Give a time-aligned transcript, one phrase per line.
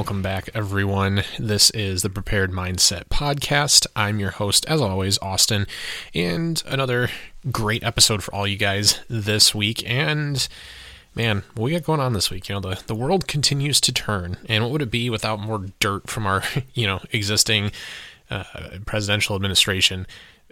[0.00, 1.24] Welcome back, everyone.
[1.38, 3.86] This is the Prepared Mindset Podcast.
[3.94, 5.66] I'm your host, as always, Austin,
[6.14, 7.10] and another
[7.52, 9.86] great episode for all you guys this week.
[9.86, 10.48] And
[11.14, 12.48] man, what we got going on this week?
[12.48, 15.66] You know, the, the world continues to turn, and what would it be without more
[15.80, 17.70] dirt from our, you know, existing
[18.30, 18.44] uh,
[18.86, 20.06] presidential administration,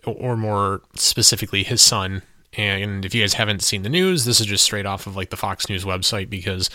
[0.04, 2.20] or more specifically, his son?
[2.52, 5.30] And if you guys haven't seen the news, this is just straight off of like
[5.30, 6.68] the Fox News website because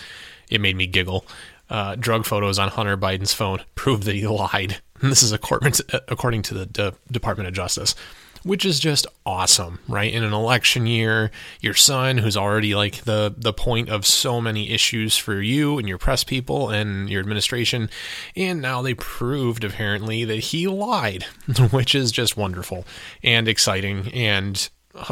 [0.50, 1.24] it made me giggle
[1.70, 4.78] uh, drug photos on Hunter Biden's phone prove that he lied.
[5.00, 7.94] And this is according to, according to the De- Department of Justice,
[8.42, 10.12] which is just awesome, right?
[10.12, 14.70] In an election year, your son, who's already like the the point of so many
[14.70, 17.88] issues for you and your press people and your administration,
[18.36, 21.24] and now they proved apparently that he lied,
[21.70, 22.84] which is just wonderful
[23.22, 24.68] and exciting and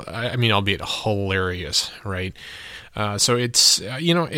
[0.07, 2.37] I mean, albeit hilarious, right?
[2.95, 4.29] Uh, so it's uh, you know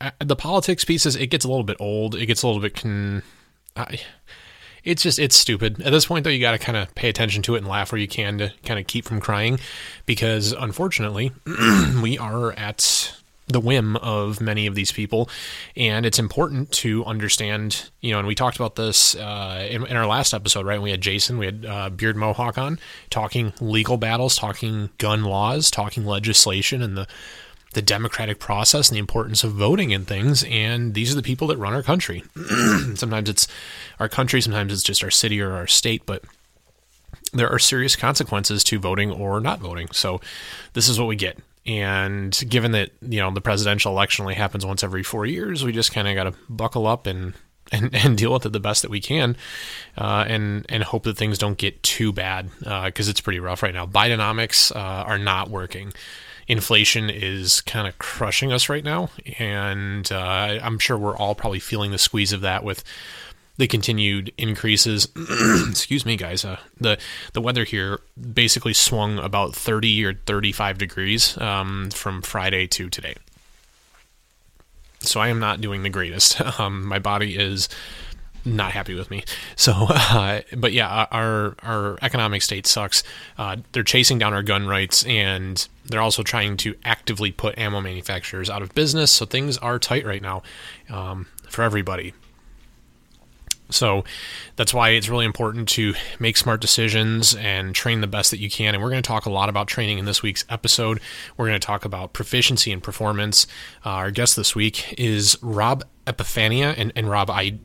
[0.00, 1.16] uh, the politics pieces.
[1.16, 2.14] It gets a little bit old.
[2.14, 3.22] It gets a little bit con.
[3.76, 4.00] I,
[4.84, 7.42] it's just it's stupid at this point though you got to kind of pay attention
[7.42, 9.58] to it and laugh where you can to kind of keep from crying
[10.06, 11.30] because unfortunately
[12.02, 13.14] we are at
[13.48, 15.28] the whim of many of these people
[15.76, 19.96] and it's important to understand you know and we talked about this uh, in, in,
[19.96, 22.78] our last episode right we had jason we had uh, beard mohawk on
[23.10, 27.06] talking legal battles talking gun laws talking legislation and the
[27.74, 30.44] the democratic process and the importance of voting and things.
[30.44, 32.24] And these are the people that run our country.
[32.94, 33.46] sometimes it's
[34.00, 36.24] our country, sometimes it's just our city or our state, but
[37.32, 39.88] there are serious consequences to voting or not voting.
[39.92, 40.20] So
[40.72, 41.38] this is what we get.
[41.66, 45.72] And given that, you know, the presidential election only happens once every four years, we
[45.72, 47.34] just kind of got to buckle up and,
[47.72, 49.36] and, and deal with it the best that we can,
[49.98, 53.62] uh, and and hope that things don't get too bad because uh, it's pretty rough
[53.62, 53.84] right now.
[53.84, 55.92] Bidenomics uh, are not working
[56.48, 61.60] inflation is kind of crushing us right now, and uh, I'm sure we're all probably
[61.60, 62.82] feeling the squeeze of that with
[63.58, 65.08] the continued increases.
[65.68, 66.44] Excuse me, guys.
[66.44, 66.98] Uh, the
[67.34, 68.00] the weather here
[68.32, 73.14] basically swung about 30 or 35 degrees um, from Friday to today.
[75.00, 76.40] So I am not doing the greatest.
[76.58, 77.68] Um, my body is
[78.56, 79.24] not happy with me.
[79.56, 83.02] So, uh, but yeah, our our economic state sucks.
[83.36, 87.80] Uh, they're chasing down our gun rights, and they're also trying to actively put ammo
[87.80, 89.10] manufacturers out of business.
[89.10, 90.42] So things are tight right now
[90.90, 92.14] um, for everybody.
[93.70, 94.04] So
[94.56, 98.48] that's why it's really important to make smart decisions and train the best that you
[98.48, 98.74] can.
[98.74, 101.00] And we're going to talk a lot about training in this week's episode.
[101.36, 103.46] We're going to talk about proficiency and performance.
[103.84, 106.74] Uh, our guest this week is Rob Epifania.
[106.78, 107.58] And, and Rob, I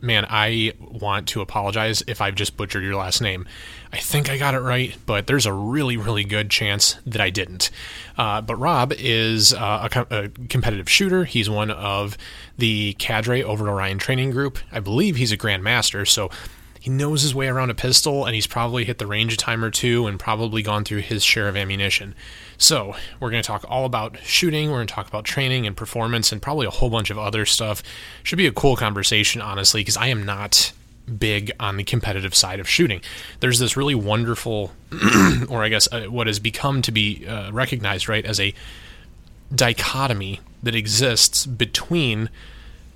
[0.00, 3.46] man, I want to apologize if I've just butchered your last name.
[3.92, 7.30] I think I got it right, but there's a really, really good chance that I
[7.30, 7.70] didn't.
[8.16, 11.24] Uh, but Rob is uh, a, a, competitive shooter.
[11.24, 12.16] He's one of
[12.56, 14.58] the cadre over at Orion Training Group.
[14.72, 16.30] I believe he's a grandmaster, so
[16.80, 19.64] he knows his way around a pistol, and he's probably hit the range a time
[19.64, 22.14] or two and probably gone through his share of ammunition.
[22.60, 25.76] So, we're going to talk all about shooting, we're going to talk about training and
[25.76, 27.84] performance, and probably a whole bunch of other stuff.
[28.24, 30.72] Should be a cool conversation, honestly, because I am not
[31.08, 33.00] big on the competitive side of shooting.
[33.40, 34.72] There's this really wonderful,
[35.48, 38.52] or I guess uh, what has become to be uh, recognized, right, as a
[39.54, 42.28] dichotomy that exists between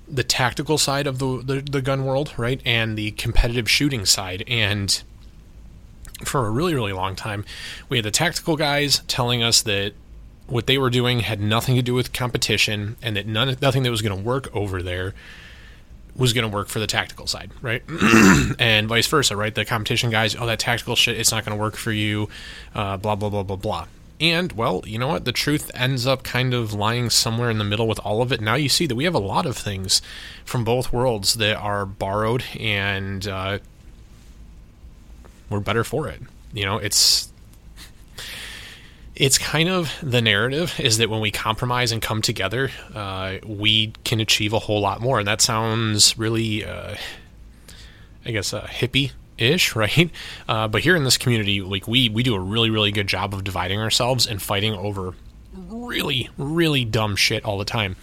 [0.08, 4.42] the tactical side of the, the, the gun world, right, and the competitive shooting side.
[4.46, 5.02] And
[6.24, 7.44] for a really really long time,
[7.88, 9.94] we had the tactical guys telling us that
[10.46, 13.90] what they were doing had nothing to do with competition, and that none nothing that
[13.90, 15.14] was going to work over there
[16.16, 17.82] was going to work for the tactical side, right?
[18.58, 19.54] and vice versa, right?
[19.54, 22.28] The competition guys, oh, that tactical shit, it's not going to work for you,
[22.74, 23.86] uh, blah, blah, blah, blah, blah.
[24.20, 25.24] And, well, you know what?
[25.24, 28.40] The truth ends up kind of lying somewhere in the middle with all of it.
[28.40, 30.00] Now you see that we have a lot of things
[30.44, 33.58] from both worlds that are borrowed and uh,
[35.50, 36.20] we're better for it.
[36.52, 37.32] You know, it's
[39.14, 43.92] it's kind of the narrative is that when we compromise and come together, uh, we
[44.04, 45.18] can achieve a whole lot more.
[45.18, 46.96] And that sounds really, uh,
[48.24, 50.10] I guess, uh, hippie ish, right?
[50.48, 53.34] Uh, but here in this community, like we we do a really really good job
[53.34, 55.14] of dividing ourselves and fighting over
[55.54, 57.96] really really dumb shit all the time.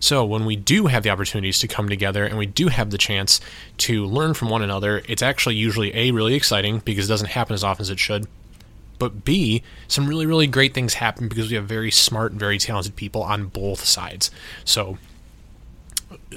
[0.00, 2.98] So when we do have the opportunities to come together and we do have the
[2.98, 3.40] chance
[3.78, 7.54] to learn from one another, it's actually usually a really exciting because it doesn't happen
[7.54, 8.26] as often as it should.
[8.98, 12.58] But B, some really really great things happen because we have very smart and very
[12.58, 14.30] talented people on both sides.
[14.64, 14.98] So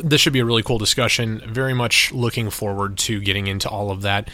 [0.03, 1.41] this should be a really cool discussion.
[1.45, 4.29] Very much looking forward to getting into all of that,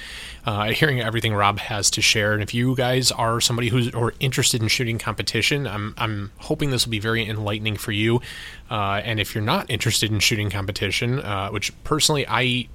[0.46, 2.34] uh, hearing everything Rob has to share.
[2.34, 6.72] And if you guys are somebody who's or interested in shooting competition, I'm I'm hoping
[6.72, 8.22] this will be very enlightening for you.
[8.69, 12.68] Uh, and if you're not interested in shooting competition, uh, which personally I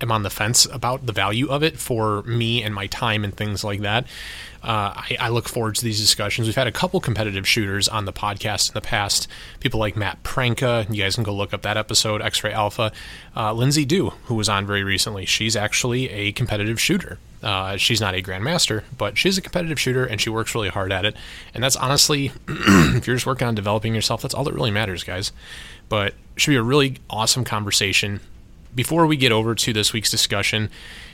[0.00, 3.36] am on the fence about the value of it for me and my time and
[3.36, 4.06] things like that.
[4.64, 6.48] Uh, I, I, look forward to these discussions.
[6.48, 9.28] We've had a couple competitive shooters on the podcast in the past.
[9.60, 10.86] People like Matt Pranka.
[10.88, 12.90] You guys can go look up that episode, X Ray Alpha.
[13.36, 17.18] Uh, Lindsay Dew, who was on very recently, she's actually a competitive shooter.
[17.42, 20.92] Uh, she's not a grandmaster, but she's a competitive shooter and she works really hard
[20.92, 21.14] at it.
[21.52, 25.04] And that's honestly, if you're just working on developing yourself, that's all that really matters,
[25.04, 25.30] guys.
[25.90, 28.20] But should be a really awesome conversation
[28.74, 30.70] before we get over to this week's discussion,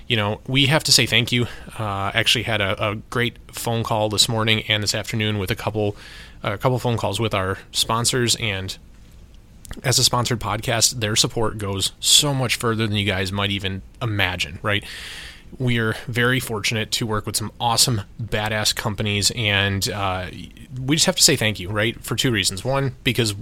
[0.09, 1.47] you know, we have to say thank you.
[1.79, 5.55] Uh, actually, had a, a, great phone call this morning and this afternoon with a
[5.55, 5.97] couple,
[6.43, 8.35] a couple phone calls with our sponsors.
[8.37, 8.77] And
[9.85, 13.83] as a sponsored podcast, their support goes so much further than you guys might even
[14.03, 14.59] imagine.
[14.63, 14.85] Right?
[15.59, 20.27] We are very fortunate to work with some awesome, badass companies, and uh,
[20.81, 22.01] we just have to say thank you, right?
[22.03, 22.65] For two reasons.
[22.65, 23.35] One, because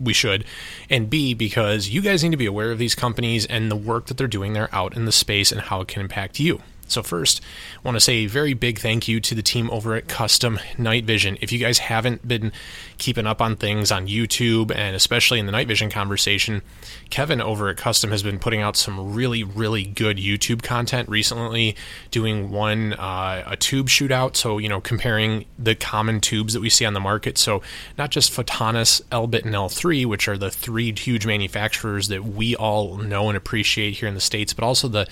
[0.00, 0.44] we should,
[0.88, 4.06] and B, because you guys need to be aware of these companies and the work
[4.06, 6.60] that they're doing there out in the space and how it can impact you.
[6.90, 7.40] So, first,
[7.76, 10.58] I want to say a very big thank you to the team over at Custom
[10.76, 11.38] Night Vision.
[11.40, 12.52] If you guys haven't been
[12.98, 16.62] keeping up on things on YouTube and especially in the night vision conversation,
[17.08, 21.76] Kevin over at Custom has been putting out some really, really good YouTube content recently,
[22.10, 24.36] doing one, uh, a tube shootout.
[24.36, 27.38] So, you know, comparing the common tubes that we see on the market.
[27.38, 27.62] So,
[27.98, 32.96] not just Photonis, Elbit, and L3, which are the three huge manufacturers that we all
[32.96, 35.06] know and appreciate here in the States, but also the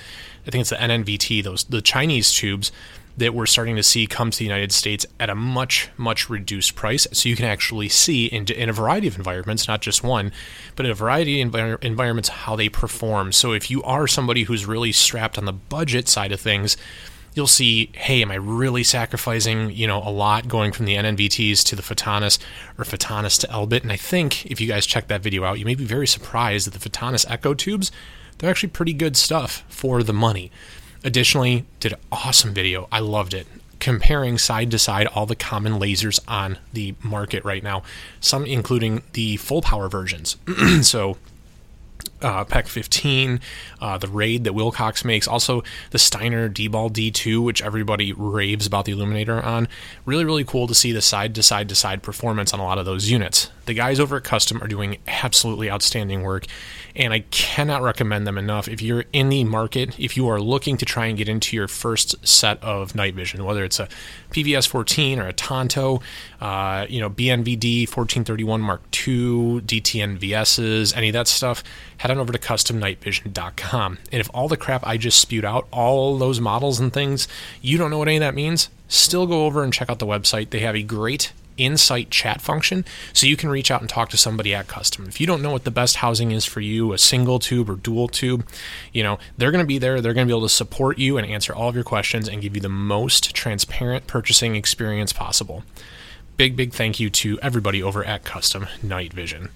[0.48, 2.72] I think it's the NNVT, those the Chinese tubes
[3.18, 6.74] that we're starting to see come to the United States at a much, much reduced
[6.74, 7.06] price.
[7.12, 10.32] So you can actually see in, in a variety of environments, not just one,
[10.76, 13.32] but in a variety of envir- environments how they perform.
[13.32, 16.76] So if you are somebody who's really strapped on the budget side of things,
[17.34, 21.64] you'll see, hey, am I really sacrificing, you know, a lot going from the NNVTs
[21.64, 22.38] to the Photonis
[22.78, 23.82] or Photonis to Elbit?
[23.82, 26.66] And I think if you guys check that video out, you may be very surprised
[26.68, 27.90] that the Photonis Echo tubes
[28.38, 30.50] they're actually pretty good stuff for the money.
[31.04, 32.88] Additionally, did an awesome video.
[32.90, 33.46] I loved it.
[33.78, 37.82] Comparing side to side all the common lasers on the market right now,
[38.20, 40.36] some including the full power versions.
[40.82, 41.16] so
[42.20, 43.40] uh, PEQ 15,
[43.80, 48.84] uh, the Raid that Wilcox makes, also the Steiner DBAL D2, which everybody raves about
[48.84, 49.68] the Illuminator on.
[50.04, 52.78] Really, really cool to see the side to side to side performance on a lot
[52.78, 53.50] of those units.
[53.68, 56.46] The guys over at Custom are doing absolutely outstanding work,
[56.96, 58.66] and I cannot recommend them enough.
[58.66, 61.68] If you're in the market, if you are looking to try and get into your
[61.68, 63.86] first set of night vision, whether it's a
[64.30, 66.00] PVS 14 or a Tonto,
[66.40, 71.62] uh, you know, BNVD 1431 Mark II, DTNVSs, any of that stuff,
[71.98, 73.98] head on over to customnightvision.com.
[74.10, 77.28] And if all the crap I just spewed out, all those models and things,
[77.60, 80.06] you don't know what any of that means, still go over and check out the
[80.06, 80.48] website.
[80.48, 84.16] They have a great insight chat function so you can reach out and talk to
[84.16, 86.98] somebody at custom if you don't know what the best housing is for you a
[86.98, 88.46] single tube or dual tube
[88.92, 90.00] you know they're going to be there.
[90.00, 92.42] They're going to be able to support you and answer all of your questions and
[92.42, 95.64] give you the most transparent purchasing experience possible.
[96.36, 99.50] Big big thank you to everybody over at custom night vision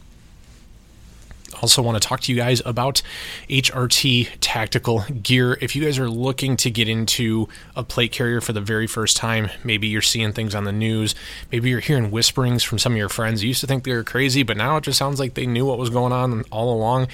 [1.62, 3.02] also want to talk to you guys about
[3.48, 5.56] HRT tactical gear.
[5.60, 9.16] If you guys are looking to get into a plate carrier for the very first
[9.16, 11.14] time, maybe you're seeing things on the news,
[11.52, 13.42] maybe you're hearing whisperings from some of your friends.
[13.42, 15.64] You used to think they were crazy, but now it just sounds like they knew
[15.64, 17.06] what was going on all along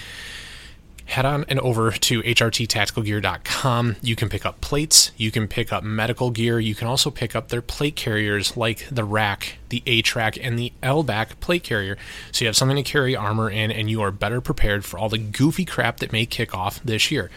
[1.08, 3.96] head on and over to hrttacticalgear.com.
[4.02, 7.34] You can pick up plates, you can pick up medical gear, you can also pick
[7.34, 11.96] up their plate carriers like the rack, the A-Track, and the LBAC plate carrier.
[12.30, 15.08] So you have something to carry armor in, and you are better prepared for all
[15.08, 17.30] the goofy crap that may kick off this year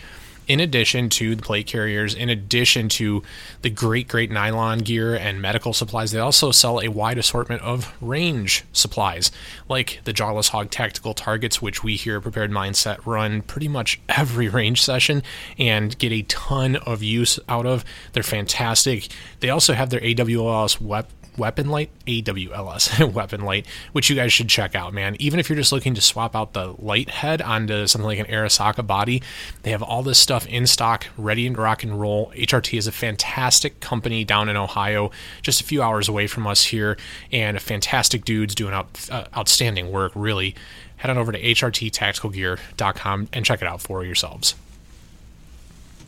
[0.47, 3.23] in addition to the plate carriers, in addition to
[3.61, 7.95] the great, great nylon gear and medical supplies, they also sell a wide assortment of
[8.01, 9.31] range supplies,
[9.69, 13.99] like the Jawless Hog tactical targets, which we here at Prepared Mindset run pretty much
[14.09, 15.23] every range session
[15.57, 17.85] and get a ton of use out of.
[18.13, 19.07] They're fantastic.
[19.39, 21.07] They also have their AWLS web
[21.37, 25.15] Weapon Light, AWLS Weapon Light, which you guys should check out, man.
[25.19, 28.25] Even if you're just looking to swap out the light head onto something like an
[28.25, 29.21] Arisaka body,
[29.63, 32.31] they have all this stuff in stock, ready to rock and roll.
[32.35, 35.11] HRT is a fantastic company down in Ohio,
[35.41, 36.97] just a few hours away from us here,
[37.31, 40.55] and a fantastic dudes doing out, uh, outstanding work, really.
[40.97, 44.55] Head on over to hrttacticalgear.com and check it out for yourselves.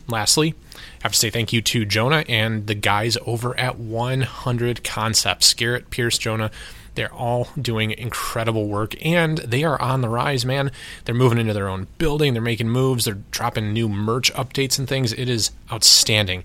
[0.06, 4.84] Lastly, I have to say thank you to Jonah and the guys over at 100
[4.84, 5.54] Concepts.
[5.54, 6.50] Garrett, Pierce, Jonah,
[6.94, 10.70] They're all doing incredible work and they are on the rise, man.
[11.04, 14.88] They're moving into their own building, they're making moves, they're dropping new merch updates and
[14.88, 15.12] things.
[15.12, 16.44] It is outstanding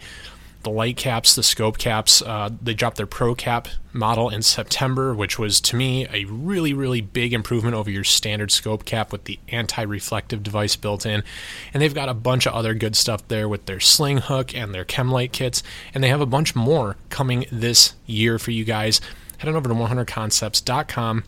[0.64, 2.22] the light caps, the scope caps.
[2.22, 6.74] Uh, they dropped their Pro Cap model in September, which was to me a really,
[6.74, 11.24] really big improvement over your standard scope cap with the anti reflective device built in.
[11.74, 14.74] And they've got a bunch of other good stuff there with their sling hook and
[14.74, 15.64] their Chemlite kits.
[15.94, 19.00] And they have a bunch more coming this year for you guys.
[19.38, 21.24] Head on over to 100concepts.com,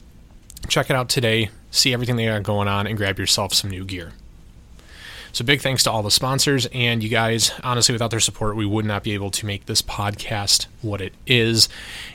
[0.67, 3.85] check it out today, see everything they got going on, and grab yourself some new
[3.85, 4.11] gear.
[5.33, 7.51] So big thanks to all the sponsors and you guys.
[7.63, 11.13] Honestly, without their support, we would not be able to make this podcast what it
[11.25, 11.69] is.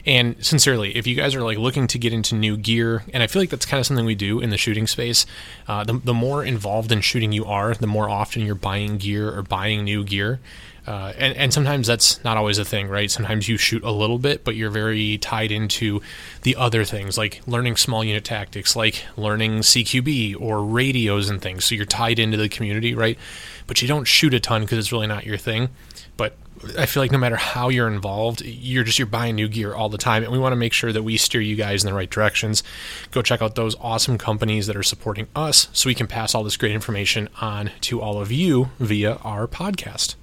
[0.04, 3.26] And sincerely, if you guys are like looking to get into new gear, and I
[3.26, 5.24] feel like that's kind of something we do in the shooting space,
[5.66, 9.34] uh, the, the more involved in shooting you are, the more often you're buying gear
[9.34, 10.38] or buying new gear.
[10.86, 13.10] Uh, and, and sometimes that's not always a thing, right?
[13.10, 16.00] Sometimes you shoot a little bit, but you're very tied into
[16.42, 21.64] the other things, like learning small unit tactics, like learning CQB or radios and things.
[21.64, 23.18] So you're tied into the community, right?
[23.66, 25.70] But you don't shoot a ton because it's really not your thing.
[26.16, 26.36] But
[26.78, 29.88] I feel like no matter how you're involved, you're just you're buying new gear all
[29.88, 31.94] the time, and we want to make sure that we steer you guys in the
[31.94, 32.62] right directions.
[33.10, 36.44] Go check out those awesome companies that are supporting us, so we can pass all
[36.44, 40.14] this great information on to all of you via our podcast.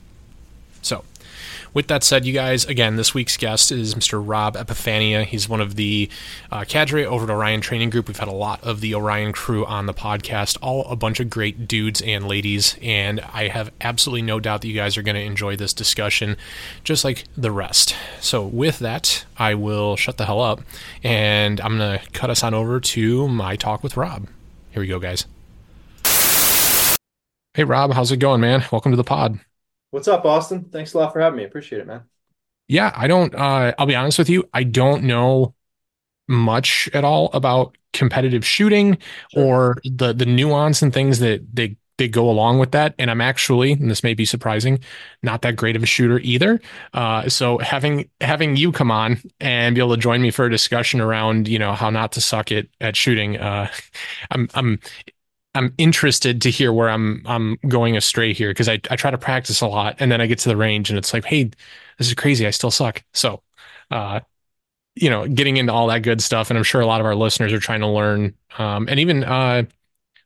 [0.83, 1.03] So,
[1.73, 4.21] with that said, you guys, again, this week's guest is Mr.
[4.23, 5.25] Rob Epifania.
[5.25, 6.09] He's one of the
[6.51, 8.07] uh, cadre over at Orion Training Group.
[8.07, 11.29] We've had a lot of the Orion crew on the podcast, all a bunch of
[11.29, 15.15] great dudes and ladies, and I have absolutely no doubt that you guys are going
[15.15, 16.37] to enjoy this discussion
[16.83, 17.95] just like the rest.
[18.19, 20.61] So, with that, I will shut the hell up
[21.03, 24.27] and I'm going to cut us on over to my talk with Rob.
[24.71, 25.25] Here we go, guys.
[27.55, 28.65] Hey, Rob, how's it going, man?
[28.71, 29.39] Welcome to the pod.
[29.93, 30.63] What's up, Austin?
[30.71, 31.43] Thanks a lot for having me.
[31.43, 32.01] Appreciate it, man.
[32.67, 35.53] Yeah, I don't uh I'll be honest with you, I don't know
[36.27, 38.97] much at all about competitive shooting
[39.29, 39.43] sure.
[39.45, 42.95] or the the nuance and things that they they go along with that.
[42.97, 44.79] And I'm actually, and this may be surprising,
[45.21, 46.59] not that great of a shooter either.
[46.95, 50.49] Uh, so having having you come on and be able to join me for a
[50.49, 53.69] discussion around, you know, how not to suck it at shooting, uh,
[54.31, 54.79] I'm I'm
[55.55, 59.17] I'm interested to hear where I'm I'm going astray here because I, I try to
[59.17, 61.51] practice a lot and then I get to the range and it's like, hey,
[61.97, 62.47] this is crazy.
[62.47, 63.03] I still suck.
[63.13, 63.43] So,
[63.91, 64.21] uh,
[64.95, 67.15] you know, getting into all that good stuff, and I'm sure a lot of our
[67.15, 68.35] listeners are trying to learn.
[68.57, 69.63] Um, and even uh,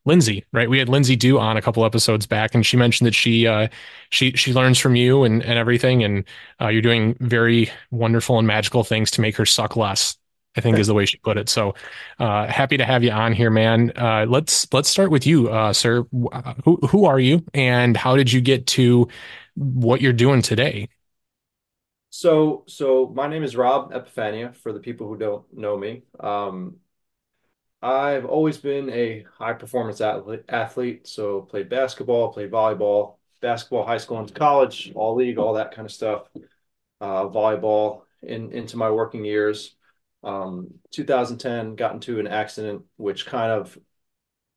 [0.06, 0.70] Lindsay, right?
[0.70, 3.68] We had Lindsay Dew on a couple episodes back, and she mentioned that she uh,
[4.10, 6.26] she she learns from you and and everything, and
[6.62, 10.18] uh, you're doing very wonderful and magical things to make her suck less.
[10.58, 11.50] I think is the way she put it.
[11.50, 11.76] So
[12.20, 13.92] uh, happy to have you on here, man.
[13.96, 16.06] Uh, let's let's start with you, uh, sir.
[16.32, 19.08] Uh, who who are you, and how did you get to
[19.56, 20.90] what you're doing today?
[22.10, 24.56] So so my name is Rob Epifania.
[24.56, 26.78] For the people who don't know me, um,
[27.82, 31.08] I've always been a high performance athlete, athlete.
[31.08, 35.86] So played basketball, played volleyball, basketball, high school and college, all league, all that kind
[35.86, 36.28] of stuff.
[37.00, 39.77] Uh, volleyball in into my working years
[40.28, 43.78] um, 2010 got into an accident which kind of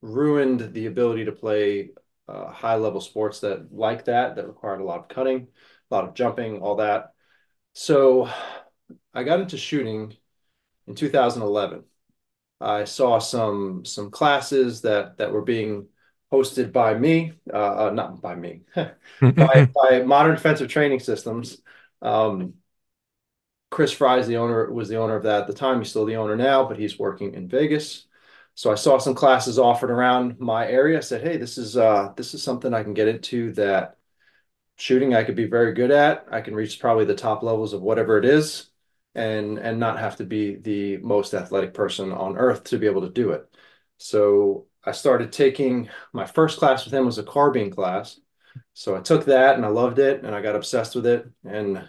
[0.02, 1.90] ruined the ability to play
[2.28, 5.46] uh, high level sports that like that that required a lot of cutting
[5.90, 7.12] a lot of jumping all that.
[7.72, 8.28] So
[9.14, 10.12] i got into shooting
[10.88, 11.84] in 2011
[12.60, 15.86] i saw some some classes that that were being
[16.32, 21.60] hosted by me uh, uh not by me by, by modern defensive training systems.
[22.02, 22.54] Um,
[23.70, 25.78] Chris Fry's the owner was the owner of that at the time.
[25.78, 28.06] He's still the owner now, but he's working in Vegas.
[28.54, 30.98] So I saw some classes offered around my area.
[30.98, 33.96] I said, "Hey, this is uh, this is something I can get into that
[34.76, 36.26] shooting I could be very good at.
[36.30, 38.70] I can reach probably the top levels of whatever it is,
[39.14, 43.02] and and not have to be the most athletic person on earth to be able
[43.02, 43.46] to do it."
[43.98, 48.18] So I started taking my first class with him was a carbine class.
[48.74, 51.88] So I took that and I loved it and I got obsessed with it and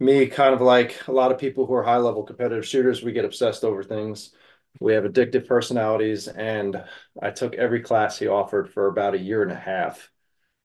[0.00, 3.12] me kind of like a lot of people who are high level competitive shooters we
[3.12, 4.32] get obsessed over things.
[4.80, 6.82] We have addictive personalities and
[7.22, 10.10] i took every class he offered for about a year and a half.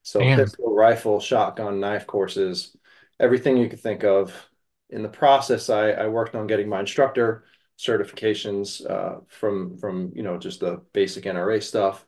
[0.02, 0.38] So Damn.
[0.38, 2.76] pistol rifle shotgun knife courses
[3.20, 4.34] everything you could think of.
[4.90, 7.44] In the process i, I worked on getting my instructor
[7.78, 12.04] certifications uh, from from you know just the basic nra stuff.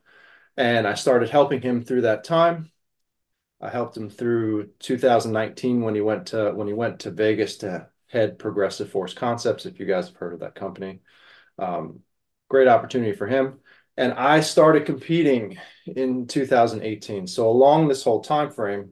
[0.56, 2.71] And i started helping him through that time
[3.62, 7.88] I helped him through 2019 when he went to when he went to Vegas to
[8.08, 9.66] head Progressive Force Concepts.
[9.66, 11.00] If you guys have heard of that company,
[11.58, 12.00] um,
[12.48, 13.60] great opportunity for him.
[13.96, 17.26] And I started competing in 2018.
[17.28, 18.90] So along this whole time frame,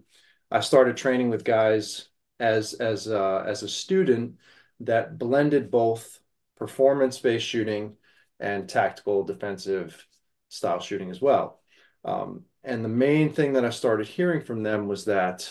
[0.50, 2.08] I started training with guys
[2.38, 4.36] as as uh, as a student
[4.80, 6.20] that blended both
[6.56, 7.96] performance-based shooting
[8.38, 10.06] and tactical defensive
[10.48, 11.60] style shooting as well.
[12.04, 15.48] Um, and the main thing that I started hearing from them was that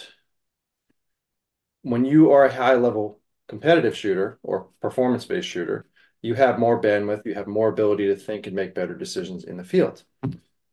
[1.82, 5.88] when you are a high level competitive shooter or performance based shooter,
[6.22, 9.58] you have more bandwidth, you have more ability to think and make better decisions in
[9.58, 10.04] the field.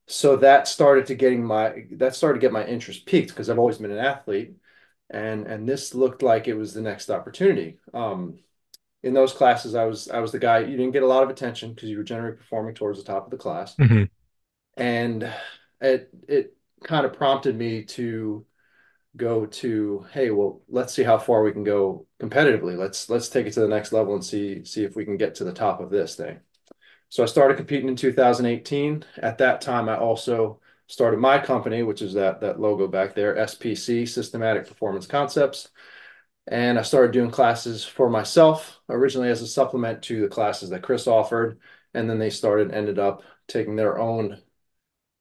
[0.09, 3.59] So that started to getting my that started to get my interest peaked because I've
[3.59, 4.55] always been an athlete,
[5.11, 7.79] and and this looked like it was the next opportunity.
[7.93, 8.39] Um,
[9.03, 11.31] in those classes, I was I was the guy you didn't get a lot of
[11.31, 14.05] attention because you were generally performing towards the top of the class, mm-hmm.
[14.81, 15.33] and
[15.81, 18.45] it it kind of prompted me to
[19.17, 22.77] go to hey well let's see how far we can go competitively.
[22.77, 25.37] Let's let's take it to the next level and see see if we can get
[25.37, 26.41] to the top of this thing.
[27.09, 32.03] So i started competing in 2018 at that time i also started my company which
[32.03, 35.69] is that that logo back there spc systematic performance concepts.
[36.49, 40.83] And i started doing classes for myself originally as a supplement to the classes that
[40.83, 41.59] chris offered.
[41.95, 44.43] And then they started ended up taking their own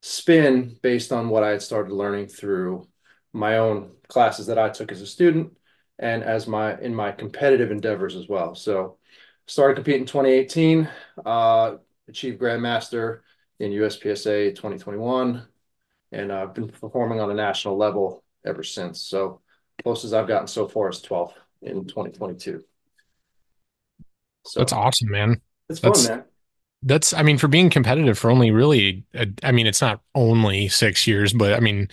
[0.08, 2.88] spin based on what i had started learning through
[3.36, 5.56] my own classes that I took as a student
[6.00, 8.56] and as my in my competitive endeavors as well.
[8.56, 8.98] So
[9.46, 10.90] started competing in 2018,
[11.26, 11.76] uh,
[12.08, 13.20] achieved Grandmaster
[13.60, 15.46] in USPSA 2021,
[16.12, 19.02] and I've been performing on a national level ever since.
[19.02, 19.42] So
[19.84, 22.64] closest I've gotten so far is 12th in 2022.
[24.46, 25.42] So that's awesome, man.
[25.70, 26.24] It's fun, man.
[26.88, 29.04] That's, I mean, for being competitive for only really,
[29.44, 31.89] I mean, it's not only six years, but I mean,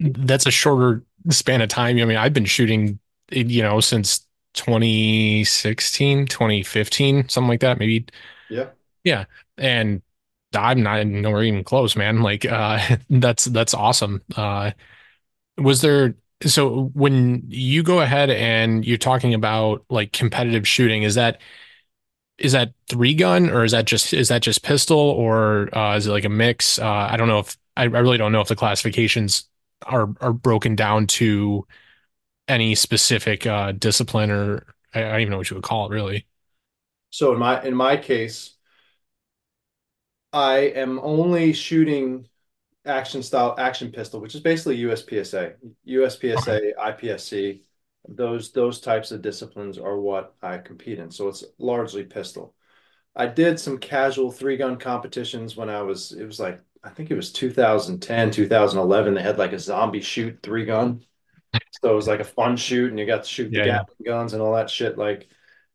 [0.00, 1.98] that's a shorter span of time.
[1.98, 2.98] I mean, I've been shooting,
[3.30, 8.06] you know, since 2016, 2015, something like that, maybe.
[8.48, 8.70] Yeah.
[9.04, 9.26] Yeah.
[9.58, 10.02] And
[10.54, 12.22] I'm not nowhere even close, man.
[12.22, 14.22] Like, uh, that's, that's awesome.
[14.36, 14.70] Uh,
[15.58, 16.14] was there,
[16.46, 21.40] so when you go ahead and you're talking about like competitive shooting, is that,
[22.38, 26.06] is that three gun or is that just, is that just pistol or, uh, is
[26.06, 26.78] it like a mix?
[26.78, 29.48] Uh, I don't know if, I, I really don't know if the classifications
[29.86, 31.66] are are broken down to
[32.48, 35.90] any specific uh, discipline or I, I don't even know what you would call it
[35.94, 36.26] really.
[37.10, 38.56] So in my in my case,
[40.32, 42.28] I am only shooting
[42.84, 45.54] action style action pistol, which is basically USPSA,
[45.86, 47.62] USPSA, IPSC.
[48.06, 51.10] Those those types of disciplines are what I compete in.
[51.10, 52.54] So it's largely pistol.
[53.16, 57.10] I did some casual three gun competitions when I was it was like I think
[57.10, 59.14] it was 2010, 2011.
[59.14, 61.04] They had like a zombie shoot three gun.
[61.82, 64.32] So it was like a fun shoot, and you got to shoot the yeah, guns
[64.32, 64.96] and all that shit.
[64.98, 65.28] Like,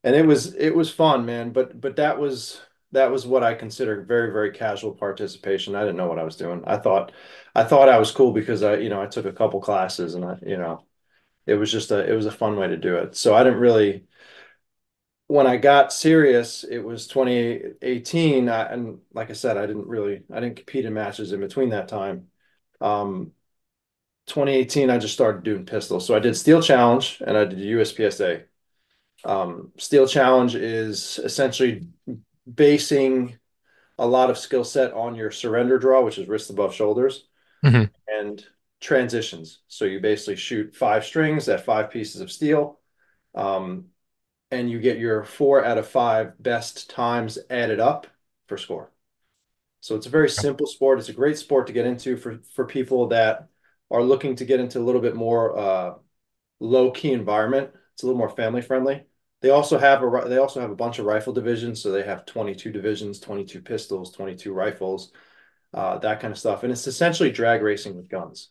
[0.04, 1.52] and it was it was fun, man.
[1.52, 2.62] But but that was
[2.92, 5.76] that was what I considered very very casual participation.
[5.76, 6.64] I didn't know what I was doing.
[6.66, 7.12] I thought
[7.56, 10.26] I thought I was cool because I you know I took a couple classes and
[10.26, 10.84] I you know
[11.50, 13.16] it was just a it was a fun way to do it.
[13.16, 14.06] So I didn't really
[15.30, 18.50] when I got serious, it was 2018.
[18.50, 21.70] I, and like I said, I didn't really, I didn't compete in matches in between
[21.70, 22.30] that time.
[22.82, 23.34] Um,
[24.26, 26.08] 2018, I just started doing pistols.
[26.08, 28.46] So I did Steel Challenge and I did USPSA.
[29.24, 31.88] Um, Steel Challenge is essentially
[32.52, 33.38] basing
[34.00, 37.28] a lot of skill set on your surrender draw, which is wrist above shoulders,
[37.64, 37.84] mm-hmm.
[38.08, 38.44] and
[38.80, 39.60] transitions.
[39.68, 42.80] So you basically shoot five strings at five pieces of steel.
[43.36, 43.86] Um,
[44.52, 48.08] and you get your four out of five best times added up
[48.48, 48.92] for score.
[49.82, 51.00] So it's a very simple sport.
[51.00, 53.48] It's a great sport to get into for for people that
[53.92, 55.94] are looking to get into a little bit more uh,
[56.60, 57.72] low key environment.
[57.94, 59.06] It's a little more family friendly.
[59.42, 61.82] They also have a they also have a bunch of rifle divisions.
[61.82, 65.12] So they have 22 divisions, 22 pistols, 22 rifles,
[65.74, 66.64] uh, that kind of stuff.
[66.64, 68.50] And it's essentially drag racing with guns.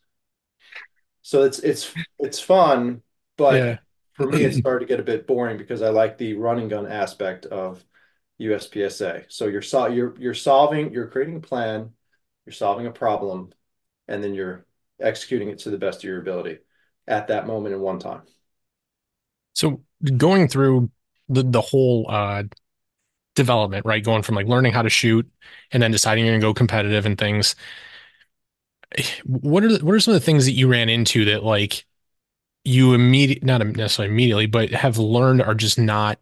[1.29, 3.03] So it's it's it's fun,
[3.37, 3.79] but yeah
[4.19, 6.87] for me, it started to get a bit boring because I like the running gun
[6.87, 7.85] aspect of
[8.41, 9.27] USPSA.
[9.29, 11.91] So you're so, you're you're solving, you're creating a plan,
[12.45, 13.53] you're solving a problem,
[14.09, 14.67] and then you're
[15.01, 16.59] executing it to the best of your ability
[17.07, 18.23] at that moment in one time.
[19.55, 19.83] So
[20.17, 20.91] going through
[21.29, 22.43] the the whole uh,
[23.37, 24.03] development, right?
[24.03, 25.31] Going from like learning how to shoot
[25.71, 27.55] and then deciding you're gonna go competitive and things.
[29.25, 31.85] What are what are some of the things that you ran into that like
[32.65, 36.21] you immediately not necessarily immediately but have learned are just not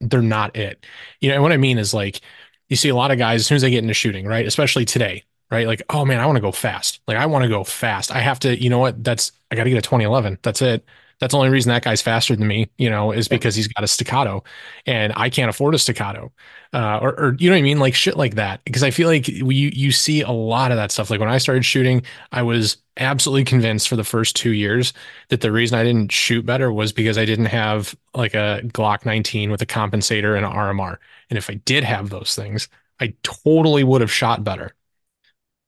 [0.00, 0.86] they're not it?
[1.20, 2.20] You know what i mean is like
[2.68, 4.84] you see a lot of guys as soon as they get into shooting right especially
[4.86, 7.00] today right like oh man i want to go fast.
[7.08, 8.12] Like i want to go fast.
[8.12, 9.02] I have to you know what?
[9.04, 10.84] That's i got to get a 2011 that's it
[11.18, 13.82] That's the only reason that guy's faster than me, you know, is because he's got
[13.82, 14.44] a staccato
[14.84, 16.30] and I can't afford a staccato.
[16.74, 17.78] Uh, or, or, you know what I mean?
[17.78, 18.62] Like shit like that.
[18.64, 21.10] Because I feel like we, you see a lot of that stuff.
[21.10, 22.02] Like when I started shooting,
[22.32, 24.92] I was absolutely convinced for the first two years
[25.28, 29.06] that the reason I didn't shoot better was because I didn't have like a Glock
[29.06, 30.98] 19 with a compensator and an RMR.
[31.30, 32.68] And if I did have those things,
[33.00, 34.74] I totally would have shot better.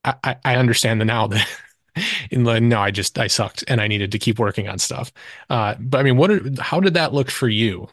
[0.05, 1.47] I, I understand the now that
[2.31, 5.13] in the no, I just I sucked and I needed to keep working on stuff.
[5.51, 6.31] Uh, but I mean, what?
[6.31, 7.89] Are, how did that look for you?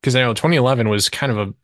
[0.00, 1.54] Because I know 2011 was kind of a.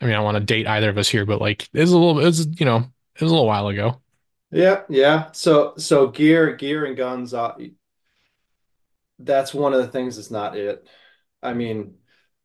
[0.00, 1.92] I mean, I don't want to date either of us here, but like it was
[1.92, 2.20] a little.
[2.20, 4.00] It was you know it was a little while ago.
[4.50, 5.32] Yeah, yeah.
[5.32, 7.34] So so gear gear and guns.
[7.34, 7.54] Uh,
[9.18, 10.86] that's one of the things that's not it.
[11.42, 11.98] I mean,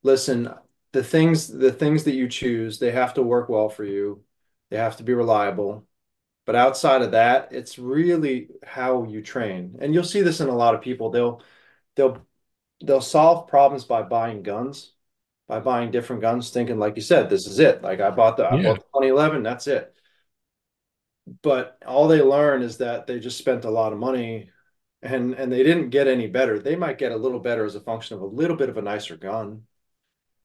[0.03, 0.53] listen,
[0.91, 4.23] the things the things that you choose, they have to work well for you.
[4.69, 5.87] They have to be reliable.
[6.45, 9.77] But outside of that, it's really how you train.
[9.81, 11.09] And you'll see this in a lot of people.
[11.11, 11.41] They'll
[11.95, 12.25] they'll
[12.83, 14.93] they'll solve problems by buying guns,
[15.47, 17.81] by buying different guns, thinking like you said, this is it.
[17.83, 19.95] Like I bought the I bought the 2011, that's it.
[21.41, 24.49] But all they learn is that they just spent a lot of money
[25.01, 26.59] and and they didn't get any better.
[26.59, 28.81] They might get a little better as a function of a little bit of a
[28.81, 29.65] nicer gun,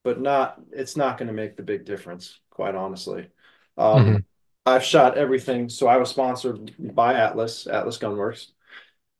[0.04, 3.30] but not it's not going to make the big difference, quite honestly.
[3.78, 4.26] Um, hmm
[4.66, 5.68] I've shot everything.
[5.68, 8.48] So I was sponsored by Atlas, Atlas Gunworks.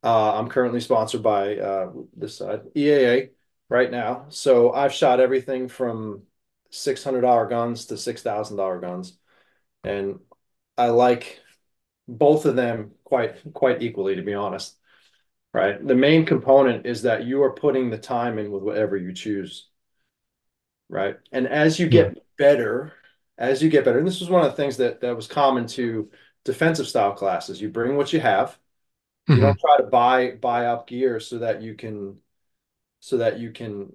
[0.05, 3.31] Uh, I'm currently sponsored by uh, this side, EAA,
[3.69, 4.27] right now.
[4.31, 6.23] So I've shot everything from
[6.71, 9.19] $600 guns to $6,000 guns,
[9.85, 10.21] and
[10.79, 11.41] I like
[12.09, 14.77] both of them quite quite equally, to be honest.
[15.55, 15.85] Right.
[15.87, 19.69] The main component is that you are putting the time in with whatever you choose.
[20.89, 21.17] Right.
[21.33, 22.11] And as you Yeah.
[22.11, 22.93] get better,
[23.39, 25.67] as you get better, and this was one of the things that that was common
[25.69, 26.11] to
[26.45, 27.61] defensive style classes.
[27.61, 28.59] You bring what you have.
[29.33, 32.19] You hmm don't try to buy buy up gear so that you can
[33.01, 33.95] so that you can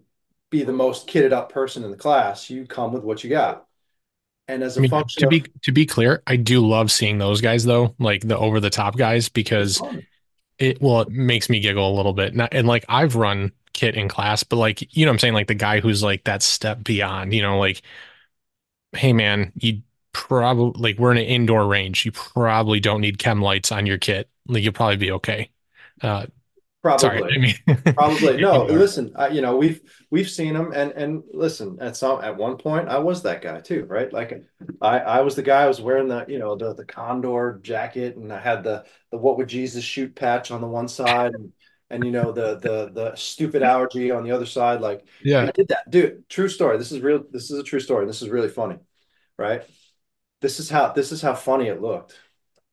[0.51, 2.49] be the most kitted up person in the class.
[2.49, 3.67] You come with what you got.
[4.47, 6.91] And as I a mean, function to of be to be clear, I do love
[6.91, 9.83] seeing those guys though, like the over the top guys, because
[10.59, 12.35] it well, it makes me giggle a little bit.
[12.35, 15.35] Not, and like I've run kit in class, but like you know what I'm saying,
[15.35, 17.83] like the guy who's like that step beyond, you know, like
[18.93, 19.81] hey man, you
[20.13, 22.05] probably like we're in an indoor range.
[22.05, 24.29] You probably don't need chem lights on your kit.
[24.47, 25.49] Like you'll probably be okay.
[26.01, 26.25] Uh,
[26.97, 27.33] sorry, Probably.
[27.33, 27.55] I mean
[27.95, 28.63] Probably no.
[28.65, 31.77] Listen, I, you know we've we've seen them, and and listen.
[31.79, 34.11] At some at one point, I was that guy too, right?
[34.11, 34.43] Like
[34.81, 35.63] I I was the guy.
[35.63, 39.17] I was wearing the you know the the Condor jacket, and I had the the
[39.17, 41.51] What Would Jesus Shoot patch on the one side, and
[41.91, 44.81] and you know the the the stupid allergy on the other side.
[44.81, 45.43] Like Yeah.
[45.43, 46.27] I did that, dude.
[46.29, 46.77] True story.
[46.77, 47.23] This is real.
[47.29, 48.05] This is a true story.
[48.05, 48.77] This is really funny,
[49.37, 49.63] right?
[50.41, 52.17] This is how this is how funny it looked.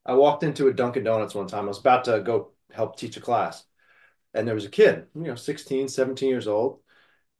[0.07, 1.65] I walked into a Dunkin' Donuts one time.
[1.65, 3.65] I was about to go help teach a class
[4.35, 6.81] and there was a kid, you know, 16, 17 years old,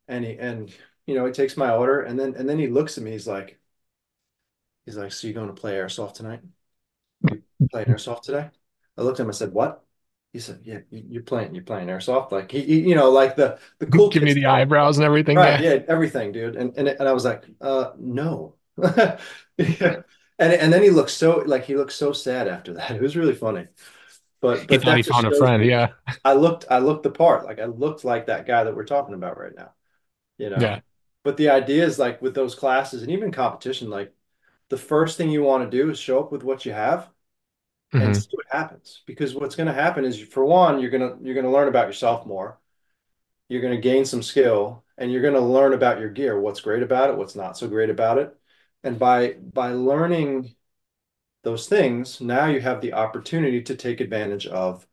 [0.07, 0.73] and he and
[1.05, 3.27] you know, he takes my order and then and then he looks at me, he's
[3.27, 3.59] like,
[4.85, 6.41] he's like, So you going to play airsoft tonight?
[7.59, 8.49] You playing airsoft today?
[8.97, 9.83] I looked at him, I said, What?
[10.33, 12.31] He said, Yeah, you- are playing, you're playing airsoft.
[12.31, 15.37] Like he, he- you know, like the the cool Give me the eyebrows and everything.
[15.37, 15.73] Right, Yeah.
[15.73, 16.55] yeah, everything, dude.
[16.55, 18.55] And and and I was like, uh, no.
[19.57, 20.01] Yeah.
[20.41, 22.91] And and then he looked so like he looked so sad after that.
[22.95, 23.67] It was really funny.
[24.41, 25.63] But He but thought he found a friend.
[25.63, 25.89] you Yeah.
[26.23, 27.45] I looked I looked the part.
[27.45, 29.73] Like I looked like that guy that we're talking about right now,
[30.37, 30.57] you know.
[30.59, 30.79] Yeah.
[31.23, 34.13] But the idea is like with those classes and even competition, like
[34.69, 37.09] the first thing you want to do is show up with what you have
[37.97, 39.01] and hmm see what happens.
[39.05, 42.25] Because what's going to happen is for one, you're gonna you're gonna learn about yourself
[42.25, 42.59] more.
[43.49, 47.09] You're gonna gain some skill and you're gonna learn about your gear, what's great about
[47.11, 48.35] it, what's not so great about it.
[48.83, 50.55] And by by learning
[51.43, 54.87] those things, now you have the opportunity to take advantage of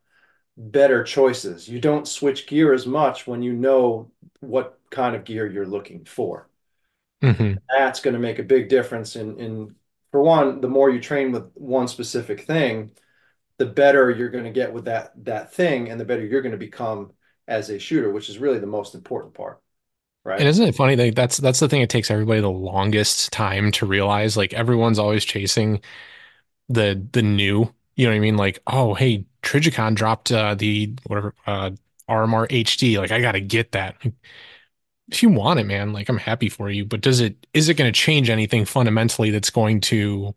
[0.56, 1.68] better choices.
[1.68, 6.04] You don't switch gear as much when you know what kind of gear you're looking
[6.06, 6.48] for.
[7.22, 9.74] hmm That's going to make a big difference in in
[10.16, 12.92] for one, the more you train with one specific thing,
[13.58, 16.52] the better you're going to get with that that thing and the better you're going
[16.52, 17.12] to become
[17.46, 19.60] as a shooter, which is really the most important part,
[20.24, 20.40] Right.
[20.40, 20.96] And isn't it funny?
[20.96, 21.82] Like that's that's the thing.
[21.82, 24.38] It takes everybody the longest time to realize.
[24.38, 25.82] Like everyone's always chasing
[26.70, 27.70] the the new.
[27.94, 28.38] You know what I mean?
[28.38, 31.72] Like, oh, hey, Trijicon dropped uh, the whatever uh,
[32.08, 32.98] RMR HD.
[32.98, 33.96] Like, I gotta get that.
[35.10, 36.84] If you want it, man, like I'm happy for you.
[36.84, 40.34] But does it is it going to change anything fundamentally that's going to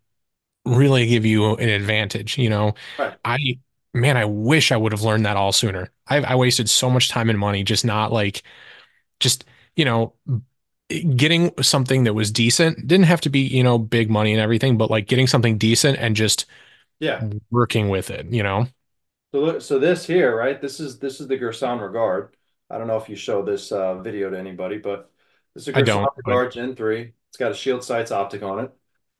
[0.65, 2.37] really give you an advantage?
[2.37, 3.19] You know, Right.
[3.25, 3.59] I
[3.93, 5.91] man, I wish I would have learned that all sooner.
[6.07, 8.43] I I wasted so much time and money just not like
[9.19, 10.13] just you know
[11.15, 14.77] getting something that was decent didn't have to be you know big money and everything
[14.77, 16.45] but like getting something decent and just
[16.99, 17.25] Yeah.
[17.51, 18.67] working with it you know
[19.33, 20.59] So so this here, right?
[20.61, 22.35] This is this is the Girsan Regard.
[22.69, 25.11] I don't know if you show this uh, video to anybody, but
[25.53, 27.13] this is a don't, Guard Gen 3.
[27.29, 28.71] It's got a shield sights optic on it.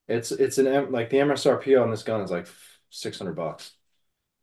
[0.08, 2.48] It's it's an M like the MSRP on this gun is like
[2.90, 3.72] 600 bucks.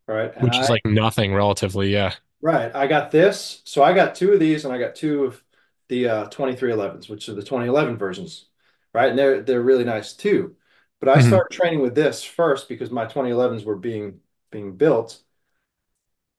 [0.09, 0.33] Right.
[0.37, 1.93] And which is I like nothing relatively.
[1.93, 2.15] Yeah.
[2.41, 3.63] right, I got this.
[3.65, 5.43] So I got two of these and I got two of
[5.89, 8.47] the uh 2311s, which are the 2011 versions.
[8.95, 9.11] Right.
[9.11, 10.57] And they're they're really nice too.
[11.01, 11.21] But I Mhm.
[11.21, 15.23] started training with this first because my 2011s were being being built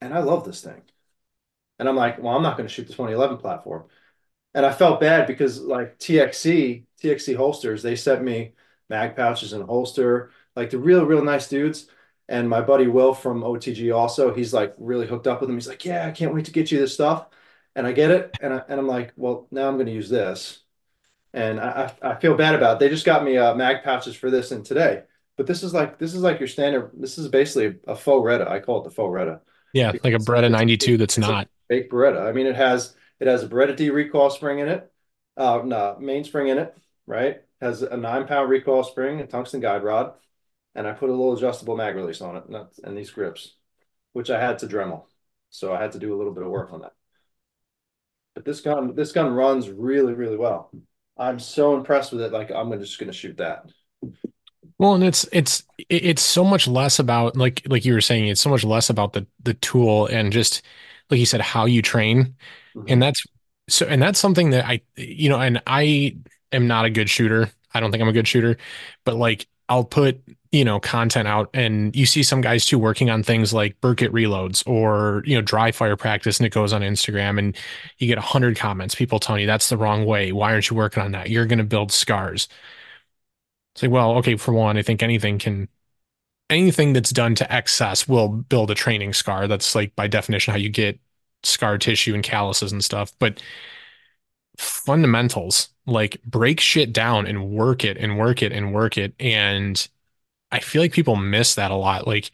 [0.02, 0.82] and I love this thing.
[1.80, 3.86] And I'm like, well, I'm not going to shoot the 2011 platform.
[4.54, 8.54] And I felt bad because like TXC, TXC holsters, they sent me
[8.90, 11.88] mag pouches and a holster, like the real, real nice dudes.
[12.30, 15.58] And my buddy Will from OTG also, he's like really hooked up with them.
[15.58, 17.28] He's like, yeah, I can't wait to get you this stuff.
[17.76, 18.36] And I get it.
[18.42, 20.60] And, I, and I'm like, well, now I'm going to use this.
[21.34, 22.80] And I, I feel bad about it.
[22.80, 25.04] They just got me uh, mag pouches for this and today.
[25.38, 26.92] But this is like this is like your standard.
[26.98, 28.50] This is basically a faux Retta.
[28.50, 29.42] I call it the faux Retta.
[29.72, 29.92] Yeah.
[30.04, 31.48] Like a Beretta 92 that's not.
[31.68, 32.28] Fake Beretta.
[32.28, 34.92] I mean, it has it has a Beretta D recoil spring in it,
[35.36, 36.76] uh, no, mainspring in it,
[37.06, 37.42] right?
[37.62, 40.14] Has a nine pound recoil spring, a tungsten guide rod,
[40.76, 43.56] and I put a little adjustable mag release on it, and, and these grips,
[44.14, 45.06] which I had to Dremel,
[45.50, 46.94] so I had to do a little bit of work on that.
[48.36, 50.72] But this gun, this gun runs really, really well.
[51.18, 52.32] I'm so impressed with it.
[52.32, 53.66] Like I'm just gonna shoot that.
[54.78, 58.42] Well, and it's it's it's so much less about like like you were saying, it's
[58.42, 60.62] so much less about the the tool and just
[61.10, 62.36] like you said, how you train.
[62.88, 63.04] And Mhm.
[63.04, 63.24] that's
[63.70, 66.18] so and that's something that I you know, and I
[66.52, 67.50] am not a good shooter.
[67.74, 68.58] I don't think I'm a good shooter,
[69.06, 73.10] but like I'll put, you know, content out and you see some guys too working
[73.10, 76.82] on things like Burkett reloads or, you know, dry fire practice and it goes on
[76.82, 77.56] Instagram and
[77.98, 80.32] you get a hundred comments, people telling you that's the wrong way.
[80.32, 81.30] Why aren't you working on that?
[81.30, 82.48] You're going to build scars.
[83.76, 85.70] It's like, well, okay, for one, I think anything can
[86.50, 89.48] anything that's done to excess will build a training scar.
[89.48, 91.00] That's like by definition how you get
[91.44, 93.14] scar tissue and calluses and stuff.
[93.20, 93.42] But
[94.58, 99.14] fundamentals, like break shit down and work it and work it and work it.
[99.20, 99.88] And
[100.52, 102.08] I feel like people miss that a lot.
[102.08, 102.32] Like,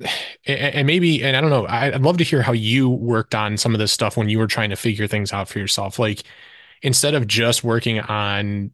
[0.46, 3.74] and maybe, and I don't know, I'd love to hear how you worked on some
[3.74, 5.98] of this stuff when you were trying to figure things out for yourself.
[5.98, 6.24] Like,
[6.82, 8.72] instead of just working on,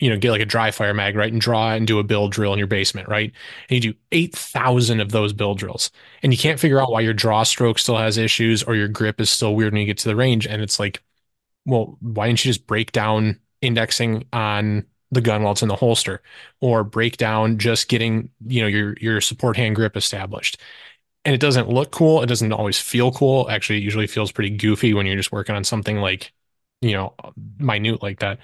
[0.00, 1.32] you know, get like a dry fire mag, right?
[1.32, 3.32] And draw and do a Bill drill in your basement, right?
[3.68, 5.90] And you do 8,000 of those Bill drills
[6.22, 9.20] and you can't figure out why your draw stroke still has issues or your grip
[9.20, 10.46] is still weird when you get to the range.
[10.46, 11.02] And it's like,
[11.66, 15.76] well, why didn't you just break down indexing on the gun while it's in the
[15.76, 16.22] holster
[16.60, 20.58] or break down just getting, you know, your, your support hand grip established?
[21.24, 22.22] And it doesn't look cool.
[22.22, 23.50] It doesn't always feel cool.
[23.50, 26.32] Actually, it usually feels pretty goofy when you're just working on something like,
[26.80, 27.14] you know,
[27.58, 28.38] minute like that.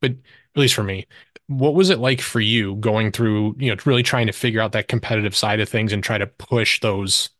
[0.00, 0.14] But
[0.56, 1.06] at least for me,
[1.46, 4.72] what was it like for you going through, you know, really trying to figure out
[4.72, 7.30] that competitive side of things and try to push those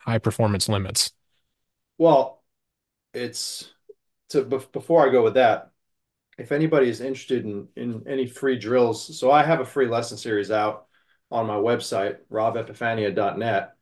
[0.00, 1.12] high performance limits?
[1.98, 2.42] Well,
[3.14, 3.72] it's
[4.30, 5.72] to before I go with that.
[6.38, 10.18] if anybody is interested in in any free drills, so I have a free lesson
[10.18, 10.86] series out
[11.30, 13.74] on my website, robepifania.net.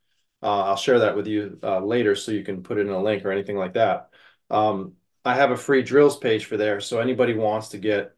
[0.43, 3.03] Uh, I'll share that with you uh, later so you can put it in a
[3.03, 4.11] link or anything like that.
[4.51, 6.81] Um, I have a free drills page for there.
[6.81, 8.17] So anybody wants to get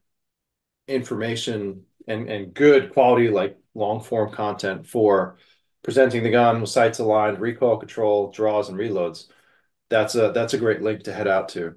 [0.88, 5.38] information and, and good quality, like long form content for
[5.82, 9.26] presenting the gun with sights aligned, recoil control, draws, and reloads,
[9.90, 11.74] that's a that's a great link to head out to.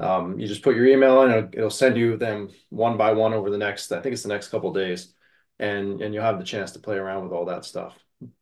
[0.00, 3.34] Um, you just put your email in, it'll, it'll send you them one by one
[3.34, 5.14] over the next, I think it's the next couple days,
[5.58, 7.96] and and you'll have the chance to play around with all that stuff.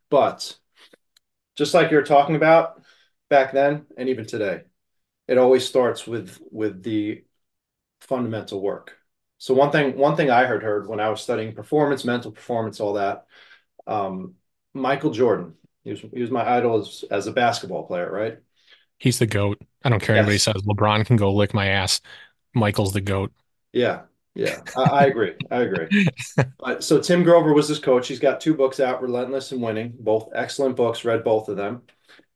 [0.09, 0.57] But
[1.57, 2.83] just like you're talking about
[3.29, 4.63] back then and even today,
[5.29, 7.25] it always starts with with the
[8.01, 8.97] fundamental work.
[9.41, 12.79] So one thing one thing I heard heard when I was studying performance, mental performance,
[12.79, 13.25] all that,
[13.87, 14.35] um,
[14.75, 18.39] Michael Jordan, he was he was my idol as, as a basketball player, right?
[18.99, 19.59] He's the GOAT.
[19.83, 22.03] I don't care anybody says LeBron can go lick my ass.
[22.55, 23.33] Michael's the GOAT.
[23.73, 24.03] Yeah,
[24.35, 25.33] yeah, I, I agree.
[25.51, 26.07] I agree.
[26.59, 28.09] But so Tim Grover was his coach.
[28.09, 31.81] He's got two books out, Relentless and Winning, both excellent books, read both of them.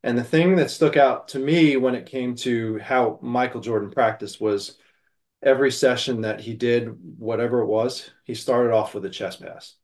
[0.03, 3.91] And the thing that stuck out to me when it came to how Michael Jordan
[3.91, 4.79] practiced was
[5.45, 9.77] every session that he did, whatever it was, he started off with a chest pass.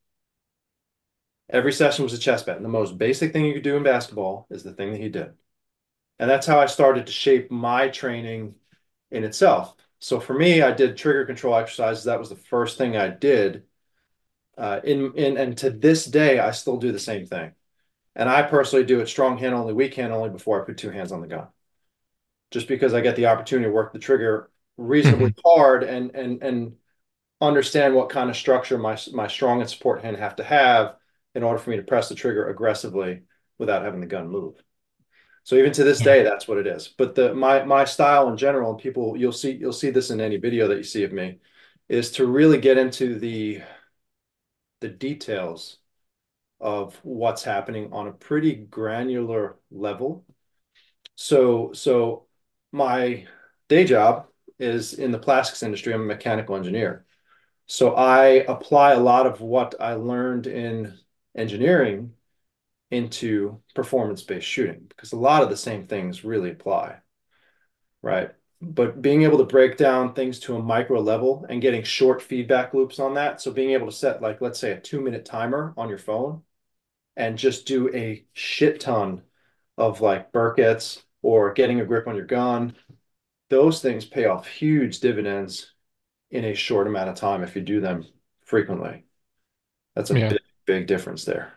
[1.50, 2.56] Every session was a chest pass.
[2.56, 5.10] And the most basic thing you could do in basketball is the thing that he
[5.10, 5.32] did.
[6.18, 8.54] And that's how I started to shape my training
[9.10, 9.74] in itself.
[9.98, 12.04] So for me, I did trigger control exercises.
[12.04, 13.64] That was the first thing I did.
[14.56, 17.52] Uh, in in and to this day, I still do the same thing.
[18.14, 20.90] And I personally do it strong hand only, weak hand only before I put two
[20.90, 21.48] hands on the gun.
[22.50, 25.40] Just because I get the opportunity to work the trigger reasonably mm-hmm.
[25.44, 26.76] hard and and and
[27.40, 30.96] understand what kind of structure my my strong and support hand have to have
[31.34, 33.22] in order for me to press the trigger aggressively
[33.58, 34.54] without having the gun move.
[35.44, 36.04] So even to this Yeah.
[36.04, 36.88] day, that's what it is.
[36.88, 40.20] But the my my style in general, and people you'll see you'll see this in
[40.20, 41.38] any video that you see of me,
[41.88, 43.62] is to really get into the
[44.80, 45.78] the details
[46.60, 50.24] of what's happening on a pretty granular level.
[51.16, 52.26] So so
[52.72, 53.26] my
[53.68, 54.26] day job
[54.60, 55.92] is in the plastics industry.
[55.92, 57.04] I'm a mechanical engineer.
[57.66, 60.98] So I apply a lot of what I learned in
[61.36, 62.14] engineering
[62.90, 66.98] into performance-based shooting because a lot of the same things really apply,
[68.02, 68.32] right?
[68.60, 72.74] But being able to break down things to a micro level and getting short feedback
[72.74, 73.40] loops on that.
[73.40, 76.42] So being able to set like, let's say a two minute timer on your phone
[77.16, 79.22] and just do a shit ton
[79.78, 82.74] of like Burketts or getting a grip on your gun.
[83.50, 85.72] Those things pay off huge dividends
[86.30, 88.06] in a short amount of time if you do them
[88.42, 89.04] frequently.
[89.96, 90.28] That's a Yeah.
[90.28, 91.54] big, big difference there.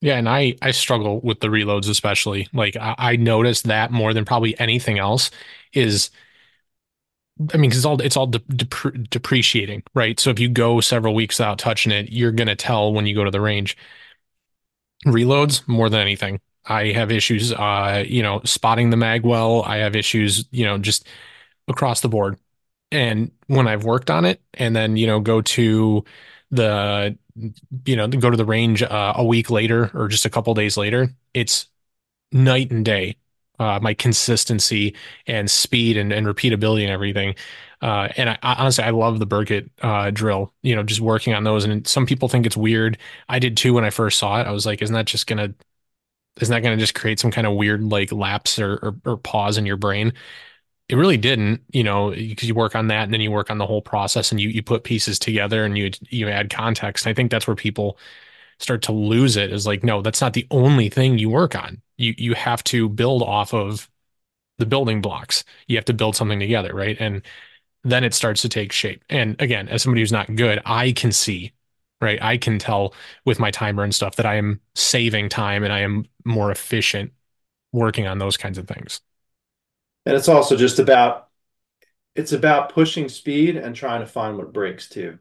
[0.00, 2.48] Yeah, and I I struggle with the reloads especially.
[2.52, 5.30] Like I, I notice that more than probably anything else
[5.72, 6.10] is
[7.54, 10.18] I mean, 'cause it's all it's all de depre depreciating, right?
[10.18, 13.24] So if you go several weeks without touching it, you're gonna tell when you go
[13.24, 13.76] to the range.
[15.04, 16.40] Reloads more than anything.
[16.68, 19.62] I have issues, uh, you know, spotting the mag well.
[19.62, 21.06] I have issues, you know, just
[21.68, 22.38] across the board.
[22.92, 26.04] And when I've worked on it, and then you know, go to
[26.50, 27.16] the,
[27.86, 30.76] you know, go to the range uh, a week later or just a couple days
[30.76, 31.66] later, it's
[32.32, 33.16] night and day.
[33.60, 34.94] Uh, my consistency
[35.26, 37.34] and speed and, and repeatability and everything.
[37.82, 40.52] Uh, and I, I honestly, I love the Burkett uh, drill.
[40.62, 41.64] You know, just working on those.
[41.64, 42.98] And some people think it's weird.
[43.28, 44.46] I did too when I first saw it.
[44.46, 45.54] I was like, isn't that just gonna,
[46.40, 49.58] isn't that gonna just create some kind of weird like lapse or, or, or pause
[49.58, 50.12] in your brain?
[50.88, 53.58] It really didn't, you know, because you work on that and then you work on
[53.58, 57.06] the whole process and you you put pieces together and you you add context.
[57.06, 57.98] And I think that's where people
[58.60, 61.82] start to lose it is like, no, that's not the only thing you work on.
[61.98, 63.90] You you have to build off of
[64.58, 65.44] the building blocks.
[65.66, 66.96] You have to build something together, right?
[67.00, 67.22] And
[67.84, 69.04] then it starts to take shape.
[69.10, 71.52] And again, as somebody who's not good, I can see,
[72.00, 72.22] right?
[72.22, 75.80] I can tell with my timer and stuff that I am saving time and I
[75.80, 77.12] am more efficient
[77.72, 79.00] working on those kinds of things.
[80.06, 81.28] And it's also just about
[82.16, 85.18] it's about pushing speed and trying to find what breaks too.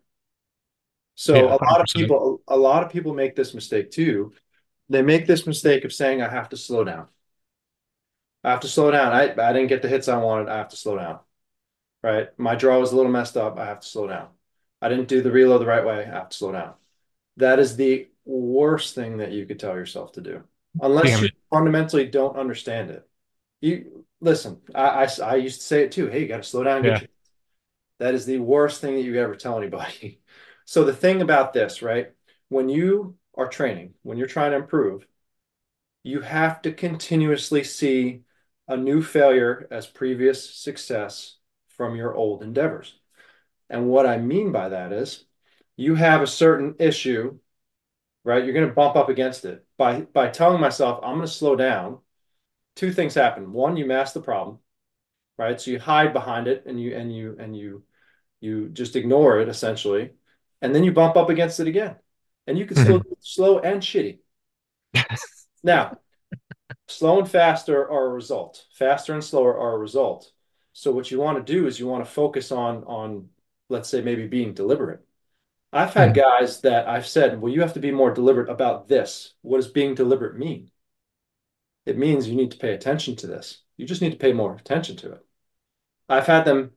[1.15, 1.95] So Yeah, a lot of 100%.
[1.95, 4.33] people a lot of people make this mistake too.
[4.89, 7.07] They make this mistake of saying I have to slow down.
[8.43, 9.13] I have to slow down.
[9.13, 10.49] I I didn't get the hits I wanted.
[10.49, 11.19] I have to slow down.
[12.03, 12.37] Right?
[12.39, 13.57] My draw was a little messed up.
[13.59, 14.29] I have to slow down.
[14.81, 15.99] I didn't do the reload the right way.
[15.99, 16.73] I have to slow down.
[17.37, 20.43] That is the worst thing that you could tell yourself to do,
[20.81, 23.07] unless Damn you fundamentally don't understand it.
[23.61, 26.07] You listen, I, I, I used to say it too.
[26.07, 26.99] Hey, you got to slow down, Yeah.
[26.99, 27.09] your
[27.99, 30.21] That is the worst thing that you ever tell anybody.
[30.69, 32.11] So the thing about this, right?
[32.49, 35.07] When you are training, when you're trying to improve,
[36.03, 38.23] you have to continuously see
[38.67, 41.37] a new failure as previous success
[41.69, 42.99] from your old endeavors.
[43.69, 45.25] And what I mean by that is
[45.75, 47.39] you have a certain issue,
[48.23, 48.43] right?
[48.43, 49.65] You're going to bump up against it.
[49.77, 51.99] By by telling myself I'm going to slow down,
[52.75, 53.53] two things happen.
[53.53, 54.59] One, you mask the problem,
[55.37, 55.59] right?
[55.61, 57.83] So you hide behind it and you and you and you
[58.41, 60.11] you just ignore it essentially,
[60.61, 61.97] and then you bump up against it again,
[62.47, 63.03] and you can still Mhm.
[63.03, 64.19] do it slow and shitty.
[65.63, 65.97] Now,
[66.87, 68.65] slow and faster are a result.
[68.73, 70.31] Faster and slower are a result.
[70.73, 73.29] So what you want to do is you want to focus on on
[73.69, 75.05] let's say maybe being deliberate.
[75.73, 76.15] I've had Mhm.
[76.15, 79.35] guys that I've said, well, you have to be more deliberate about this.
[79.41, 80.71] What does being deliberate mean?
[81.87, 83.63] It means you need to pay attention to this.
[83.77, 85.25] You just need to pay more attention to it.
[86.09, 86.73] I've had them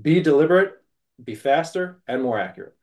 [0.00, 0.82] be deliberate,
[1.22, 2.76] be faster, and more accurate,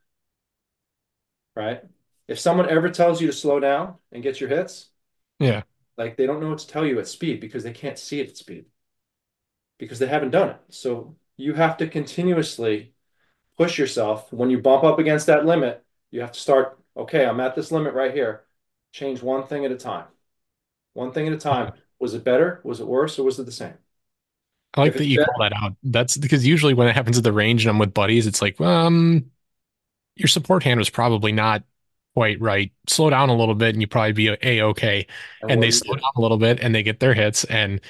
[1.56, 1.84] right?
[2.28, 4.90] If someone ever tells you to slow down and get your hits,
[5.40, 5.64] Yeah.
[5.98, 8.30] like they don't know what to tell you at speed because they can't see it
[8.30, 8.66] at speed
[9.78, 10.60] because they haven't done it.
[10.70, 12.94] So you have to continuously
[13.58, 14.32] push yourself.
[14.34, 17.72] When you bump up against that limit, you have to start, okay, I'm at this
[17.72, 18.46] limit right here.
[18.92, 20.08] Change one thing at a time.
[20.94, 21.74] One thing at a time.
[22.00, 22.62] Was it better?
[22.64, 23.20] Was it worse?
[23.20, 23.76] Or was it the same?
[24.76, 25.76] I like that you better, call that out.
[25.84, 28.60] That's because usually when it happens at the range and I'm with buddies, it's like,
[28.62, 29.32] um,
[30.16, 31.64] your support hand was probably not
[32.16, 32.74] quite right.
[32.88, 35.08] Slow down a little bit and you probably be a okay.
[35.42, 35.98] and And they slow do?
[35.98, 37.46] down a little bit and they get their hits.
[37.46, 37.82] And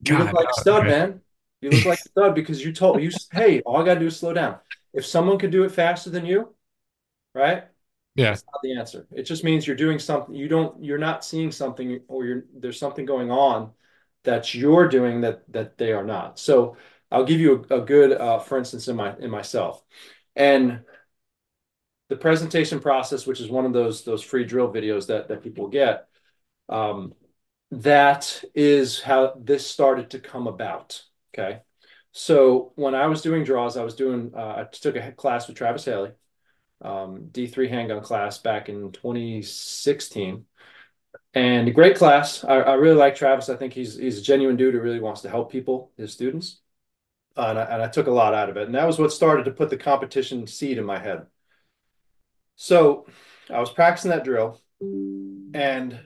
[0.00, 1.20] You look God, like a stud, man.
[1.60, 4.16] You look like a stud because you told you, hey, all I gotta do is
[4.18, 4.58] slow down.
[4.92, 6.54] If someone could do it faster than you,
[7.34, 7.64] right?
[8.14, 8.30] Yeah.
[8.30, 9.06] That's not the answer.
[9.12, 12.78] It just means you're doing something you don't you're not seeing something or you're there's
[12.78, 13.72] something going on
[14.24, 16.38] that you're doing that that they are not.
[16.38, 16.76] So
[17.10, 19.82] I'll give you a, a good uh, for instance in my in myself.
[20.34, 20.80] And
[22.08, 25.68] the presentation process, which is one of those those free drill videos that that people
[25.68, 26.08] get,
[26.68, 27.14] um,
[27.70, 31.02] that is how this started to come about.
[31.36, 31.60] Okay.
[32.12, 35.56] So when I was doing draws, I was doing, uh, I took a class with
[35.56, 36.12] Travis Haley,
[36.80, 40.46] um, D3 handgun class back in 2016.
[41.34, 42.42] And a great class.
[42.42, 43.50] I, I really like Travis.
[43.50, 46.60] I think he's he's a genuine dude who really wants to help people, his students.
[47.36, 48.64] Uh, and, I, and I took a lot out of it.
[48.64, 51.26] And that was what started to put the competition seed in my head.
[52.54, 53.06] So
[53.50, 55.98] I was practicing that drill, and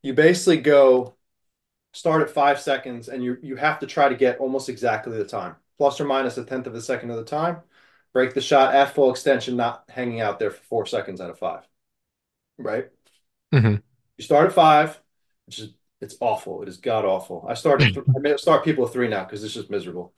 [0.00, 1.17] you basically go
[1.98, 5.24] start at five seconds, and you you have to try to get almost exactly the
[5.26, 7.62] time, plus or minus a tenth of a second of the time.
[8.12, 11.38] Break the shot at full extension, not hanging out there for four seconds out of
[11.38, 11.66] five.
[12.58, 12.90] Right?
[13.52, 13.82] hmm
[14.16, 15.00] You start at five,
[15.46, 16.62] which is it's awful.
[16.62, 17.44] It is god awful.
[17.48, 20.12] I started I may start people at three now because it's just miserable.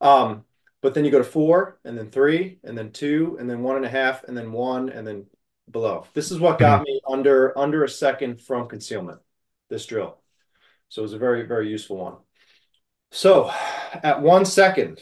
[0.00, 0.44] Um,
[0.82, 3.76] but then you go to four, and then three, and then two, and then one
[3.76, 5.26] and a half, and then one, and then
[5.70, 6.06] below.
[6.14, 9.20] This is what got me under under a second from concealment.
[9.70, 10.20] This drill.
[10.90, 12.16] So it was a very very useful one.
[13.10, 13.50] So
[14.02, 15.00] at one second,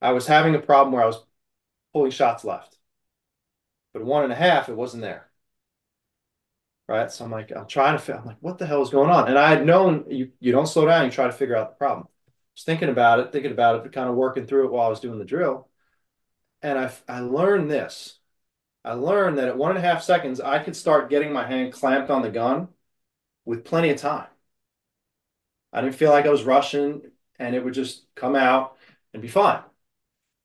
[0.00, 1.24] I was having a problem where I was
[1.92, 2.78] pulling shots left,
[3.92, 5.28] but one and a half, it wasn't there.
[6.88, 7.10] Right.
[7.10, 9.26] So I'm like, I'm trying to, I'm like, what the hell is going on?
[9.28, 11.76] And I had known you, you don't slow down, you try to figure out the
[11.76, 12.06] problem.
[12.08, 14.86] I was thinking about it, thinking about it, but kind of working through it while
[14.86, 15.68] I was doing the drill.
[16.62, 18.20] And I, I learned this.
[18.84, 21.72] I learned that at one and a half seconds, I could start getting my hand
[21.72, 22.68] clamped on the gun
[23.44, 24.28] with plenty of time.
[25.72, 27.02] I didn't feel like I was rushing
[27.38, 28.76] and it would just come out
[29.12, 29.62] and be fine.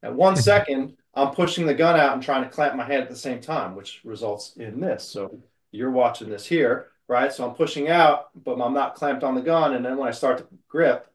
[0.03, 3.09] At one second, I'm pushing the gun out and trying to clamp my hand at
[3.09, 5.03] the same time, which results in this.
[5.05, 5.39] So
[5.71, 7.31] you're watching this here, right?
[7.33, 9.73] So I'm pushing out, but I'm not clamped on the gun.
[9.75, 11.07] And then when I start to grip,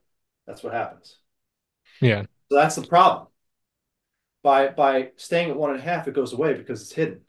[0.47, 1.19] that's what happens.
[2.01, 2.25] Yeah.
[2.51, 3.29] So that's the problem.
[4.43, 7.27] By by staying at one and a half, it goes away because it's hidden.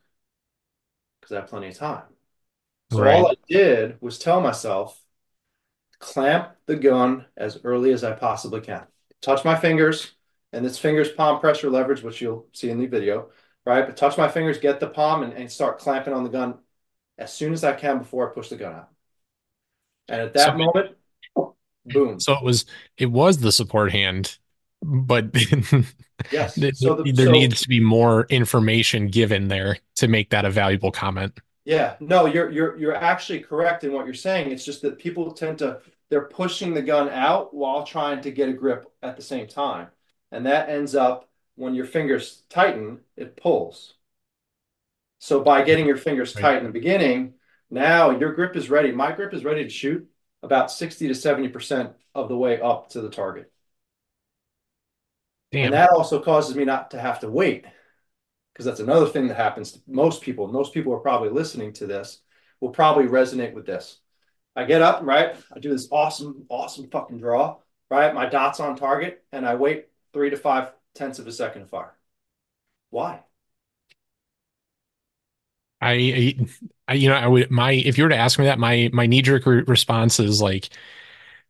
[1.20, 2.06] Because I have plenty of time.
[2.90, 3.08] So Right.
[3.08, 5.02] all I did was tell myself,
[6.00, 8.86] clamp the gun as early as I possibly can.
[9.22, 10.12] Touch my fingers,
[10.54, 13.30] and it's fingers palm pressure leverage, which you'll see in the video,
[13.66, 13.86] right?
[13.86, 16.60] But touch my fingers, get the palm, and, and start clamping on the gun
[17.18, 18.90] as soon as I can before I push the gun out.
[20.10, 20.98] And at So that moment,
[21.86, 22.26] boom.
[22.26, 22.66] so it was
[22.98, 24.38] it was the support hand,
[24.82, 25.26] but
[26.30, 26.58] Yes.
[26.58, 30.46] there So the there so needs to be more information given there to make that
[30.46, 31.38] a valuable comment.
[31.68, 34.52] Yeah, no, you're you're you're actually correct in what you're saying.
[34.52, 38.48] It's just that people tend to they're pushing the gun out while trying to get
[38.48, 39.90] a grip at the same time.
[40.32, 43.96] And that ends up when your fingers tighten, it pulls.
[45.20, 46.42] So by getting your fingers Right.
[46.42, 47.34] tight in the beginning,
[47.70, 48.94] now your grip is ready.
[48.94, 50.10] My grip is ready to shoot
[50.44, 53.52] about 60 to 70% of the way up to the target.
[55.52, 57.66] And that also causes me not to have to wait
[58.58, 60.48] because that's another thing that happens to most people.
[60.48, 62.22] Most people are probably listening to this
[62.60, 64.00] will probably resonate with this.
[64.56, 65.36] I get up, right?
[65.56, 67.58] I do this awesome, awesome fucking draw,
[67.92, 68.16] right?
[68.16, 71.68] My dot's on target, and I wait three to five tenths of a second to
[71.68, 71.96] fire.
[72.90, 73.20] Why?
[75.80, 76.36] I,
[76.88, 79.06] I, you know, I would my if you were to ask me that, my my
[79.06, 80.70] knee jerk re response is like,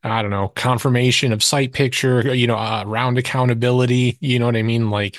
[0.03, 4.17] I don't know, confirmation of sight picture, you know, uh, round accountability.
[4.21, 5.17] You know what I mean, like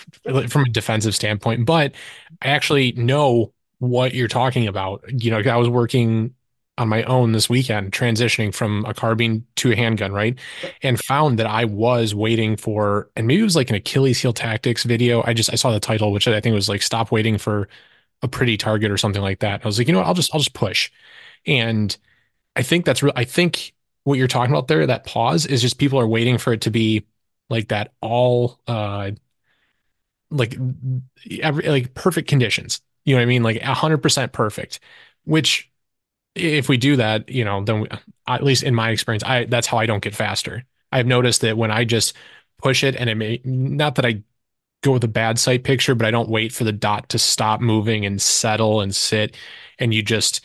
[0.49, 1.67] from a defensive standpoint.
[1.67, 1.95] But
[2.43, 5.05] I actually know what you're talking about.
[5.09, 6.35] You know, I was working
[6.79, 10.39] on my own this weekend, transitioning from a carbine to a handgun, right?
[10.83, 14.33] And found that I was waiting for, and maybe it was like an Achilles heel
[14.33, 15.23] tactics video.
[15.27, 17.69] I just I saw the title, which I think was like "Stop waiting for."
[18.23, 19.61] a pretty target or something like that.
[19.63, 20.91] I was like, you know what, I'll just I'll just push.
[21.47, 21.97] And
[22.57, 23.75] I think that's real I think
[24.09, 26.71] what you're talking about there, that pause is just people are waiting for it to
[26.71, 27.07] be
[27.51, 29.11] like that all uh
[30.31, 30.57] like
[31.41, 32.81] every like perfect conditions.
[33.05, 33.43] You know what I mean?
[33.43, 34.81] Like 100% perfect,
[35.25, 35.71] which
[36.35, 37.89] if we do that, you know, then we,
[38.27, 40.65] at least in my experience, I that's how I don't get faster.
[40.93, 42.15] I've noticed that when I just
[42.59, 44.23] push it and it may not that I
[44.83, 47.61] go with a bad sight picture, but I don't wait for the dot to stop
[47.61, 49.37] moving and settle and sit.
[49.79, 50.41] And you just,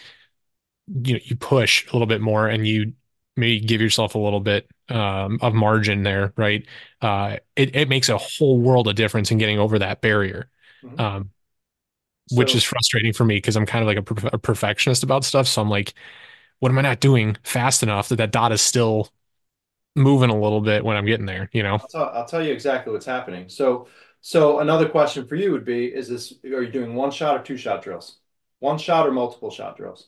[0.88, 2.94] you know, you push a little bit more and you
[3.36, 6.66] maybe give yourself a little bit um, of margin there, right?
[7.02, 10.50] Uh, it, it makes a whole world of difference in getting over that barrier,
[10.82, 10.98] Mhm.
[10.98, 11.32] um,
[12.30, 15.04] which So is frustrating for me because I'm kind of like a, per- a perfectionist
[15.04, 15.48] about stuff.
[15.48, 15.94] So I'm like,
[16.60, 19.10] what am I not doing fast enough that that dot is still
[19.96, 21.80] moving a little bit when I'm getting there, you know?
[21.80, 23.50] I'll tell, I'll tell you exactly what's happening.
[23.50, 23.88] So
[24.22, 27.44] so another question for you would be, is this are you doing one shot or
[27.44, 28.20] two shot drills?
[28.60, 30.08] One shot or multiple shot drills?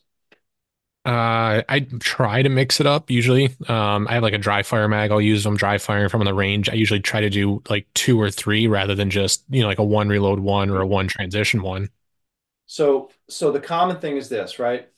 [1.06, 3.46] Uh, I try to mix it up usually.
[3.68, 5.12] Um, I have like a dry fire mag.
[5.12, 6.68] I'll use them dry firing from the range.
[6.68, 9.78] I usually try to do like two or three rather than just, you know, like
[9.78, 11.90] a one reload one or a one transition one.
[12.68, 14.90] So so the common thing is this, right?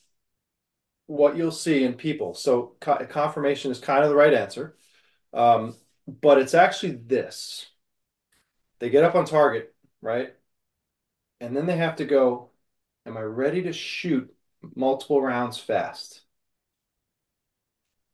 [1.08, 2.34] what you'll see in people.
[2.34, 4.76] So co confirmation is kind of the right answer.
[5.34, 5.76] Um,
[6.08, 7.68] but it's actually this.
[8.80, 10.34] They get up on target, right?
[11.40, 12.50] And then they have to go,
[13.06, 14.36] am I ready to shoot
[14.76, 16.22] multiple rounds fast?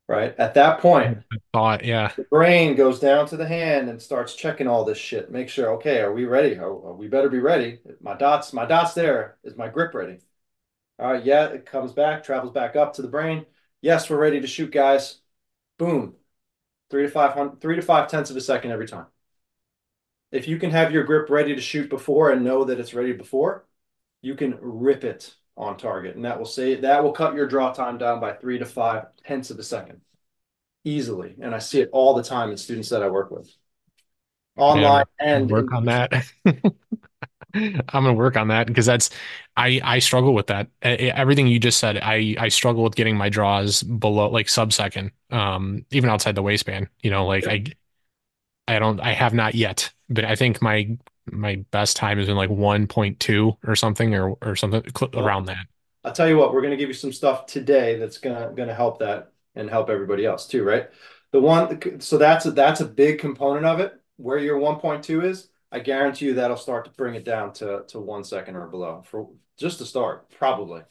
[0.06, 0.34] Right?
[0.38, 1.22] At that point,
[1.52, 2.12] thought, yeah.
[2.14, 5.30] the brain goes down to the hand and starts checking all this shit.
[5.30, 6.56] Make sure, okay, are we ready?
[6.58, 7.78] Are, are we better be ready?
[8.00, 9.38] My dots, my dots there.
[9.44, 10.18] Is my grip ready?
[10.98, 13.46] All right, yeah, it comes back, travels back up to the brain.
[13.80, 15.20] Yes, we're ready to shoot, guys.
[15.78, 16.14] Boom.
[16.90, 19.06] Three to five hundred, three to five tenths of a second every time.
[20.30, 23.12] If you can have your grip ready to shoot before and know that it's ready
[23.12, 23.66] before,
[24.20, 26.16] you can rip it on target.
[26.16, 29.06] And that will say that will cut your draw time down by three to five
[29.26, 30.00] tenths of a second
[30.84, 31.34] easily.
[31.40, 33.50] And I see it all the time in students that I work with.
[34.56, 36.12] Online yeah, and work on that.
[37.54, 39.10] I'm gonna work on that because that's
[39.56, 40.68] I I struggle with that.
[40.82, 45.12] Everything you just said, I I struggle with getting my draws below like sub second,
[45.30, 46.88] um, even outside the waistband.
[47.02, 47.52] You know, like yeah.
[47.52, 47.64] I
[48.66, 50.96] I don't I have not yet, but I think my
[51.30, 55.66] my best time has been like 1.2 or something or or something well, around that.
[56.04, 58.98] I'll tell you what, we're gonna give you some stuff today that's gonna gonna help
[59.00, 60.88] that and help everybody else too, right?
[61.32, 63.94] The one so that's a, that's a big component of it.
[64.16, 67.98] Where your 1.2 is I guarantee you that'll start to bring it down to, to
[67.98, 70.82] one second or below for just to start, probably.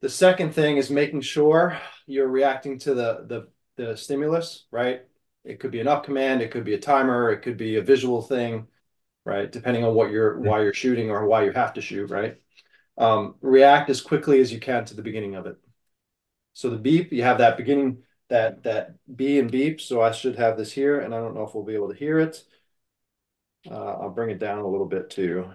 [0.00, 5.02] The second thing is making sure you're reacting to the, the, the stimulus, right?
[5.44, 7.82] It could be an up command, it could be a timer, it could be a
[7.82, 8.66] visual thing,
[9.24, 9.50] right?
[9.50, 12.40] Depending on what you're, why you're shooting or why you have to shoot, right?
[12.98, 15.56] Um, react as quickly as you can to the beginning of it.
[16.52, 19.80] So the beep, you have that beginning, that, that B and beep.
[19.80, 21.98] So I should have this here and I don't know if we'll be able to
[21.98, 22.42] hear it.
[23.70, 25.50] Uh, I'll bring it down a little bit too.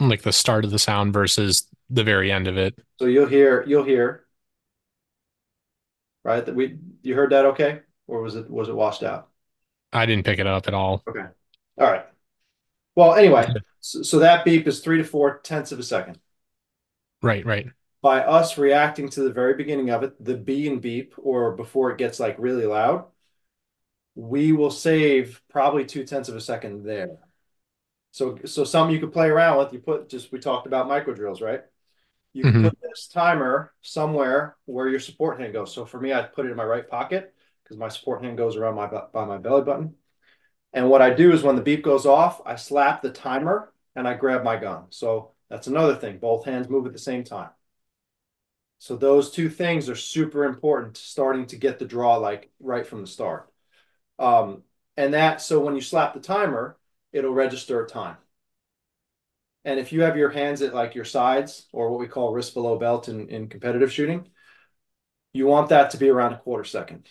[0.00, 2.74] Like the start of the sound versus the very end of it.
[2.98, 4.24] So you'll hear, you'll hear,
[6.24, 6.44] right?
[6.44, 7.80] That we, you heard that okay?
[8.06, 9.28] Or was it, was it washed out?
[9.92, 11.02] I didn't pick it up at all.
[11.08, 11.26] Okay.
[11.78, 12.06] All right.
[12.96, 13.48] Well, anyway,
[13.80, 16.18] so, so that beep is three to four tenths of a second.
[17.22, 17.66] Right, right.
[18.02, 21.90] By us reacting to the very beginning of it, the B and beep, or before
[21.90, 23.06] it gets like really loud,
[24.14, 27.18] we will save probably two tenths of a second there.
[28.12, 29.72] So, so some you could play around with.
[29.72, 31.62] You put just we talked about micro drills, right?
[32.32, 32.64] You mm-hmm.
[32.64, 35.74] put this timer somewhere where your support hand goes.
[35.74, 38.56] So for me, I put it in my right pocket because my support hand goes
[38.56, 39.94] around my by my belly button.
[40.74, 44.06] And what I do is when the beep goes off, I slap the timer and
[44.06, 44.86] I grab my gun.
[44.90, 46.18] So that's another thing.
[46.18, 47.50] Both hands move at the same time.
[48.78, 53.00] So those two things are super important starting to get the draw like right from
[53.00, 53.50] the start.
[54.18, 54.62] Um,
[54.96, 56.76] and that, so when you slap the timer,
[57.12, 58.16] it'll register a time.
[59.64, 62.52] And if you have your hands at like your sides or what we call wrist
[62.52, 64.28] below belt in, in competitive shooting,
[65.32, 67.08] you want that to be around a quarter second.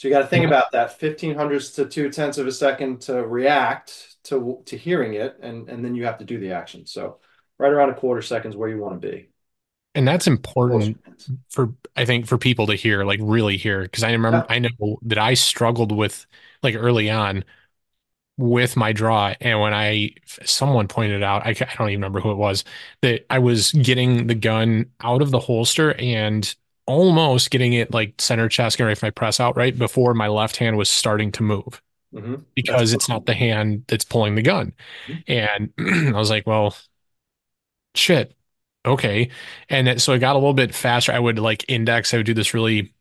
[0.00, 0.52] So you got to think mm-hmm.
[0.54, 5.12] about that 15 hundredths to two tenths of a second to react to to hearing
[5.12, 6.86] it, and and then you have to do the action.
[6.86, 7.18] So
[7.58, 9.28] right around a quarter seconds where you want to be
[9.94, 10.98] and that's important
[11.50, 14.54] for i think for people to hear like really hear because i remember yeah.
[14.54, 16.26] i know that i struggled with
[16.62, 17.44] like early on
[18.38, 20.10] with my draw and when i
[20.44, 22.64] someone pointed out I, I don't even remember who it was
[23.02, 26.54] that i was getting the gun out of the holster and
[26.90, 30.28] almost getting it like center chest getting ready for my press out right before my
[30.28, 31.80] left hand was starting to move
[32.14, 32.36] mm-hmm.
[32.54, 34.72] because that's it's not the hand that's pulling the gun
[35.06, 35.70] mm-hmm.
[35.78, 36.76] and i was like well
[37.94, 38.36] shit
[38.84, 39.30] okay.
[39.68, 41.12] And it, so it got a little bit faster.
[41.12, 42.92] I would like index, I would do this really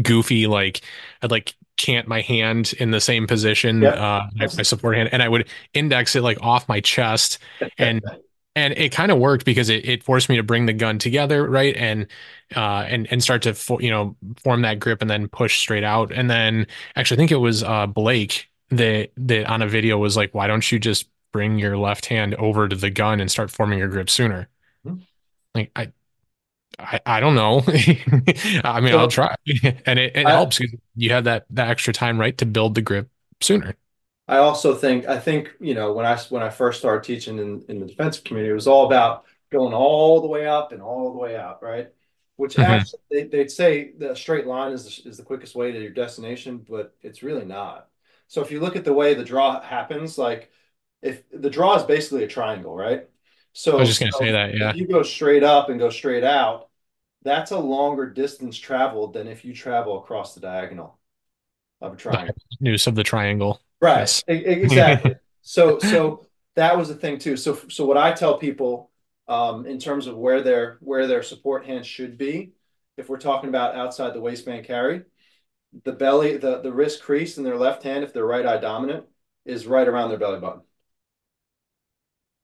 [0.00, 0.82] goofy, like
[1.22, 5.22] I'd like cant my hand in the same position, uh, my, my support hand, and
[5.22, 7.38] I would index it like off my chest
[7.78, 8.02] and
[8.54, 11.48] and it kind of worked because it, it forced me to bring the gun together
[11.48, 12.06] right and
[12.56, 15.84] uh and and start to fo- you know form that grip and then push straight
[15.84, 19.98] out and then actually i think it was uh blake that that on a video
[19.98, 23.30] was like why don't you just bring your left hand over to the gun and
[23.30, 24.48] start forming your grip sooner
[25.54, 25.92] like I,
[26.78, 27.62] I, I don't know.
[28.64, 29.34] I mean, so, I'll try,
[29.86, 30.60] and it, it I, helps.
[30.96, 33.76] You have that that extra time, right, to build the grip sooner.
[34.32, 37.62] I also think I think you know when I when I first started teaching in
[37.68, 41.12] in the defensive community, it was all about going all the way up and all
[41.12, 41.88] the way out, right?
[42.36, 42.70] Which mm-hmm.
[42.70, 45.90] actually they, they'd say the straight line is the, is the quickest way to your
[45.90, 47.88] destination, but it's really not.
[48.26, 50.50] So if you look at the way the draw happens, like
[51.02, 53.06] if the draw is basically a triangle, right?
[53.52, 54.70] So I was just going to so say that, yeah.
[54.70, 56.70] If you go straight up and go straight out,
[57.22, 60.98] that's a longer distance traveled than if you travel across the diagonal
[61.82, 62.34] of a triangle.
[62.60, 63.60] News of the triangle.
[63.82, 63.98] Right.
[63.98, 64.22] Yes.
[64.28, 65.16] Exactly.
[65.42, 67.36] so so that was the thing too.
[67.36, 68.90] So so what I tell people
[69.28, 72.52] um, in terms of where their where their support hand should be.
[72.98, 75.02] If we're talking about outside the waistband carry,
[75.84, 79.06] the belly, the the wrist crease in their left hand, if they're right eye dominant,
[79.44, 80.62] is right around their belly button.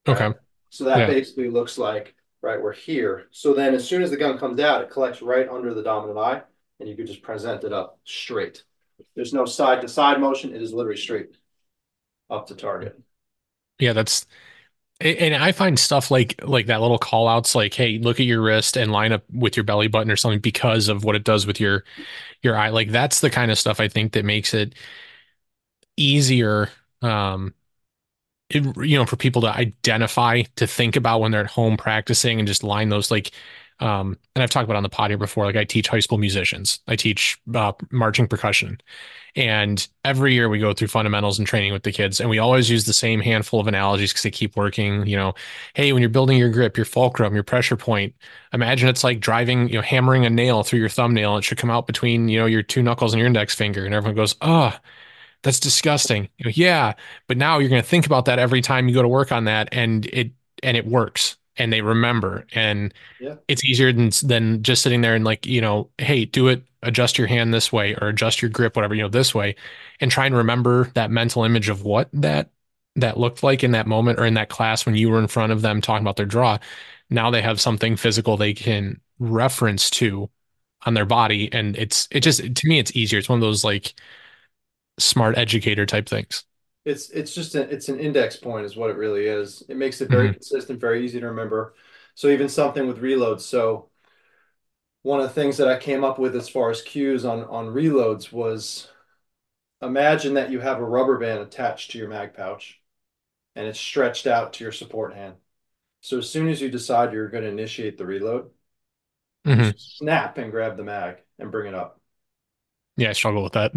[0.08, 0.26] Okay.
[0.26, 0.36] Right?
[0.70, 1.06] So that Yeah.
[1.06, 3.28] basically looks like right we're here.
[3.30, 6.18] So then as soon as the gun comes out, it collects right under the dominant
[6.18, 6.42] eye,
[6.80, 8.64] and you can just present it up straight.
[9.14, 10.54] There's no side to side motion.
[10.54, 11.36] It is literally straight
[12.30, 13.00] up to target.
[13.78, 14.26] Yeah, that's
[15.00, 18.42] and I find stuff like like that little call outs like, hey, look at your
[18.42, 21.46] wrist and line up with your belly button or something because of what it does
[21.46, 21.84] with your
[22.42, 22.70] your eye.
[22.70, 24.74] Like that's the kind of stuff I think that makes it
[25.96, 26.70] easier
[27.02, 27.54] um
[28.50, 32.38] it, you know for people to identify to think about when they're at home practicing
[32.38, 33.32] and just line those like
[33.80, 36.18] um and I've talked about on the pod here before like I teach high school
[36.18, 36.80] musicians.
[36.88, 38.78] I teach uh, marching percussion
[39.36, 42.68] and every year we go through fundamentals and training with the kids, and we always
[42.70, 45.06] use the same handful of analogies because they keep working.
[45.06, 45.34] You know,
[45.74, 48.14] hey, when you're building your grip, your fulcrum, your pressure point,
[48.52, 51.36] imagine it's like driving, you know, hammering a nail through your thumbnail.
[51.36, 53.84] It should come out between, you know, your two knuckles and your index finger.
[53.84, 54.76] And everyone goes, oh,
[55.42, 56.28] that's disgusting.
[56.38, 56.94] You know, yeah,
[57.28, 59.46] but now you're going to think about that every time you go to work on
[59.46, 63.36] that, and it and it works, and they remember, and Yeah.
[63.48, 67.18] it's easier than than just sitting there and like you know, hey, do it, adjust
[67.18, 69.56] your hand this way or adjust your grip, whatever you know, this way,
[70.00, 72.50] and try and remember that mental image of what that
[72.96, 75.52] that looked like in that moment or in that class when you were in front
[75.52, 76.58] of them talking about their draw.
[77.10, 80.30] Now they have something physical they can reference to
[80.86, 83.18] on their body, and it's it just to me it's easier.
[83.18, 83.94] It's one of those like
[84.98, 86.44] smart educator type things.
[86.88, 89.62] It's it's just a, it's an index point is what it really is.
[89.68, 91.74] It makes it very hmm consistent, very easy to remember.
[92.14, 93.40] So even something with reloads.
[93.42, 93.90] So
[95.02, 97.66] one of the things that I came up with as far as cues on on
[97.68, 98.88] reloads was
[99.82, 102.80] imagine that you have a rubber band attached to your mag pouch
[103.56, 105.36] and it's stretched out to your support hand.
[106.02, 108.50] So as soon as you decide you're going to initiate the reload,
[109.50, 112.00] you hmm snap and grab the mag and bring it up.
[112.96, 113.72] Yeah, I struggle with that.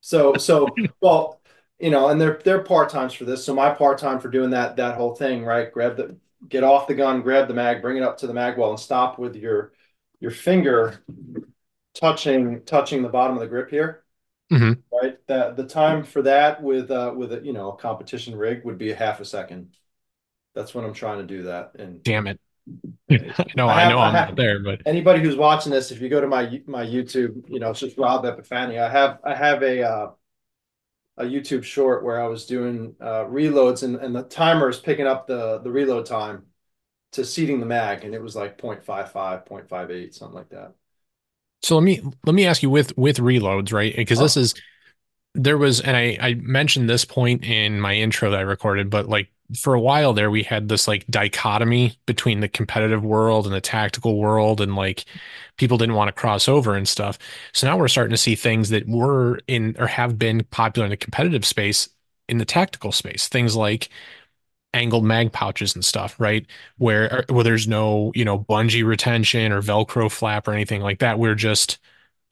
[0.00, 1.39] So so well,
[1.80, 3.44] you know, and they're they're part times for this.
[3.44, 5.72] So my part time for doing that that whole thing, right?
[5.72, 6.16] Grab the
[6.48, 8.80] get off the gun, grab the mag, bring it up to the mag well, and
[8.80, 9.72] stop with your
[10.20, 11.02] your finger
[11.94, 14.04] touching touching the bottom of the grip here,
[14.50, 15.18] hmm right?
[15.28, 18.78] That the time for that with uh with a you know a competition rig would
[18.78, 19.74] be a half a second.
[20.54, 21.72] That's when I'm trying to do that.
[21.78, 22.40] And Damn it.
[23.10, 26.00] I know, I know I I'm have not there, but anybody who's watching this, if
[26.00, 28.82] you go to my my YouTube, you know, it's just Rob Epifania.
[28.82, 30.10] I have I have a uh,
[31.20, 35.06] a YouTube short where I was doing uh, reloads and, and the timer is picking
[35.06, 36.46] up the the reload time
[37.12, 40.74] to seating the mag, and it was like 0.55, 0.58, something like that.
[41.62, 43.94] so let me let me ask you with with reloads, right?
[43.94, 44.54] Because this Oh, is
[45.34, 49.08] there was and I I mentioned this point in my intro that I recorded, but
[49.08, 53.54] like for a while there we had this like dichotomy between the competitive world and
[53.54, 55.04] the tactical world and like
[55.56, 57.18] people didn't want to cross over and stuff.
[57.52, 60.90] So now we're starting to see things that were in or have been popular in
[60.90, 61.88] the competitive space
[62.28, 63.28] in the tactical space.
[63.28, 63.88] Things like
[64.74, 66.46] angled mag pouches and stuff, right?
[66.78, 71.18] Where where there's no, you know, bungee retention or Velcro flap or anything like that.
[71.18, 71.78] We're just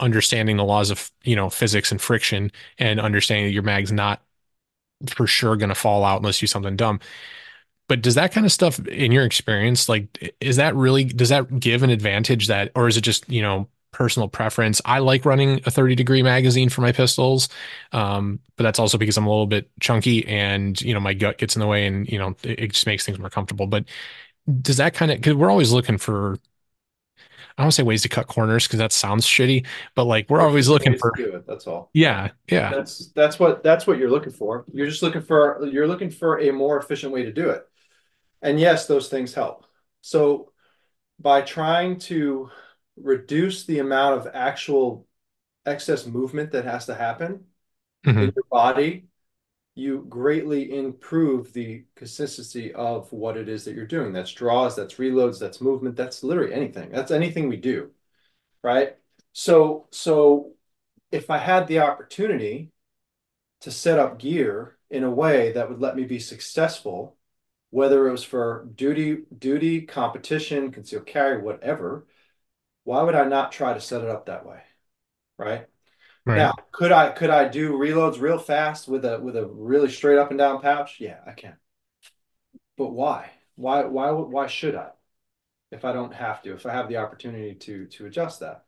[0.00, 4.22] understanding the laws of, you know, physics and friction and understanding that your mag's not
[5.08, 7.00] for sure going to fall out unless you do something dumb.
[7.88, 11.58] But does that kind of stuff in your experience, like, is that really, does that
[11.58, 14.82] give an advantage that, or is it just, you know, personal preference?
[14.84, 17.48] I like running a 30 degree magazine for my pistols.
[17.92, 21.38] Um, but that's also because I'm a little bit chunky and, you know, my gut
[21.38, 23.66] gets in the way and, you know, it, it just makes things more comfortable.
[23.66, 23.86] But
[24.60, 26.38] does that kind of, because we're always looking for,
[27.58, 30.68] I don't say ways to cut corners because that sounds shitty, but like we're always
[30.68, 31.46] looking for, do it.
[31.46, 31.90] That's all.
[31.92, 32.70] yeah, yeah.
[32.70, 34.64] That's that's what that's what you're looking for.
[34.72, 37.64] You're just looking for you're looking for a more efficient way to do it.
[38.42, 39.66] And yes, those things help.
[40.00, 40.52] So
[41.18, 42.50] by trying to
[42.96, 45.06] reduce the amount of actual
[45.66, 47.44] excess movement that has to happen
[48.04, 49.06] hmm in your body,
[49.78, 54.12] you greatly improve the consistency of what it is that you're doing.
[54.12, 56.90] That's draws, that's reloads, that's movement, that's literally anything.
[56.90, 57.90] That's anything we do,
[58.62, 58.96] right?
[59.32, 60.52] So, so
[61.12, 62.72] if I had the opportunity
[63.62, 67.16] to set up gear in a way that would let me be successful,
[67.70, 72.06] whether it was for duty, duty, competition, concealed carry, whatever,
[72.84, 74.62] why would I not try to set it up that way,
[75.38, 75.66] right?
[76.28, 76.36] Right.
[76.36, 80.18] Now, could I could I do reloads real fast with a with a really straight
[80.18, 80.96] up and down pouch?
[81.00, 81.56] Yeah, I can.
[82.76, 83.30] But why?
[83.56, 84.90] Why why why should I
[85.70, 88.66] if I don't have to, if I have the opportunity to to adjust that?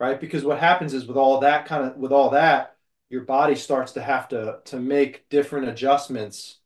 [0.00, 0.18] Right?
[0.18, 2.76] Because what happens is with all that kind of with all that,
[3.10, 6.60] your body starts to have to to make different adjustments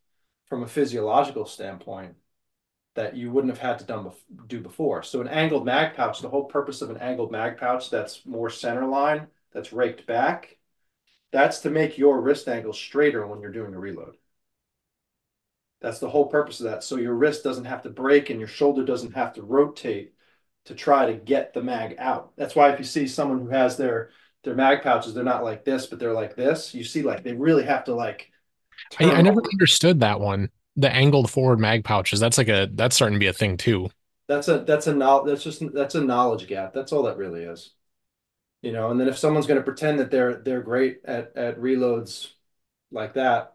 [0.47, 2.15] from a physiological standpoint
[2.95, 4.13] that you wouldn't have had to done
[4.47, 5.03] do before.
[5.03, 8.49] So an angled mag pouch, the whole purpose of an angled mag pouch that's more
[8.49, 9.27] center line,
[9.57, 10.59] that's raked back,
[11.33, 14.19] that's to make your wrist angle straighter when you're doing a reload.
[15.81, 16.85] That's the whole purpose of that.
[16.85, 20.13] So your wrist doesn't have to break and your shoulder doesn't have to rotate
[20.67, 22.33] to try to get the mag out.
[22.37, 24.11] That's why if you see someone who has their
[24.45, 26.75] their mag pouches, they're not like this, but they're like this.
[26.75, 28.31] You see, like they really have to like.
[29.01, 30.51] I, I never understood that one.
[30.77, 32.21] The angled forward mag pouches.
[32.21, 33.89] That's like a that's starting to be a thing too.
[34.29, 34.93] That's a that's a.
[35.27, 36.75] That's just that's a knowledge gap.
[36.75, 37.73] That's all that really is.
[38.63, 41.59] You know, and then if someone's going to pretend that they're they're great at at
[41.59, 42.31] reloads
[42.91, 43.55] like that,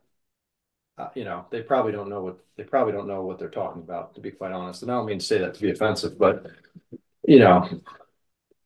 [0.97, 3.82] uh, you know, they probably don't know what they probably don't know what they're talking
[3.82, 4.16] about.
[4.16, 6.47] To be quite honest, and I don't mean to say that to be offensive, but
[7.28, 7.68] you know,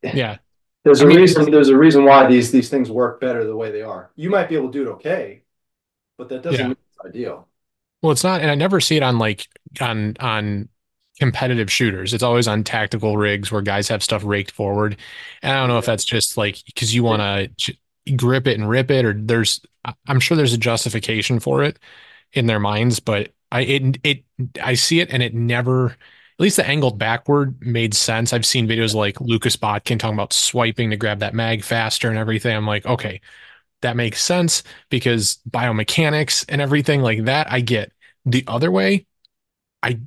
[0.04, 0.38] yeah,
[0.84, 1.50] there's a I mean, reason.
[1.50, 4.12] There's a reason why these these things work better the way they are.
[4.16, 5.44] You might be able to do it okay,
[6.18, 6.68] but that doesn't yeah.
[6.68, 7.48] mean it's ideal.
[8.02, 9.48] Well, it's not, and I never see it on like
[9.80, 10.70] on on
[11.20, 12.14] competitive shooters.
[12.14, 14.98] It's always on tactical rigs where guys have stuff raked forward.
[15.42, 17.78] And I don't know if that's just like because you want to
[18.16, 19.62] grip it and rip it, or there's
[20.08, 21.80] I'm sure there's a justification for it
[22.34, 24.24] in their minds, but I it it
[24.62, 28.34] I see it and it never at least the angled backward made sense.
[28.34, 32.18] I've seen videos like Lucas Botkin talking about swiping to grab that mag faster and
[32.18, 32.56] everything.
[32.56, 33.22] I'm like, okay,
[33.82, 37.92] that makes sense because biomechanics and everything like that I get.
[38.26, 39.06] The other way,
[39.84, 40.00] I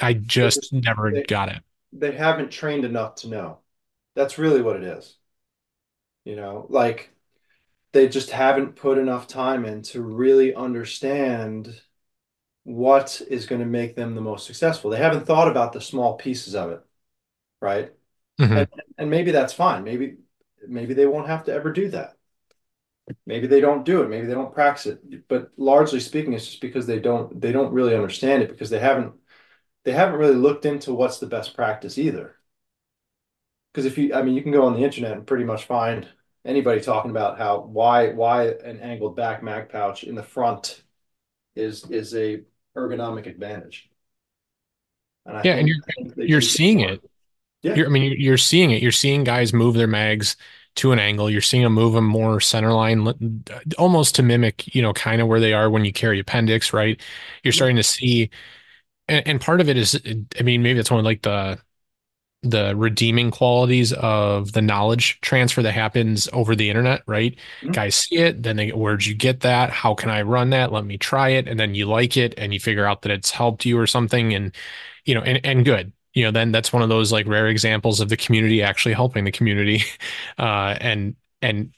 [0.00, 1.62] I just never they, got it.
[1.92, 3.58] They haven't trained enough to know.
[4.14, 5.16] That's really what it is.
[6.24, 7.10] You know, like
[7.92, 11.80] they just haven't put enough time in to really understand
[12.64, 14.90] what is going to make them the most successful.
[14.90, 16.80] They haven't thought about the small pieces of it,
[17.60, 17.92] right?
[18.40, 18.56] Mm-hmm.
[18.56, 18.68] And,
[18.98, 19.84] and maybe that's fine.
[19.84, 20.16] Maybe
[20.66, 22.16] maybe they won't have to ever do that.
[23.26, 24.08] Maybe they don't do it.
[24.08, 25.28] Maybe they don't practice it.
[25.28, 28.78] But largely speaking, it's just because they don't they don't really understand it because they
[28.78, 29.14] haven't
[29.84, 32.36] they haven't really looked into what's the best practice either.
[33.72, 36.06] Because if you, I mean, you can go on the internet and pretty much find
[36.44, 40.82] anybody talking about how why why an angled back mag pouch in the front
[41.56, 42.42] is is a
[42.76, 43.88] ergonomic advantage.
[45.24, 47.00] And yeah, think, and you're you're seeing it.
[47.62, 48.82] Yeah, you're, I mean, you're, you're seeing it.
[48.82, 50.36] You're seeing guys move their mags
[50.74, 51.30] to an angle.
[51.30, 53.06] You're seeing them move them more center line,
[53.78, 57.00] almost to mimic, you know, kind of where they are when you carry appendix, right?
[57.42, 58.30] You're starting to see,
[59.08, 60.00] and, and part of it is,
[60.38, 61.58] I mean, maybe it's one of like the
[62.42, 67.36] the redeeming qualities of the knowledge transfer that happens over the internet, right?
[67.60, 67.70] Mm-hmm.
[67.70, 69.70] Guys see it, then they where'd you get that?
[69.70, 70.72] How can I run that?
[70.72, 71.46] Let me try it.
[71.46, 74.34] And then you like it and you figure out that it's helped you or something.
[74.34, 74.54] And,
[75.04, 75.92] you know, and, and good.
[76.14, 79.24] You know, then that's one of those like rare examples of the community actually helping
[79.24, 79.82] the community.
[80.38, 81.72] Uh, and and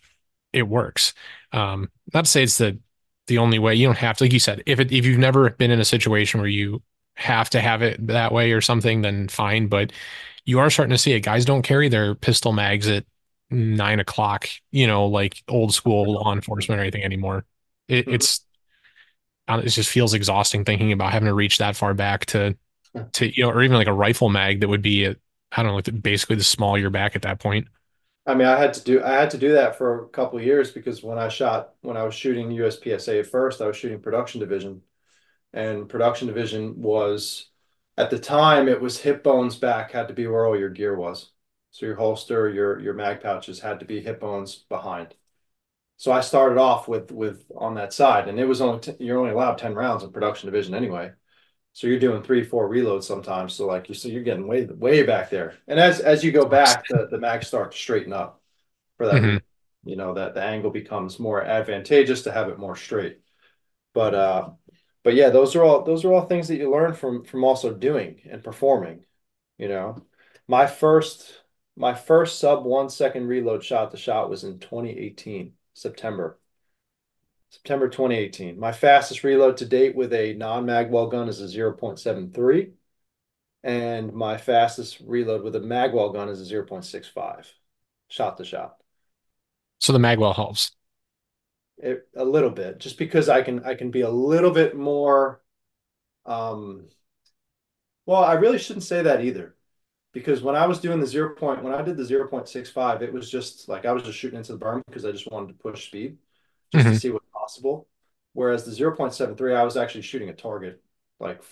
[0.53, 1.13] it works.
[1.53, 2.79] Um, not to say it's the
[3.27, 3.75] the only way.
[3.75, 5.85] You don't have to, like you said, if it if you've never been in a
[5.85, 6.83] situation where you
[7.15, 9.69] have to have it that way or something, then fine.
[9.69, 9.93] But
[10.45, 11.21] you are starting to see it.
[11.21, 13.05] Guys don't carry their pistol mags at
[13.51, 17.45] nine o'clock, you know, like old school law enforcement or anything anymore.
[17.89, 18.15] It, mm-hmm.
[18.15, 18.41] It's
[19.49, 22.57] it just feels exhausting thinking about having to reach that far back to
[23.13, 25.19] to you know, or even like a rifle mag that would be at
[25.53, 27.69] I don't know, like basically the small your back at that point.
[28.27, 30.71] I mean, I had to do I had to do that for a couple years
[30.71, 34.41] because when I shot when I was shooting USPSA at first, I was shooting production
[34.41, 34.83] division,
[35.55, 37.49] and production division was
[37.97, 40.97] at the time it was hip bones back had to be where all your gear
[40.97, 41.31] was.
[41.71, 45.15] So your holster, your your mag pouches had to be hip bones behind.
[45.97, 49.19] So I started off with with on that side, and it was only t- you're
[49.19, 51.13] only allowed ten rounds in production division anyway.
[51.73, 53.55] So you're doing three, four reloads sometimes.
[53.55, 55.55] So like you so you're getting way way back there.
[55.67, 58.41] And as as you go back, the, the mags start to straighten up
[58.97, 59.23] for that.
[59.23, 59.89] Mm-hmm.
[59.89, 63.21] You know that the angle becomes more advantageous to have it more straight.
[63.93, 64.51] But uh
[65.05, 67.73] but yeah, those are all those are all things that you learn from from also
[67.73, 69.05] doing and performing.
[69.59, 70.03] You know,
[70.49, 71.43] my first
[71.77, 76.39] my first sub one second reload shot the shot was in 2018 September.
[77.51, 78.59] September 2018.
[78.59, 82.73] My fastest reload to date with a non-magwell gun is a 0.73
[83.63, 87.47] and my fastest reload with a magwell gun is a 0.65
[88.09, 88.77] shot to shot.
[89.79, 90.73] So the magwell helps
[91.79, 95.41] it, a little bit just because I can I can be a little bit more
[96.27, 96.89] um
[98.07, 99.57] well I really shouldn't say that either.
[100.13, 103.31] Because when I was doing the zero point when I did the 0.65 it was
[103.31, 105.87] just like I was just shooting into the berm because I just wanted to push
[105.87, 106.19] speed
[106.73, 106.95] just mm-hmm.
[106.95, 107.89] to see what's possible.
[108.33, 110.83] Whereas the 0.73 I was actually shooting a target
[111.19, 111.43] like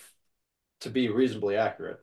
[0.81, 1.99] to be reasonably accurate.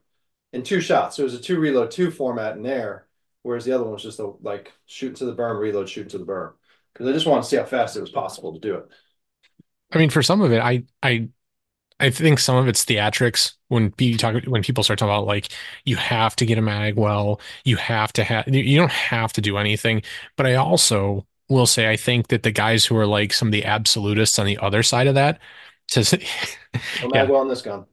[0.53, 3.07] In two shots so it was a two reload two format in there
[3.43, 6.19] whereas the other one was just a like shooting to the berm reload shooting to
[6.19, 6.53] the berm
[7.01, 8.85] because I just want to see how fast it was possible to do it.
[9.91, 11.31] I mean, for some of it, I I
[11.99, 15.49] I think some of it's theatrics when people talk when people start talking about like
[15.87, 19.41] you have to get a mag well, you have to have you don't have to
[19.41, 20.03] do anything.
[20.37, 23.53] But I also will say I think that the guys who are like some of
[23.53, 25.41] the absolutists on the other side of that
[25.89, 26.13] says
[27.03, 27.25] mag yeah.
[27.25, 27.87] well in this gun.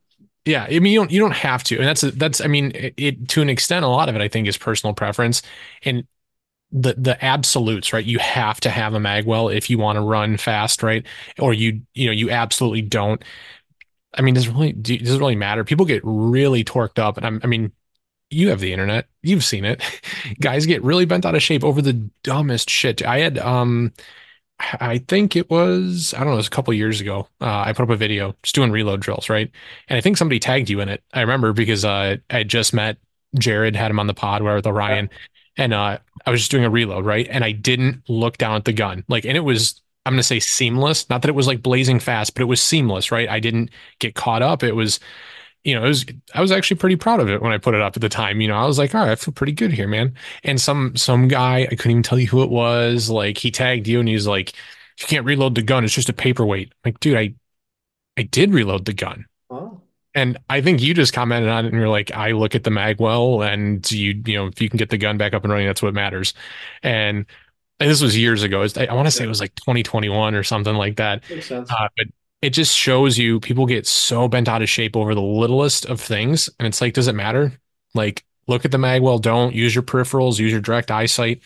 [0.43, 1.77] Yeah, I mean you don't you don't have to.
[1.77, 4.27] And that's that's I mean it, it to an extent a lot of it I
[4.27, 5.41] think is personal preference
[5.83, 6.03] and
[6.71, 8.05] the the absolutes, right?
[8.05, 11.05] You have to have a magwell if you want to run fast, right?
[11.39, 13.23] Or you you know you absolutely don't.
[14.13, 15.63] I mean, does it really do, does it really matter?
[15.63, 17.71] People get really torqued up, and I'm, I mean,
[18.29, 19.83] you have the internet, you've seen it.
[20.41, 23.05] Guys get really bent out of shape over the dumbest shit.
[23.05, 23.93] I had um,
[24.59, 27.27] I think it was I don't know, it was a couple years ago.
[27.41, 29.51] Uh, I put up a video just doing reload drills, right?
[29.87, 31.03] And I think somebody tagged you in it.
[31.13, 32.97] I remember because uh, I just met
[33.37, 35.07] Jared, had him on the pod where with Yeah.
[35.57, 37.27] And uh, I was just doing a reload, right?
[37.29, 40.39] And I didn't look down at the gun, like, and it was I'm gonna say
[40.39, 41.09] seamless.
[41.09, 43.27] Not that it was like blazing fast, but it was seamless, right?
[43.27, 44.63] I didn't get caught up.
[44.63, 44.99] It was
[45.63, 47.81] you know, it was I was actually pretty proud of it when I put it
[47.81, 48.39] up at the time.
[48.41, 50.15] You know, I was like, all right, I feel pretty good here, man.
[50.43, 53.87] And some some guy, I couldn't even tell you who it was, like he tagged
[53.87, 54.53] you and he's like,
[54.99, 56.69] you can't reload the gun, it's just a paperweight.
[56.69, 57.35] I'm like, dude, I
[58.17, 59.25] I did reload the gun.
[60.17, 62.71] And I think you just commented on it and you're like, I look at the
[62.71, 65.67] magwell and you, you know, if you can get the gun back up and running,
[65.67, 66.33] that's what matters.
[66.81, 67.27] And,
[67.79, 68.65] and this was years ago.
[68.77, 71.23] I, I want to say it was like 2021 or something like that.
[71.69, 72.07] Uh, but
[72.41, 76.01] it just shows you people get so bent out of shape over the littlest of
[76.01, 76.49] things.
[76.57, 77.53] And it's like, does it matter?
[77.93, 81.41] Like, look at the magwell, don't use your peripherals, use your direct eyesight.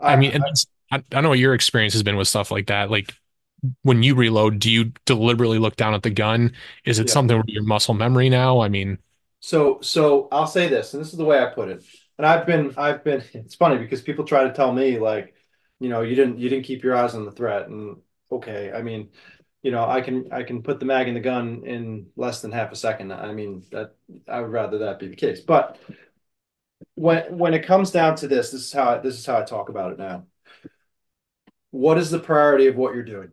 [0.00, 0.32] I I, mean,
[0.90, 2.90] I, I don't know what your experience has been with stuff like that.
[2.90, 3.14] Like,
[3.82, 6.52] when you reload, do you deliberately look down at the gun?
[6.84, 7.12] Is it yeah.
[7.12, 8.60] something where your muscle memory now?
[8.60, 8.98] I mean,
[9.40, 11.84] So, so I'll say this, and this is the way I put it.
[12.18, 13.22] And I've been, I've been.
[13.34, 15.34] It's funny because people try to tell me like,
[15.80, 17.68] you know, you didn't, you didn't keep your eyes on the threat.
[17.68, 17.98] And
[18.32, 19.10] okay, I mean,
[19.62, 22.52] you know, I can, I can put the mag in the gun in less than
[22.52, 23.12] half a second.
[23.12, 23.94] I mean, that
[24.28, 25.40] I would rather that be the case.
[25.40, 25.78] But
[26.94, 29.44] when, when it comes down to this, this is how, I, this is how I
[29.44, 30.26] talk about it now.
[31.70, 33.32] What is the priority of what you're doing?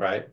[0.00, 0.28] Right?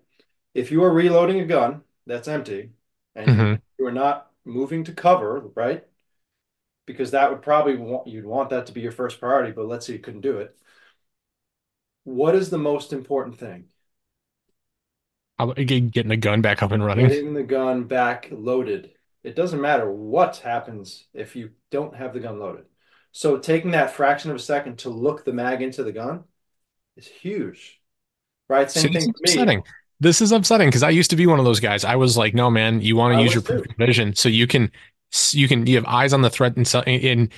[0.53, 2.71] If you are reloading a gun that's empty
[3.15, 3.61] and you, mhm.
[3.79, 5.85] you are not moving to cover, right?
[6.85, 9.85] because that would probably want you'd want that to be your first priority, but let's
[9.85, 10.57] say you couldn't do it.
[12.05, 13.65] What is the most important thing?
[15.37, 17.07] How about get- getting the gun back up and running?
[17.07, 18.93] Getting the gun back loaded.
[19.23, 22.65] It doesn't matter what happens if you don't have the gun loaded.
[23.11, 26.23] So taking that fraction of a second to look the mag into the gun
[26.95, 27.76] is huge,
[28.49, 28.69] right?
[28.69, 29.31] See, Same this thing is for me.
[29.33, 29.63] upsetting.
[29.99, 31.83] This is upsetting because I used to be one of those guys.
[31.83, 33.43] I was like, no, man, you want to use your
[33.77, 34.71] vision so you can,
[35.31, 37.29] you can, you have eyes on the threat and so, and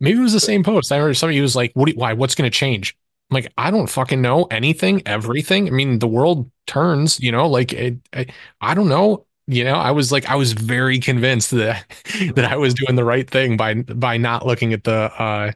[0.00, 0.90] maybe it was the same post.
[0.90, 2.96] I remember somebody was like, what, do you- why, what's going to change?
[3.30, 5.68] I'm like, I don't fucking know anything, everything.
[5.68, 8.26] I mean, the world turns, you know, like it, I,
[8.60, 9.26] I don't know.
[9.46, 11.84] You know, I was like, I was very convinced that
[12.34, 14.92] that I was doing the right thing by by not looking at the
[15.22, 15.52] uh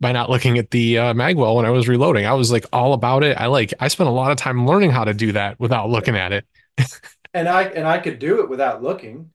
[0.00, 2.26] by not looking at the uh, magwell when I was reloading.
[2.26, 3.38] I was like all about it.
[3.38, 6.16] I like I spent a lot of time learning how to do that without looking
[6.16, 6.46] at it.
[7.36, 9.32] And I and I could do it without looking.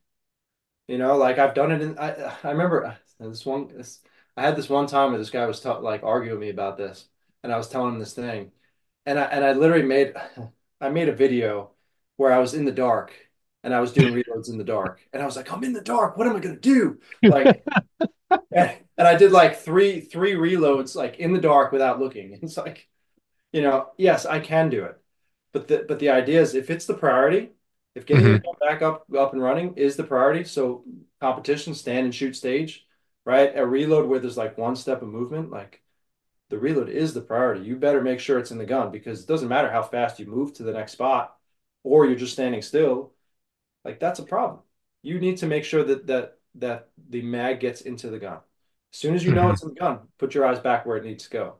[0.87, 3.99] You know, like I've done it in I I remember this one this,
[4.37, 7.09] I had this one time where this guy was like arguing with me about this
[7.43, 8.53] and I was telling him this thing
[9.05, 10.13] and I and I literally made
[10.81, 11.71] I made a video
[12.17, 13.13] where I was in the dark
[13.63, 15.81] and I was doing reloads in the dark and I was like I'm in the
[15.81, 17.63] dark what am I gonna do like
[18.51, 22.87] and, I did like three three reloads like in the dark without looking it's like
[23.53, 24.99] you know yes I can do it
[25.53, 27.51] but the but the idea is if it's the priority
[27.95, 28.43] if getting Mhm.
[28.43, 30.85] gun back up up and running is the priority so
[31.21, 32.85] competition stand and shoot stage
[33.25, 35.81] right a reload where there's like one step of movement like
[36.49, 37.63] the reload is the priority.
[37.65, 40.25] You better make sure it's in the gun because it doesn't matter how fast you
[40.25, 41.35] move to the next spot
[41.83, 43.13] or you're just standing still.
[43.85, 44.61] Like that's a problem.
[45.03, 48.37] You need to make sure that that that the mag gets into the gun.
[48.93, 49.51] As soon as you know Mhm.
[49.51, 51.57] it's in the gun, put your eyes back where it needs to go.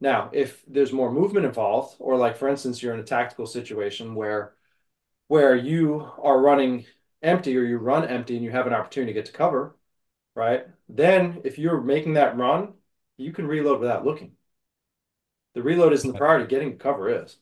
[0.00, 4.14] Now, if there's more movement involved, or like for instance, you're in a tactical situation
[4.14, 4.54] where
[5.28, 6.86] where you are running
[7.22, 9.76] empty or you run empty and you have an opportunity to get to cover,
[10.36, 10.66] right?
[10.88, 12.74] Then if you're making that run,
[13.18, 14.36] you can reload without looking.
[15.54, 17.36] The reload isn't the priority, getting cover is.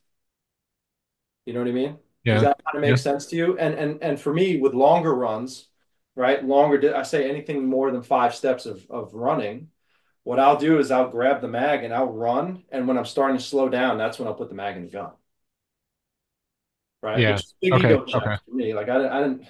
[1.47, 1.99] You know what I mean?
[2.25, 2.35] Yeah.
[2.35, 2.49] Does Yeah.
[2.49, 2.91] that kind of Yeah.
[2.91, 3.59] make sense to you?
[3.59, 5.68] And and and for me, with longer runs,
[6.19, 6.45] right?
[6.45, 9.71] Longer, I say anything more than five steps of of running.
[10.25, 13.39] What I'll do is I'll grab the mag and I'll run, and when I'm starting
[13.39, 15.13] to slow down, that's when I'll put the mag in the gun,
[17.03, 17.25] right?
[17.25, 17.27] Yeah.
[17.27, 17.79] Which is a big Okay.
[17.79, 18.37] ego check Okay.
[18.45, 18.75] for me.
[18.75, 19.47] Like I, I didn't.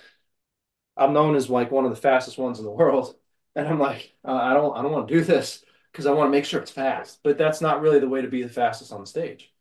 [0.97, 3.17] I'm known as like one of the fastest ones in the world,
[3.55, 6.29] and I'm like, uh, I don't, I don't want to do this because I want
[6.29, 7.21] to make sure it's fast.
[7.23, 9.53] But that's not really the way to be the fastest on the stage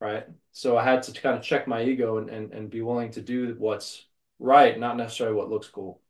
[0.00, 0.26] right?
[0.52, 3.22] So I had to kind of check my ego and, and, and be willing to
[3.22, 4.06] do what's
[4.38, 6.02] right, not necessarily what looks cool,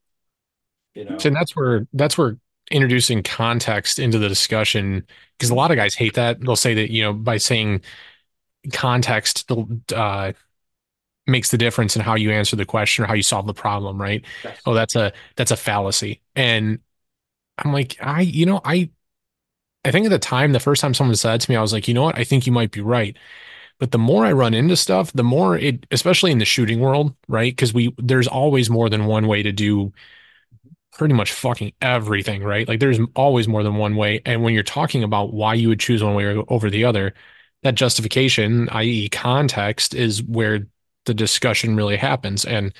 [0.97, 1.17] you know?
[1.23, 2.37] And that's where that's where
[2.71, 5.05] introducing context into the discussion,
[5.37, 6.41] because a lot of guys hate that.
[6.41, 7.81] They'll say that, you know, by saying
[8.73, 9.49] context
[9.95, 10.33] uh,
[11.27, 14.01] makes the difference in how you answer the question or how you solve the problem,
[14.01, 14.25] right?
[14.43, 14.59] Yes.
[14.65, 16.21] Oh, that's a that's a fallacy.
[16.35, 16.79] And
[17.59, 18.89] I'm like, I, you know, I
[19.85, 21.87] I think at the time, the first time someone said to me, I was like,
[21.87, 22.17] you know what?
[22.17, 23.15] I think you might be right.
[23.79, 27.13] But the more I run into stuff, the more it, especially in the shooting world,
[27.27, 27.55] right?
[27.55, 29.93] Because we, there's always more than one way to do
[30.97, 32.67] pretty much fucking everything, right?
[32.67, 34.21] Like there's always more than one way.
[34.25, 37.13] And when you're talking about why you would choose one way over the other,
[37.63, 40.67] that justification, i.e., context, is where
[41.05, 42.45] the discussion really happens.
[42.45, 42.73] And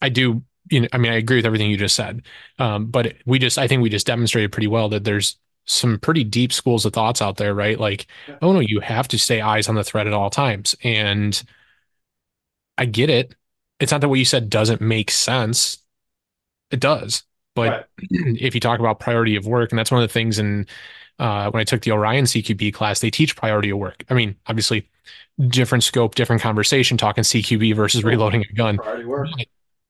[0.00, 2.22] I do, you know, I mean, I agree with everything you just said.
[2.58, 6.24] Um, but we just, I think we just demonstrated pretty well that there's some pretty
[6.24, 7.78] deep schools of thoughts out there, right?
[7.78, 8.36] Like, yeah.
[8.40, 10.74] oh no, you have to stay eyes on the thread at all times.
[10.82, 11.40] And
[12.78, 13.34] I get it.
[13.80, 15.78] It's not that what you said doesn't make sense.
[16.70, 17.22] It does.
[17.54, 17.84] But right.
[18.10, 20.66] if you talk about priority of work, and that's one of the things in
[21.18, 24.04] uh, when I took the Orion CQB class, they teach priority of work.
[24.10, 24.88] I mean, obviously,
[25.48, 28.78] different scope, different conversation, talking CQB versus reloading a gun.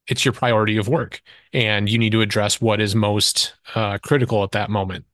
[0.07, 1.21] It's your priority of work,
[1.51, 5.05] and you need to address what is most uh, critical at that moment.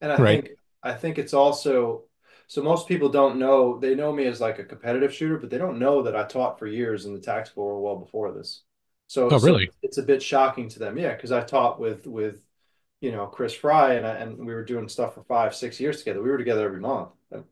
[0.00, 0.42] And I right.
[0.42, 2.04] think I think it's also
[2.46, 5.58] so most people don't know they know me as like a competitive shooter, but they
[5.58, 8.62] don't know that I taught for years in the tactical world well before this.
[9.08, 9.66] So, oh, really?
[9.66, 12.40] So it's a bit shocking to them, yeah, because I taught with with
[13.00, 15.98] you know Chris Fry and I, and we were doing stuff for five six years
[15.98, 16.22] together.
[16.22, 17.44] We were together every month, and,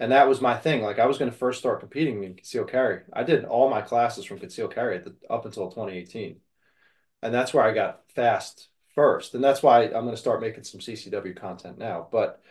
[0.00, 0.82] and that was my thing.
[0.82, 3.02] Like I was going to first start competing in concealed carry.
[3.12, 6.40] I did all my classes from concealed carry the, up until 2018,
[7.22, 9.34] and that's where I got fast first.
[9.34, 12.08] And that's why I'm going to start making some CCW content now.
[12.10, 12.42] But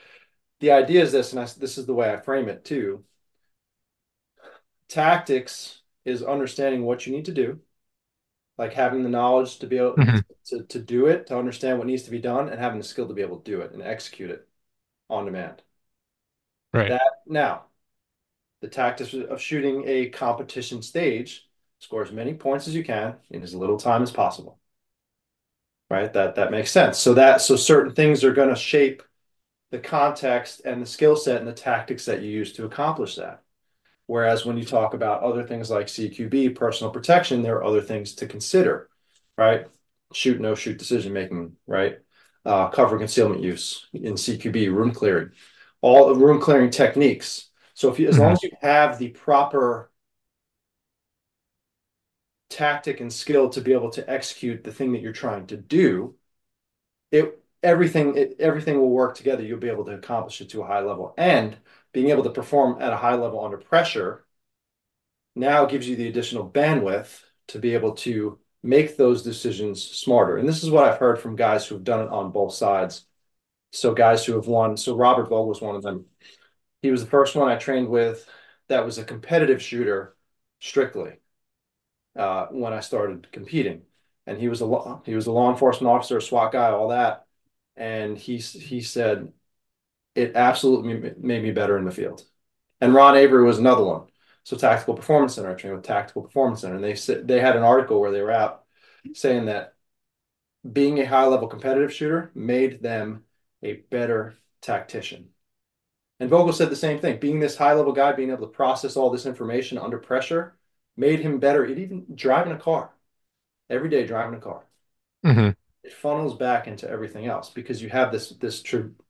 [0.62, 3.04] the idea is this, and I, this is the way I frame it too.
[4.88, 7.60] Tactics is understanding what you need to do,
[8.58, 10.18] like having the knowledge to be able mm-hmm.
[10.48, 13.08] to, to do it, to understand what needs to be done, and having the skill
[13.08, 14.48] to be able to do it and execute it
[15.10, 15.62] on demand.
[16.74, 16.90] Right.
[16.90, 17.66] That now,
[18.62, 21.48] the tactics of shooting a competition stage
[21.80, 24.60] score as many points as you can in as little time as possible
[25.90, 26.12] right?
[26.14, 26.98] That that makes sense.
[26.98, 29.04] So that so certain things are going to shape
[29.72, 33.42] the context and the skill set and the tactics that you use to accomplish that.
[34.08, 38.14] Whereas when you talk about other things like CQB, personal protection, there are other things
[38.16, 38.90] to consider,
[39.38, 39.66] right?
[40.14, 41.98] Shoot, no shoot decision making, right?
[42.46, 45.32] Uh, cover concealment use in CQB, room clearing,
[45.82, 47.50] all room clearing techniques.
[47.74, 49.92] So if you, as long as you have the proper
[52.50, 56.16] tactic and skill to be able to execute the thing that you're trying to do,
[57.12, 59.44] it everything it, everything will work together.
[59.44, 61.58] You'll be able to accomplish it to a high level, and
[61.96, 64.26] being able to perform at a high level under pressure
[65.34, 70.36] now gives you the additional bandwidth to be able to make those decisions smarter.
[70.36, 73.06] And this is what I've heard from guys who have done it on both sides.
[73.72, 74.76] So guys who have won.
[74.76, 76.08] So Robert Vogel was one of them.
[76.82, 78.28] He was the first one I trained with
[78.68, 80.18] that was a competitive shooter
[80.60, 81.14] strictly
[82.18, 83.84] uh, when I started competing.
[84.28, 86.90] And he was a law, he was a law enforcement officer, a SWAT guy, all
[86.90, 87.26] that.
[87.78, 89.32] And he he said
[90.16, 92.24] it absolutely made me better in the field.
[92.82, 94.08] And Ron Avery was another one.
[94.44, 97.64] So Tactical Performance Center, I trained with Tactical Performance Center, and they they had an
[97.64, 98.64] article where they were out
[99.14, 99.76] saying that
[100.72, 103.24] being a high level competitive shooter made them
[103.64, 105.30] a better tactician.
[106.20, 107.20] And Vogel said the same thing.
[107.20, 110.56] Being this high level guy, being able to process all this information under pressure
[110.98, 112.92] made him better It even driving a car
[113.70, 114.64] every day driving a car
[115.26, 115.50] mm-hmm.
[115.86, 118.64] It funnels back into everything else because you have this this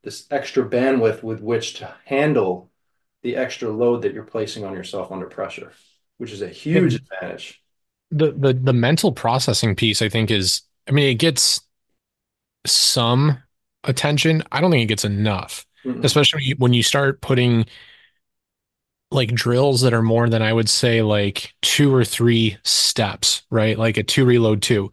[0.04, 2.70] this extra bandwidth with which to handle
[3.24, 5.72] the extra load that you're placing on yourself under pressure
[6.18, 7.64] which is a huge advantage
[8.12, 11.62] the the the mental processing piece i think is i mean it gets
[12.66, 13.42] some
[13.86, 17.64] attention i don't think it gets enough mm especially when you start putting
[19.12, 23.78] like drills that are more than I would say like two or three steps, right?
[23.78, 24.92] Like a two reload two.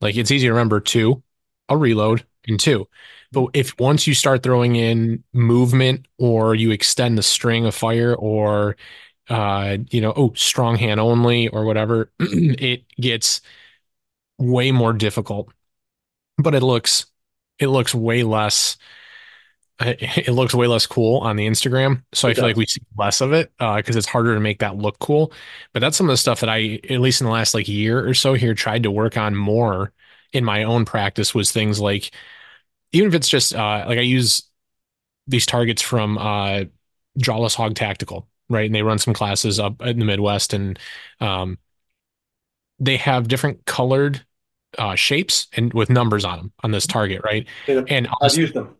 [0.00, 1.22] Like it's easy to remember two,
[1.68, 2.88] a reload, and two.
[3.32, 8.14] But if once you start throwing in movement or you extend the string of fire
[8.14, 8.76] or
[9.28, 13.42] uh, you know, oh, strong hand only or whatever, it gets
[14.38, 15.52] way more difficult.
[16.38, 17.06] But it looks
[17.58, 18.76] it looks way less
[19.80, 22.02] it looks way less cool on the Instagram.
[22.12, 22.50] So it I feel does.
[22.50, 25.32] like we see less of it because uh, it's harder to make that look cool.
[25.72, 28.06] But that's some of the stuff that I, at least in the last like year
[28.06, 29.92] or so here, tried to work on more
[30.32, 32.10] in my own practice was things like,
[32.92, 34.42] even if it's just uh, like I use
[35.26, 36.64] these targets from uh,
[37.18, 38.26] Jawless Hog Tactical.
[38.48, 38.66] right?
[38.66, 40.78] And they run some classes up in the Midwest, and
[41.20, 41.58] um,
[42.78, 44.24] they have different colored
[44.76, 47.46] uh, shapes and with numbers on them on this target, right?
[47.66, 48.74] And I've used them.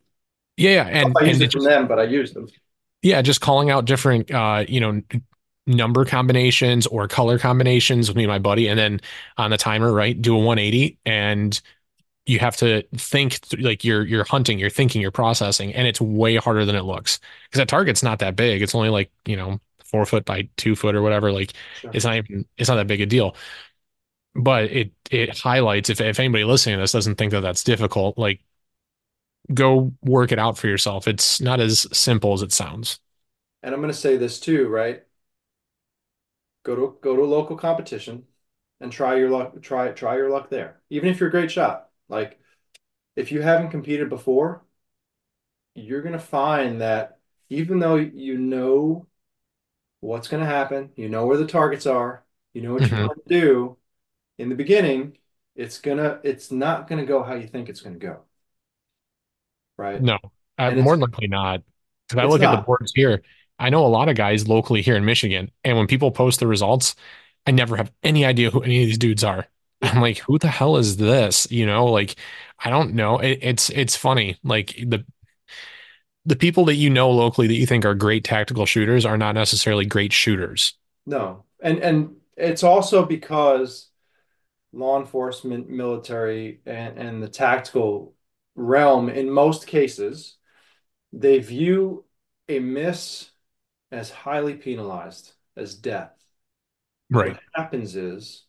[0.59, 2.49] Yeah, yeah, and I used and it from them, but I used them.
[3.03, 5.03] yeah, just calling out different, uh, you know,
[5.67, 9.01] number combinations or color combinations with me and my buddy, and then
[9.37, 11.61] on the timer, right, do a 180, and
[12.27, 16.01] you have to think th- like you're you're hunting, you're thinking, you're processing, and it's
[16.01, 18.63] way harder than it looks because that target's not that big.
[18.63, 21.33] It's only like you know four foot by two foot or whatever.
[21.33, 21.93] Like Sure.
[21.93, 23.37] it's not even it's not that big a deal.
[24.35, 28.17] But it it highlights if if anybody listening to this doesn't think that that's difficult,
[28.19, 28.41] like
[29.55, 31.09] go work it out for yourself.
[31.09, 33.01] It's not as simple as it sounds.
[33.63, 35.05] And I'm going to say this too, right?
[36.63, 38.27] Go to go to a local competition
[38.81, 39.61] and try your luck.
[39.63, 40.81] Try try your luck there.
[40.91, 42.39] Even if you're a great shot, like
[43.17, 44.65] if you haven't competed before,
[45.75, 47.19] you're going to find that
[47.51, 49.07] even though you know
[50.01, 52.25] what's going to happen, you know where the targets are,
[52.55, 53.09] you know what you Mhm.
[53.09, 53.79] want to do
[54.39, 55.19] in the beginning,
[55.57, 58.25] it's gonna it's not going to go how you think it's going to go,
[59.79, 60.03] right?
[60.03, 60.19] No,
[60.59, 61.63] uh, more than likely not.
[62.09, 63.23] Because I look at the boards here,
[63.59, 66.47] I know a lot of guys locally here in Michigan, and when people post the
[66.47, 66.95] results,
[67.47, 69.47] I never have any idea who any of these dudes are.
[69.83, 71.51] I'm like, who the hell is this?
[71.51, 72.17] You know, like
[72.59, 73.19] I don't know.
[73.19, 74.39] It, it's it's funny.
[74.43, 75.05] Like the
[76.25, 79.35] the people that you know locally that you think are great tactical shooters are not
[79.35, 80.75] necessarily great shooters.
[81.07, 81.45] No.
[81.63, 83.89] And and it's also because
[84.73, 88.15] law enforcement, military, and, and the tactical
[88.59, 90.37] realm, in most cases,
[91.13, 92.05] they view
[92.49, 93.31] a miss
[93.91, 96.13] as highly penalized, as death.
[97.11, 97.33] Right.
[97.33, 98.45] What happens is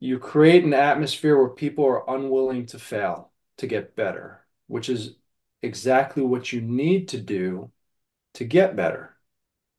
[0.00, 5.14] you create an atmosphere where people are unwilling to fail to get better, which is
[5.62, 7.70] exactly what you need to do
[8.34, 9.16] to get better.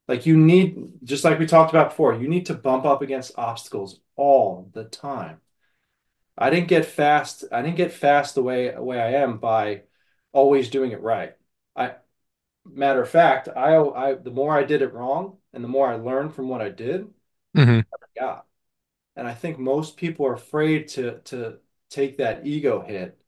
[0.07, 3.37] Like you need, just like we talked about before, you need to bump up against
[3.37, 5.39] obstacles all the time.
[6.37, 7.45] I didn't get fast.
[7.51, 9.83] I didn't get fast the way the way I am by
[10.31, 11.35] always doing it right.
[11.75, 11.95] I,
[12.65, 15.95] matter of fact, I, I the more I did it wrong and the more I
[15.97, 17.13] learned from what I did,
[17.55, 18.47] hmm I got.
[19.15, 21.59] And I think most people are afraid to to
[21.89, 23.19] take that ego hit.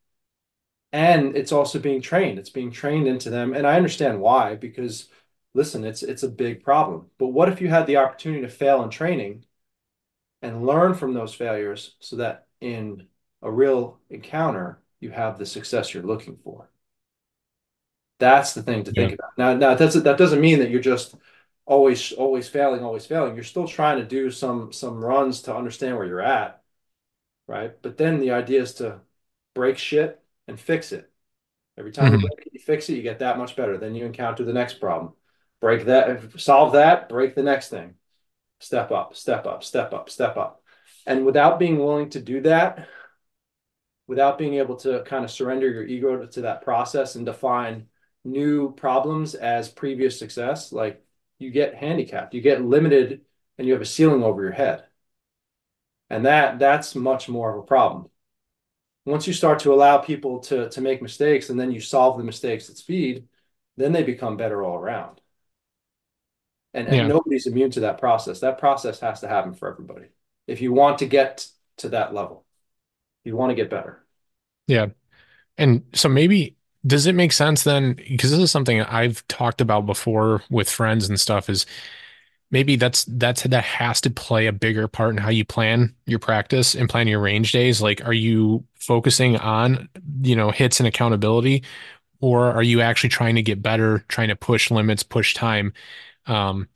[0.91, 2.39] And it's also being trained.
[2.39, 3.53] It's being trained into them.
[3.53, 5.09] And I understand why, because
[5.53, 7.09] listen, it's it's a big problem.
[7.17, 9.45] But what if you had the opportunity to fail in training
[10.41, 13.07] and learn from those failures so that in
[13.41, 16.69] a real encounter, you have the success you're looking for?
[18.19, 19.07] That's the thing to Yeah.
[19.07, 19.31] think about.
[19.37, 21.15] Now, now that's that doesn't mean that you're just
[21.65, 23.35] always always failing, always failing.
[23.35, 26.61] You're still trying to do some some runs to understand where you're at,
[27.47, 27.73] right?
[27.81, 29.01] But then the idea is to
[29.55, 31.11] break shit and fix it.
[31.77, 33.77] Every time you hmm break you fix it, you get that much better.
[33.77, 35.13] Then you encounter the next problem.
[35.61, 37.95] Break that, solve that, break the next thing.
[38.61, 40.63] Step up, step up, step up, step up.
[41.05, 42.87] And without being willing to do that,
[44.07, 47.87] without being able to kind of surrender your ego to, to that process and define
[48.23, 51.03] new problems as previous success, like
[51.39, 53.21] you get handicapped, you get limited,
[53.57, 54.85] and you have a ceiling over your head.
[56.09, 58.09] And that that's much more of a problem.
[59.05, 62.23] Once you start to allow people to to make mistakes and then you solve the
[62.23, 63.27] mistakes at speed,
[63.77, 65.21] then they become better all around.
[66.73, 67.07] And and Yeah.
[67.07, 68.39] nobody's immune to that process.
[68.41, 70.09] That process has to happen for everybody.
[70.47, 72.45] If you want to get to that level,
[73.23, 74.03] you want to get better.
[74.67, 74.87] Yeah.
[75.57, 77.93] And so maybe does it make sense then?
[77.93, 81.65] Because this is something I've talked about before with friends and stuff, is
[82.51, 86.19] maybe that's that's that has to play a bigger part in how you plan your
[86.19, 87.81] practice and plan your range days.
[87.81, 89.89] Like, are you focusing on,
[90.21, 91.63] you know, hits and accountability,
[92.19, 95.73] or are you actually trying to get better, trying to push limits, push time?
[96.27, 96.67] Um,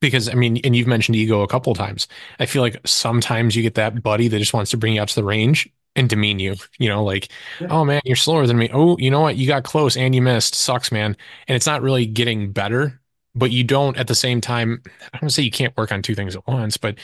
[0.00, 2.06] because I mean, and you've mentioned ego a couple of times.
[2.38, 5.08] I feel like sometimes you get that buddy that just wants to bring you out
[5.08, 7.68] to the range and demean you, you know, like, Yeah.
[7.70, 8.70] oh man, you're slower than me.
[8.72, 9.36] Oh, you know what?
[9.36, 10.54] You got close and you missed.
[10.54, 11.16] Sucks, man.
[11.48, 13.00] And it's not really getting better,
[13.34, 16.14] but you don't at the same time, I don't say you can't work on two
[16.14, 16.96] things at once, but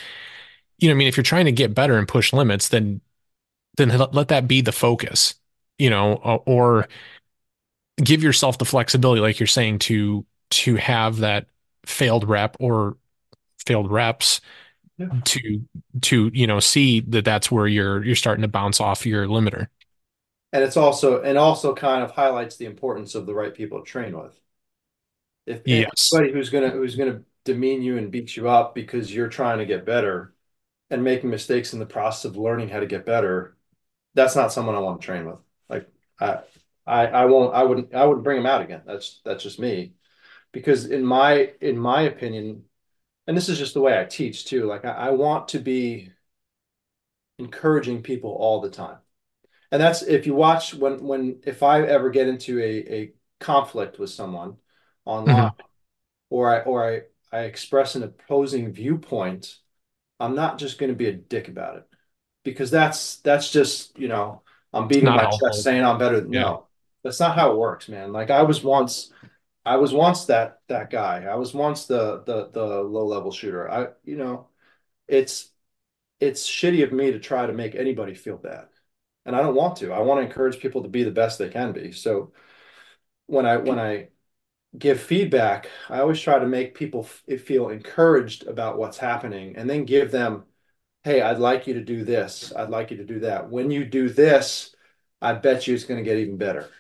[0.79, 3.01] you know, I mean, if you're trying to get better and push limits, then
[3.77, 5.35] then let, that be the focus,
[5.79, 6.15] you know,
[6.47, 6.89] or
[8.03, 11.47] give yourself the flexibility, like you're saying, to to have that
[11.87, 12.97] failed rep or
[13.67, 14.41] failed reps
[14.99, 15.15] Yeah.
[15.25, 15.63] to
[16.03, 19.69] to you know see that that's where you're you're starting to bounce off your limiter.
[20.53, 23.85] And it's also and also kind of highlights the importance of the right people to
[23.85, 24.41] train with.
[25.47, 26.21] If Yes.
[26.21, 29.67] anybody who's gonna who's gonna demean you and beat you up because you're trying to
[29.67, 30.35] get better
[30.91, 33.57] and making mistakes in the process of learning how to get better,
[34.15, 35.41] that's not someone I want to train with.
[35.71, 35.89] Like
[36.21, 36.41] I
[36.87, 38.83] I I won't I wouldn't I wouldn't bring them out again.
[38.87, 39.95] That's that's just me.
[40.55, 42.67] Because in my in my opinion,
[43.29, 46.13] and this is just the way I teach too, like I, I want to be
[47.39, 48.99] encouraging people all the time.
[49.73, 53.99] And that's if you watch when when if I ever get into a, a conflict
[53.99, 54.59] with someone
[55.07, 55.65] online hmm
[56.31, 57.03] or I or I,
[57.37, 59.59] I express an opposing viewpoint,
[60.21, 61.89] I'm not just going to be a dick about it
[62.45, 64.43] because that's that's just, you know,
[64.75, 66.41] I'm beating not my chest saying I'm better than Yeah.
[66.41, 66.69] no.
[67.05, 68.13] That's not how it works, man.
[68.13, 69.13] Like I was once
[69.65, 71.25] I was once that that guy.
[71.25, 73.71] I was once the the the low level shooter.
[73.71, 74.49] I you know,
[75.09, 75.51] it's
[76.21, 78.69] it's shitty of me to try to make anybody feel bad.
[79.27, 79.93] And I don't want to.
[79.93, 81.93] I want to encourage people to be the best they can be.
[81.93, 82.33] So
[83.27, 84.09] when I when I
[84.79, 89.85] give feedback, I always try to make people feel encouraged about what's happening and then
[89.85, 90.45] give them,
[91.05, 92.53] hey, I'd like you to do this.
[92.55, 93.51] I'd like you to do that.
[93.51, 94.75] When you do this,
[95.23, 96.71] I bet you it's going to get even better.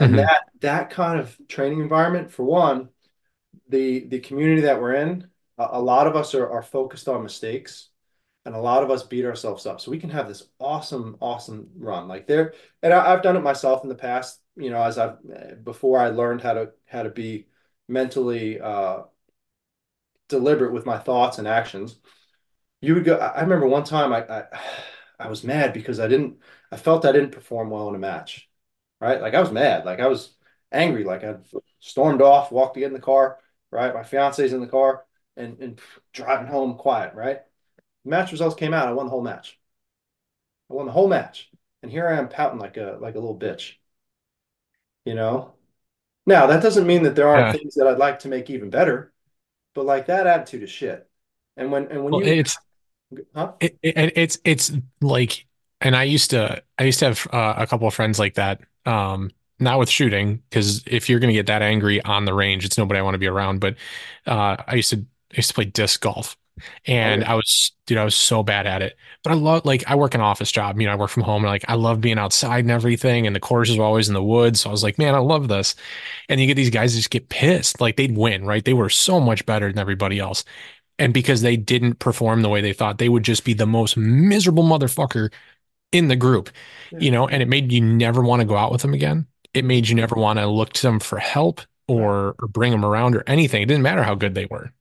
[0.00, 2.90] And hmm that that kind of training environment, for one,
[3.68, 5.28] the the community that we're in,
[5.58, 7.90] a, a lot of us are, are focused on mistakes
[8.46, 9.80] and a lot of us beat ourselves up.
[9.80, 12.08] So we can have this awesome, awesome run.
[12.08, 15.64] Like there, and I, I've done it myself in the past, you know, as I've
[15.64, 17.48] before I learned how to how to be
[17.88, 19.02] mentally uh
[20.28, 21.96] deliberate with my thoughts and actions.
[22.80, 24.44] You would go, I remember one time I I,
[25.20, 26.38] I was mad because I didn't
[26.72, 28.48] I felt I didn't perform well in a match.
[29.06, 29.20] Right?
[29.20, 29.84] Like I was mad.
[29.84, 30.34] Like I was
[30.72, 31.04] angry.
[31.04, 31.36] Like I
[31.80, 33.38] stormed off, walked to get in the car,
[33.70, 33.94] right?
[33.94, 35.04] My fiance's in the car
[35.36, 35.80] and and
[36.12, 37.42] driving home quiet, right?
[38.04, 38.88] match results came out.
[38.88, 39.58] I won the whole match.
[40.70, 41.50] I won the whole match.
[41.82, 43.74] And here I am pouting like a like a little bitch,
[45.04, 45.54] you know?
[46.26, 47.52] Now, that doesn't mean that there aren't Yeah.
[47.52, 49.12] things that I'd like to make even better,
[49.74, 51.08] but like that attitude is shit.
[51.56, 52.58] And when and when Well, you it's
[53.34, 53.54] huh?
[53.60, 55.46] it, it, it's it's like,
[55.80, 58.60] and I used to I used to have uh, a couple of friends like that.
[58.86, 62.78] Um, not with shooting, because if you're gonna get that angry on the range, it's
[62.78, 63.60] nobody I want to be around.
[63.60, 63.76] But
[64.26, 64.98] uh, I used to
[65.32, 66.36] I used to play disc golf,
[66.86, 67.24] and.
[67.24, 68.96] I was dude, I was so bad at it.
[69.22, 71.44] But I love like I work an office job, you know, I work from home,
[71.44, 73.26] and like I love being outside and everything.
[73.26, 75.48] And the courses were always in the woods, so I was like, man, I love
[75.48, 75.74] this.
[76.28, 78.64] And you get these guys just get pissed, like they'd win, right?
[78.64, 80.44] They were so much better than everybody else.
[80.98, 83.96] And because they didn't perform the way they thought, they would just be the most
[83.96, 85.30] miserable motherfucker
[85.92, 86.50] in the group,
[86.90, 87.00] Yeah.
[87.00, 89.26] you know, and it made you never want to go out with them again.
[89.54, 92.84] It made you never want to look to them for help or, or bring them
[92.84, 93.62] around or anything.
[93.62, 94.72] It didn't matter how good they were.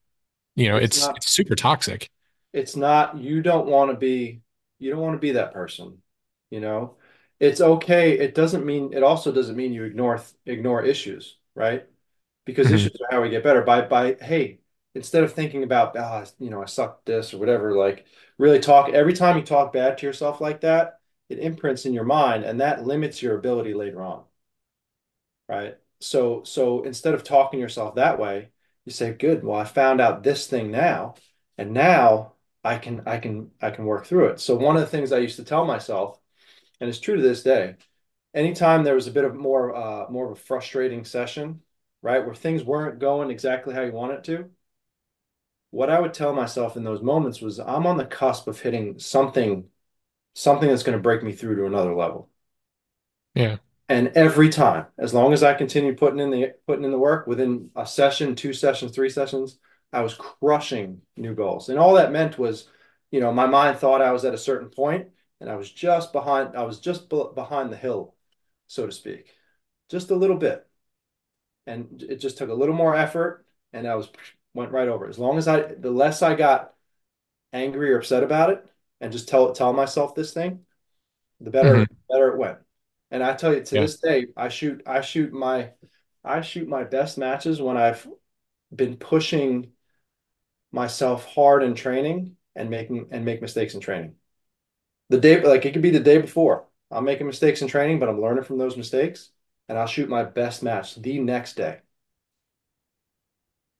[0.56, 2.11] You know, It's it's not it's super toxic.
[2.53, 4.41] it's not you don't want to be
[4.80, 6.02] you don't want to be that person,
[6.49, 6.98] you know?
[7.40, 8.18] It's okay.
[8.19, 11.88] It doesn't mean it also doesn't mean you ignore ignore issues, right?
[12.45, 12.73] because Mhm.
[12.73, 14.60] issues are how we get better by by hey
[14.95, 18.07] instead of thinking about ah you know I suck this or whatever like
[18.38, 20.99] really talk every time you talk bad to yourself like that
[21.30, 24.24] it imprints in your mind and that limits your ability later on
[25.48, 25.78] right?
[25.99, 28.49] So so instead of talking yourself that way
[28.86, 31.16] you say good well I found out this thing now
[31.57, 32.34] and now
[32.64, 34.40] I can I can I can work through it.
[34.40, 36.20] So one of the things I used to tell myself
[36.80, 37.76] and it's true to this day
[38.34, 41.62] anytime there was a bit of more uh more of a frustrating session,
[42.02, 44.49] right, where things weren't going exactly how you want it to,
[45.76, 49.00] what I would tell myself in those moments was I'm on the cusp of hitting
[49.00, 49.70] something
[50.36, 52.30] something that's going to break me through to another level.
[53.36, 53.58] Yeah.
[53.88, 57.28] And every time, as long as I continued putting in the putting in the work
[57.28, 59.60] within a session, two sessions, three sessions,
[59.94, 61.70] I was crushing new goals.
[61.70, 62.68] And all that meant was,
[63.12, 66.14] you know, my mind thought I was at a certain point and I was just
[66.14, 68.16] behind I was just be behind the hill,
[68.68, 69.32] so to speak.
[69.90, 70.68] Just a little bit.
[71.68, 74.10] and it just took a little more effort and I was
[74.56, 75.10] went right over.
[75.10, 76.73] As long as I the less I got
[77.53, 78.65] angry or upset about it
[79.02, 80.65] and just tell tell myself this thing,
[81.41, 82.60] the better hmm better it went.
[83.11, 83.80] And I tell you to Yeah.
[83.80, 85.72] this day, I shoot I shoot my
[86.23, 88.07] I shoot my best matches when I've
[88.76, 89.73] been pushing
[90.72, 94.15] myself hard in training and making and make mistakes in training.
[95.10, 96.68] The day like it could be the day before.
[96.91, 99.32] I'm making mistakes in training, but I'm learning from those mistakes
[99.69, 101.80] and I'll shoot my best match the next day.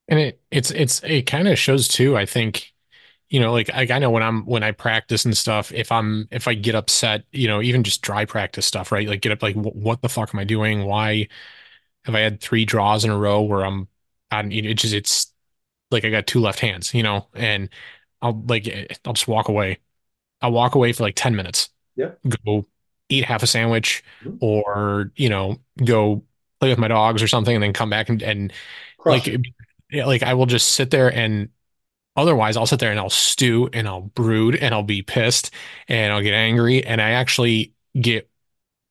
[0.08, 2.74] And it it's it's it kind of shows too, I think,
[3.30, 6.28] you know, like, like I know when I'm when I practice and stuff, if I'm
[6.32, 9.08] if I get upset, you know, even just dry practice stuff, right?
[9.08, 10.86] Like get up like wh- what the fuck am I doing?
[10.86, 11.28] Why
[12.06, 13.88] have I had three draws in a row where I'm
[14.32, 15.34] on, you know, it just it's
[15.92, 17.70] like I got two left hands, you know, and
[18.22, 19.80] I'll like eh, I'll just walk away.
[20.42, 22.22] I'll walk away for like 10 minutes, Yep.
[22.46, 22.68] go
[23.10, 24.40] eat half a sandwich Mhm.
[24.40, 26.24] or, you know, go
[26.60, 28.54] play with my dogs or something and then come back and, and
[28.98, 29.42] Crush like it.
[29.92, 31.50] Yeah, like I will just sit there and
[32.18, 35.52] otherwise I'll sit there and I'll stew and I'll brood and I'll be pissed
[35.88, 38.30] and I'll get angry and I actually get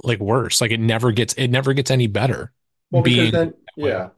[0.05, 0.61] like worse.
[0.61, 2.53] Like it never gets it never gets any better
[2.91, 4.11] Well, because then, yeah,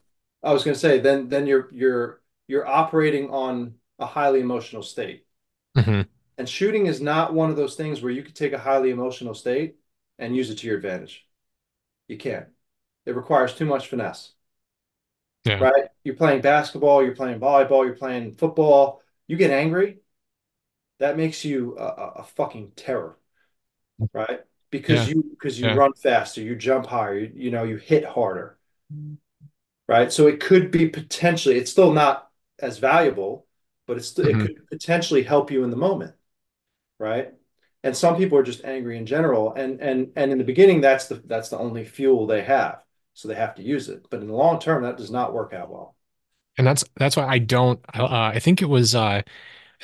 [0.43, 4.82] I was going to say then then you're you're you're operating on a highly emotional
[4.82, 5.27] state.
[5.77, 6.07] hmm
[6.39, 9.35] And shooting is not one of those things where you could take a highly emotional
[9.35, 9.77] state
[10.19, 11.27] and use it to your advantage.
[12.09, 12.48] You can't.
[13.07, 14.35] It requires too much finesse,
[15.47, 15.60] Yeah.
[15.60, 15.86] right?
[16.05, 19.02] You're playing basketball, you're playing volleyball, you're playing football.
[19.28, 19.98] You get angry,
[20.98, 21.85] that makes you a,
[22.18, 23.18] a, fucking terror,
[24.14, 24.40] right?
[24.70, 25.09] Because Yeah.
[25.09, 25.73] you because you Yeah.
[25.73, 28.59] run faster, you jump higher, you, you know, you hit harder,
[29.89, 30.12] right?
[30.12, 33.47] So it could be potentially, it's still not as valuable,
[33.86, 36.14] but it's it hmm could potentially help you in the moment,
[37.01, 37.35] right?
[37.85, 41.09] And some people are just angry in general, and and and in the beginning, that's
[41.09, 42.82] the that's the only fuel they have,
[43.16, 44.06] so they have to use it.
[44.10, 45.97] But in the long term, that does not work out well.
[46.59, 47.80] And that's that's why I don't.
[47.94, 49.22] Uh, I think it was uh,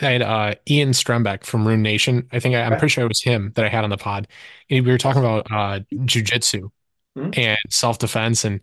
[0.02, 2.28] I had uh, Ian Strembeck from Rune Nation.
[2.32, 2.78] I think I, I'm Okay.
[2.78, 4.28] pretty sure it was him that I had on the pod.
[4.70, 6.70] And we were talking about uh, jujitsu
[7.16, 7.32] Mhm.
[7.34, 8.60] and self defense, and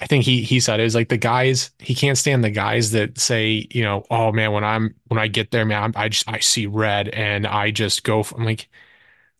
[0.00, 2.92] I think he he said it was like the guys he can't stand the guys
[2.92, 6.08] that say you know oh man when I'm when I get there man I'm, I
[6.10, 8.68] just I see red and I just go for, I'm like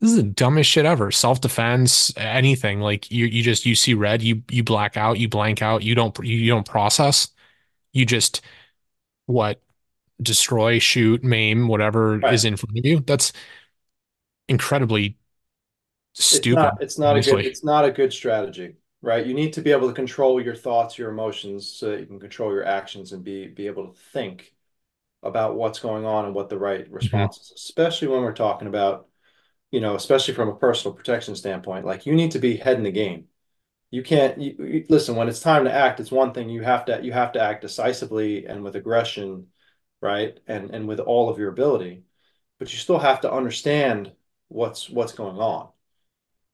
[0.01, 1.11] this is the dumbest shit ever.
[1.11, 2.81] Self defense anything.
[2.81, 5.83] Like you you just you see red you you black out you blank out.
[5.83, 7.29] You don't you don't process.
[7.93, 8.43] You just
[9.27, 9.62] what
[10.23, 12.29] destroy shoot maim whatever Right.
[12.29, 13.01] is in front of you.
[13.01, 13.33] That's
[14.49, 15.16] incredibly
[16.31, 19.27] It's not stupid it's not a good it's not a good strategy, right?
[19.27, 22.21] You need to be able to control your thoughts, your emotions, so that you can
[22.21, 24.55] control your actions and be be able to think
[25.23, 28.69] about what's going on and what the right hmm response is, especially when we're talking
[28.69, 29.09] about,
[29.74, 31.84] you know, especially from a personal protection standpoint.
[31.84, 33.26] Like you need to be head in the game.
[33.90, 36.84] You can't you, you- listen when it's time to act, it's one thing you have
[36.86, 39.48] to you have to act decisively and with aggression,
[40.01, 40.38] right?
[40.46, 42.05] And and with all of your ability,
[42.60, 44.12] but you still have to understand
[44.48, 45.70] what's what's going on.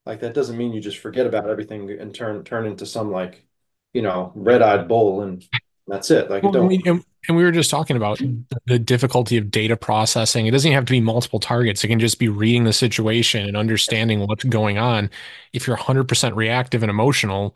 [0.07, 3.47] Like that doesn't mean you just forget about everything and turn turn into some like,
[3.93, 5.45] you know, red-eyed bull and
[5.87, 6.31] that's it.
[6.31, 8.21] Like it Well, I don't mean, and, and we were just talking about
[8.67, 10.47] the difficulty of data processing.
[10.47, 11.85] It doesn't even have to be multiple targets.
[11.85, 15.11] It can just be reading the situation and understanding what's going on.
[15.53, 17.55] If you're 100% reactive and emotional,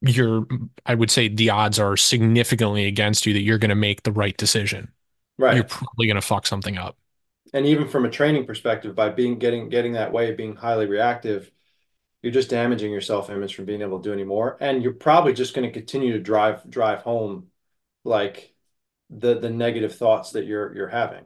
[0.00, 0.46] you're,
[0.86, 4.12] I would say the odds are significantly against you that you're going to make the
[4.12, 4.92] right decision.
[5.38, 5.56] Right.
[5.56, 6.96] You're probably going to fuck something up.
[7.52, 11.50] And even from a training perspective, by being getting getting that way, being highly reactive,
[12.22, 14.56] you're just damaging your self-image from being able to do any more.
[14.60, 17.46] And you're probably just going to continue to drive drive home
[18.04, 18.54] like
[19.10, 21.24] the the negative thoughts that you're you're having.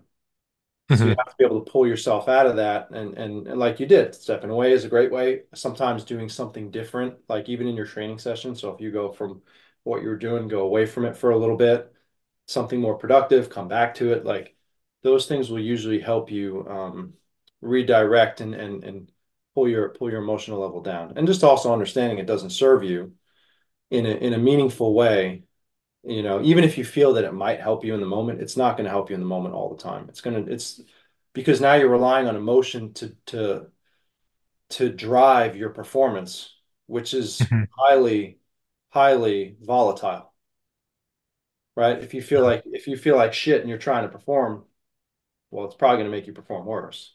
[0.93, 3.47] So you hmm have to be able to pull yourself out of that and, and
[3.49, 5.43] and like you did, stepping away is a great way.
[5.55, 8.55] Sometimes doing something different, like even in your training session.
[8.55, 9.43] So if you go from
[9.85, 11.93] what you're doing, go away from it for a little bit,
[12.47, 14.25] something more productive, come back to it.
[14.27, 14.55] Like
[15.03, 17.15] those things will usually help you um,
[17.63, 19.13] redirect and and and
[19.55, 21.15] pull your pull your emotional level down.
[21.17, 23.15] And just also understanding it doesn't serve you
[23.91, 25.45] in a in a meaningful way
[26.05, 28.57] you know, even if you feel that it might help you in the moment, it's
[28.57, 30.09] not going to help you in the moment all the time.
[30.09, 30.81] It's going to, it's
[31.33, 33.67] because now you're relying on emotion to to
[34.71, 36.55] to drive your performance,
[36.87, 38.39] which is hmm highly,
[38.91, 40.33] highly volatile,
[41.77, 41.99] right?
[42.03, 44.65] If you feel like if you feel like shit and you're trying to perform,
[45.51, 47.15] well, it's probably going to make you perform worse,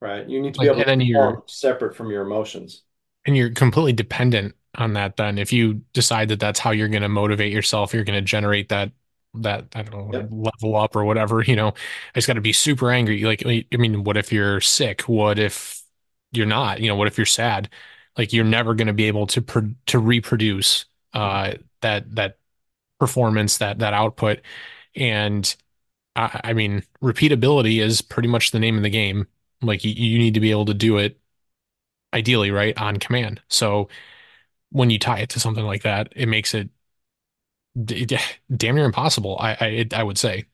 [0.00, 0.28] right?
[0.28, 2.82] You need to be able to perform separate from your emotions.
[3.24, 5.38] and you're completely dependent on that then.
[5.38, 8.68] If you decide that that's how you're going to motivate yourself you're going to generate
[8.70, 8.92] that
[9.34, 10.30] that I don't know Yep.
[10.30, 11.74] level up or whatever you know I
[12.16, 13.22] just got to be super angry.
[13.24, 15.02] Like I mean what if you're sick?
[15.02, 15.82] What if
[16.32, 16.80] you're not?
[16.80, 17.70] You know what if you're sad?
[18.16, 22.38] Like you're never going to be able to pro to reproduce uh that that
[23.00, 24.40] performance that that output.
[24.96, 25.54] And
[26.16, 29.28] I, I mean repeatability is pretty much the name of the game.
[29.62, 31.18] Like you, you need to be able to do it
[32.14, 33.40] ideally right on command.
[33.48, 33.88] So
[34.70, 36.70] when you tie it to something like that, it makes it
[37.84, 38.06] d-
[38.56, 39.36] damn near impossible.
[39.40, 40.46] I I, it, I would say.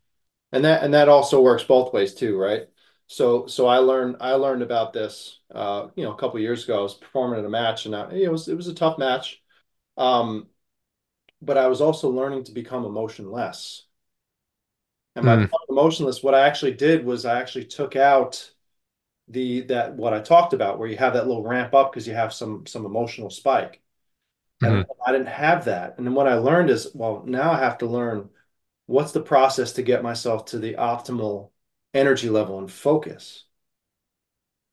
[0.53, 2.69] And that and that also works both ways too, right?
[3.07, 6.65] So so I learned I learned about this uh, you know, a couple of years
[6.65, 6.81] ago.
[6.81, 9.43] I was performing in a match and I, it was it was a tough match.
[9.99, 10.49] Um,
[11.43, 13.87] but I was also learning to become emotionless.
[15.17, 18.51] And by Mm, emotionless, what I actually did was I actually took out
[19.29, 22.15] the that what I talked about, where you have that little ramp up because you
[22.15, 23.82] have some some emotional spike.
[24.63, 25.97] And mhm, I didn't have that.
[25.99, 28.31] And then what I learned is, well, now I have to learn
[28.87, 31.51] what's the process to get myself to the optimal
[31.95, 33.45] energy level and focus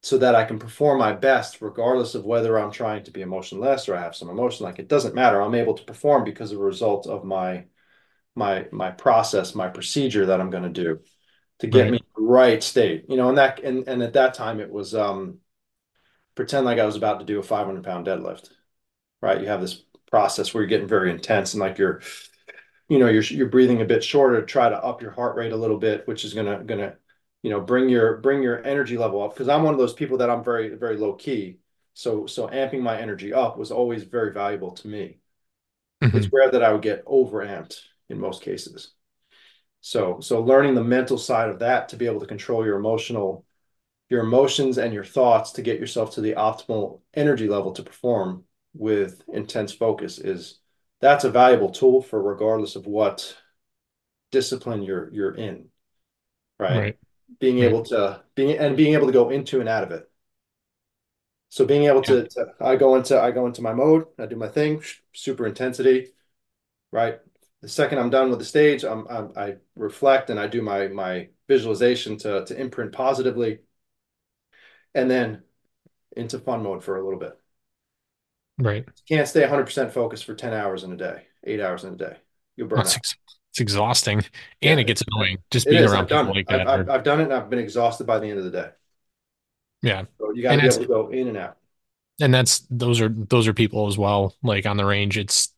[0.01, 3.89] so that I can perform my best regardless of whether I'm trying to be emotionless
[3.89, 4.65] or I have some emotion.
[4.65, 5.41] Like it doesn't matter.
[5.41, 7.65] I'm able to perform because of a result of my
[8.35, 11.01] my my process, my procedure that I'm going to do
[11.59, 11.99] to get me right.
[11.99, 13.05] in the right state.
[13.09, 15.39] You know, and that and and at that time it was um
[16.35, 18.49] pretend like I was about to do a 500 pound deadlift,
[19.21, 19.41] right?
[19.41, 22.01] You have this process where you're getting very intense and like you're
[22.87, 25.51] you know you're you're breathing a bit shorter to try to up your heart rate
[25.51, 26.95] a little bit which is gonna gonna
[27.43, 30.17] you know bring your bring your energy level up because I'm one of those people
[30.17, 31.59] that I'm very very low key
[31.93, 35.19] so so amping my energy up was always very valuable to me
[36.03, 36.17] mm-hmm.
[36.17, 37.79] it's rare that I would get overamped
[38.09, 38.91] in most cases
[39.81, 43.45] so so learning the mental side of that to be able to control your emotional
[44.09, 48.43] your emotions and your thoughts to get yourself to the optimal energy level to perform
[48.73, 50.59] with intense focus is
[51.01, 53.35] that's a valuable tool for regardless of what
[54.31, 55.65] discipline you're you're in
[56.59, 56.97] right, right.
[57.39, 57.65] being right.
[57.65, 60.09] able to being and being able to go into and out of it
[61.49, 62.21] so being able yeah.
[62.21, 64.81] to, to i go into i go into my mode i do my thing
[65.13, 66.09] super intensity
[66.91, 67.19] right
[67.61, 70.87] the second i'm done with the stage I'm, I'm i reflect and i do my
[70.89, 73.59] my visualization to to imprint positively
[74.93, 75.43] and then
[76.15, 77.38] into fun mode for a little bit.
[78.59, 78.85] Right.
[79.07, 81.97] You can't stay 100% focused for 10 hours in a day, eight hours in a
[81.97, 82.17] day.
[82.55, 82.97] You'll burn That's out.
[82.97, 83.15] Ex-
[83.51, 84.27] it's exhausting and
[84.61, 86.67] yeah, it gets annoying just being around people like that.
[86.67, 88.69] I've, I've, I've, done it and I've been exhausted by the end of the day.
[89.81, 90.03] Yeah.
[90.19, 91.57] So you got to be able to go in and out.
[92.21, 94.35] And that's, those are, those are people as well.
[94.43, 95.51] Like on the range, it's,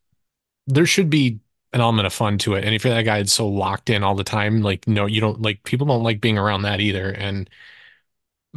[0.68, 1.40] there should be
[1.74, 2.64] an element of fun to it.
[2.64, 5.20] And if you're that guy that's so locked in all the time, like, no, you
[5.20, 7.10] don't like, people don't like being around that either.
[7.10, 7.50] And,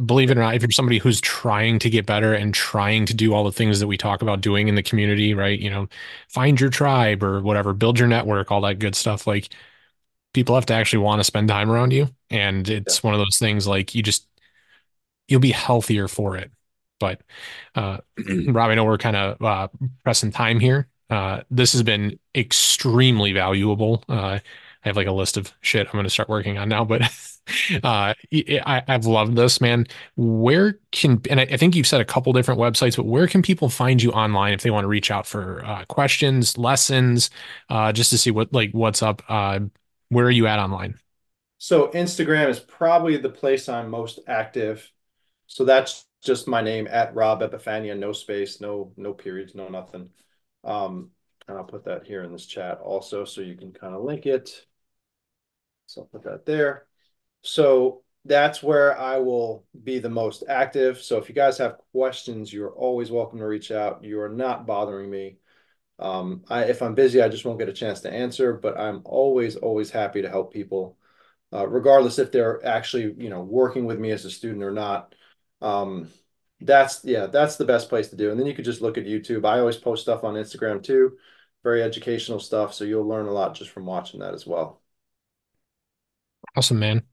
[0.03, 3.13] believe it or not, if you're somebody who's trying to get better and trying to
[3.13, 5.57] do all the things that we talk about doing in the community, right?
[5.57, 5.87] You know,
[6.29, 9.25] find your tribe or whatever, build your network, all that good stuff.
[9.25, 9.49] Like
[10.33, 12.09] people have to actually want to spend time around you.
[12.29, 13.07] And it's yeah.
[13.07, 14.27] one of those things like you just,
[15.27, 16.51] you'll be healthier for it.
[16.99, 17.21] But,
[17.73, 17.99] uh,
[18.47, 19.67] Rob, I know we're kind of uh,
[20.03, 20.87] pressing time here.
[21.09, 24.03] Uh, this has been extremely valuable.
[24.09, 24.41] Uh, I
[24.81, 27.01] have like a list of shit I'm going to start working on now, but
[27.83, 29.85] uh, I, have loved this, man.
[30.15, 33.69] Where can, and I, think you've said a couple different websites, but where can people
[33.69, 37.29] find you online if they want to reach out for uh, questions, lessons,
[37.69, 39.21] uh, just to see what, like, what's up?
[39.29, 39.59] Uh,
[40.09, 40.99] where are you at online?
[41.57, 44.91] So Instagram is probably the place I'm most active.
[45.47, 50.09] So that's just my name at Rob Epifania, no space, no, no periods, no nothing.
[50.63, 51.11] Um,
[51.47, 54.25] and I'll put that here in this chat also, so you can kind of link
[54.25, 54.65] it.
[55.85, 56.87] So I'll put that there.
[57.45, 61.01] So that's where I will be the most active.
[61.01, 64.03] So if you guys have questions, you're always welcome to reach out.
[64.03, 65.37] You are not bothering me.
[65.99, 69.03] Um, I, if I'm busy, I just won't get a chance to answer, but I'm
[69.05, 70.97] always, always happy to help people,
[71.53, 75.13] uh, regardless if they're actually, you know, working with me as a student or not.
[75.61, 76.09] Um,
[76.61, 78.31] that's, yeah, that's the best place to do.
[78.31, 79.45] And then you could just look at YouTube.
[79.45, 81.17] I always post stuff on Instagram too,
[81.63, 82.73] very educational stuff.
[82.73, 84.81] So you'll learn a lot just from watching that as well.
[86.55, 87.03] Awesome, man.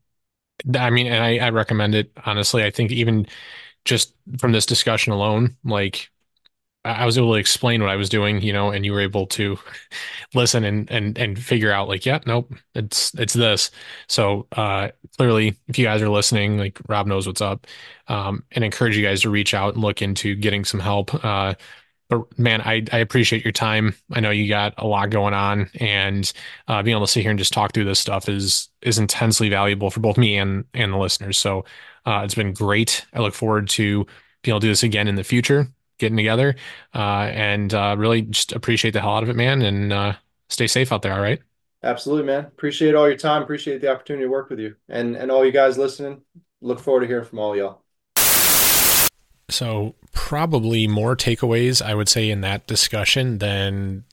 [0.79, 2.65] I mean, and I, I recommend it honestly.
[2.65, 3.27] I think even
[3.85, 6.11] just from this discussion alone, like
[6.85, 9.27] I was able to explain what I was doing, you know, and you were able
[9.29, 9.59] to
[10.35, 13.71] listen and and and figure out like, yeah, nope, it's it's this.
[14.09, 17.67] So uh clearly if you guys are listening, like Rob knows what's up.
[18.09, 21.15] Um and encourage you guys to reach out and look into getting some help.
[21.25, 21.55] Uh
[22.13, 23.95] but man, I, I appreciate your time.
[24.13, 26.31] I know you got a lot going on, and
[26.69, 29.49] uh, being able to sit here and just talk through this stuff is is intensely
[29.49, 31.39] valuable for both me and and the listeners.
[31.39, 31.65] So
[32.05, 33.07] uh, it's been great.
[33.15, 34.05] I look forward to
[34.43, 36.55] being able to do this again in the future, getting together,
[36.95, 39.63] uh, and uh, really just appreciate the hell out of it, man.
[39.63, 40.13] And uh,
[40.51, 41.15] stay safe out there.
[41.15, 41.41] All right.
[41.83, 42.45] Absolutely, man.
[42.45, 43.43] Appreciate all your time.
[43.43, 46.21] Appreciate the opportunity to work with you, and and all you guys listening.
[46.61, 47.83] Look forward to hearing from all y'all.
[49.53, 54.05] So, probably more takeaways, I would say, in that discussion than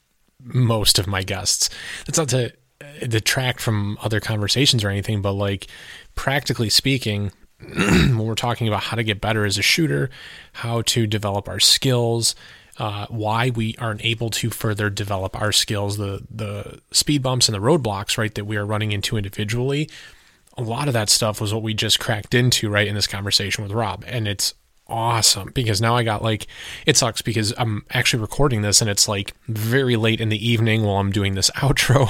[0.44, 1.70] most of my guests.
[2.06, 5.68] That's not to uh, detract from other conversations or anything, but like
[6.16, 7.32] practically speaking,
[7.74, 10.10] when we're talking about how to get better as a shooter,
[10.54, 12.36] how to develop our skills,
[12.78, 17.56] uh, why we aren't able to further develop our skills, the the speed bumps and
[17.56, 19.90] the roadblocks, right, that we are running into individually.
[20.58, 23.64] A lot of that stuff was what we just cracked into, right, in this conversation
[23.64, 24.54] with Rob, and it's
[24.90, 26.48] awesome because now I got like
[26.86, 30.84] it sucks because I'm actually recording this and it's like very late in the evening
[30.84, 32.10] while I'm doing this outro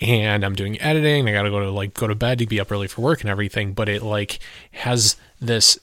[0.00, 1.28] and I'm doing editing.
[1.28, 3.20] I got to go to like go to bed to be up early for work
[3.20, 4.38] and everything, but it like
[4.72, 5.78] has this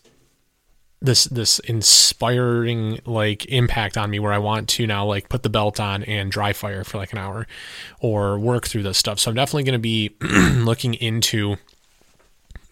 [1.01, 5.49] this this inspiring like impact on me where I want to now like put the
[5.49, 7.47] belt on and dry fire for like an hour
[8.01, 9.19] or work through this stuff.
[9.19, 11.55] So I'm definitely going to be looking into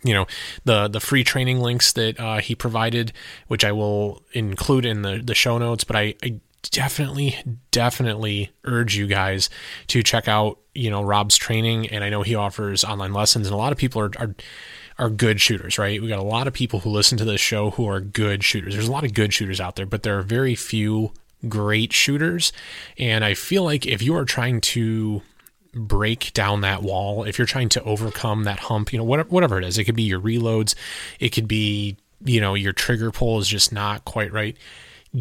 [0.03, 0.28] you know
[0.65, 3.14] the the free training links that uh, he provided,
[3.48, 5.84] which I will include in the the show notes.
[5.84, 6.40] But I, I
[6.72, 7.38] definitely
[7.72, 9.49] definitely urge you guys
[9.88, 13.53] to check out you know Rob's training, and I know he offers online lessons, and
[13.53, 14.11] a lot of people are.
[14.18, 14.36] are
[14.99, 16.02] are good shooters, right?
[16.02, 18.74] We got a lot of people who listen to this show who are good shooters.
[18.74, 21.11] There's a lot of good shooters out there, but there are very few
[21.48, 22.52] great shooters.
[22.98, 25.22] And I feel like if you are trying to
[25.77, 29.57] break down that wall, if you're trying to overcome that hump, you know, whatever, whatever
[29.57, 30.75] it is, it could be your reloads,
[31.19, 34.57] it could be, you know, your trigger pull is just not quite right.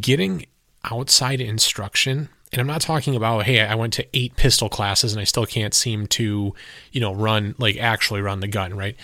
[0.00, 0.46] Getting
[0.84, 5.20] outside instruction and I'm not talking about, hey, I went to eight pistol classes and
[5.20, 6.54] I still can't seem to,
[6.92, 8.96] you know, run, like actually run the gun, right?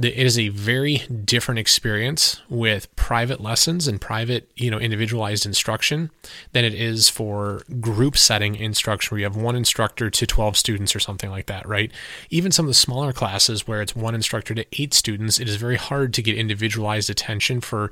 [0.00, 6.10] It is a very different experience with private lessons and private, you know, individualized instruction
[6.52, 10.94] than it is for group setting instruction where you have one instructor to 12 students
[10.94, 11.90] or something like that, right?
[12.30, 15.56] Even some of the smaller classes where it's one instructor to eight students, it is
[15.56, 17.90] very hard to get individualized attention for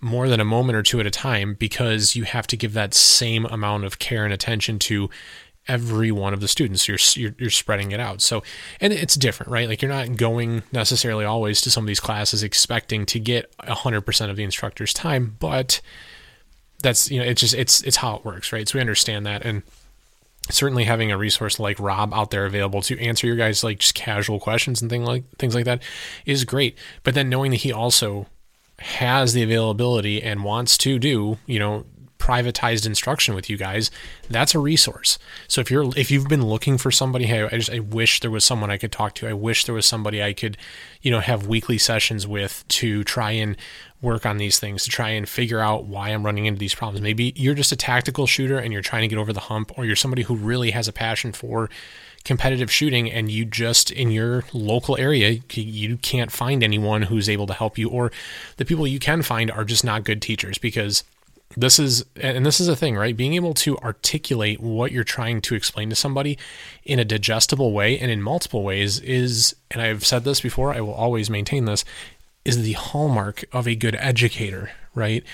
[0.00, 2.92] more than a moment or two at a time because you have to give that
[2.92, 5.08] same amount of care and attention to
[5.68, 6.86] every one of the students.
[6.88, 8.22] You're, you're, you're spreading it out.
[8.22, 8.42] So,
[8.80, 9.68] and it's different, right?
[9.68, 14.02] Like you're not going necessarily always to some of these classes expecting to get hundred
[14.02, 15.80] percent of the instructor's time, but
[16.82, 18.68] that's you know it's just it's it's how it works, right?
[18.68, 19.62] So we understand that, and
[20.50, 23.94] certainly having a resource like Rob out there available to answer your guys like just
[23.94, 25.82] casual questions and thing like things like that
[26.24, 26.78] is great.
[27.02, 28.26] But then knowing that he also
[28.78, 31.84] has the availability and wants to do, you know,
[32.26, 33.88] privatized instruction with you guys,
[34.28, 35.16] that's a resource.
[35.46, 38.32] So if you're if you've been looking for somebody, hey, I just I wish there
[38.32, 39.28] was someone I could talk to.
[39.28, 40.56] I wish there was somebody I could,
[41.02, 43.56] you know, have weekly sessions with to try and
[44.02, 47.00] work on these things, to try and figure out why I'm running into these problems.
[47.00, 49.84] Maybe you're just a tactical shooter and you're trying to get over the hump, or
[49.84, 51.70] you're somebody who really has a passion for
[52.24, 57.46] competitive shooting and you just in your local area you can't find anyone who's able
[57.46, 58.10] to help you or
[58.56, 61.04] the people you can find are just not good teachers because
[61.56, 65.40] this is and this is a thing right being able to articulate what you're trying
[65.40, 66.38] to explain to somebody
[66.84, 70.80] in a digestible way and in multiple ways is and I've said this before I
[70.80, 71.84] will always maintain this
[72.44, 75.24] is the hallmark of a good educator right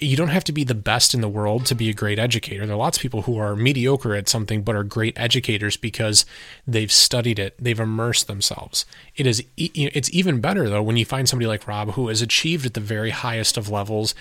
[0.00, 2.64] you don't have to be the best in the world to be a great educator.
[2.64, 6.24] There are lots of people who are mediocre at something but are great educators because
[6.66, 8.86] they've studied it, they've immersed themselves.
[9.16, 12.64] It is it's even better though when you find somebody like Rob who has achieved
[12.64, 14.14] at the very highest of levels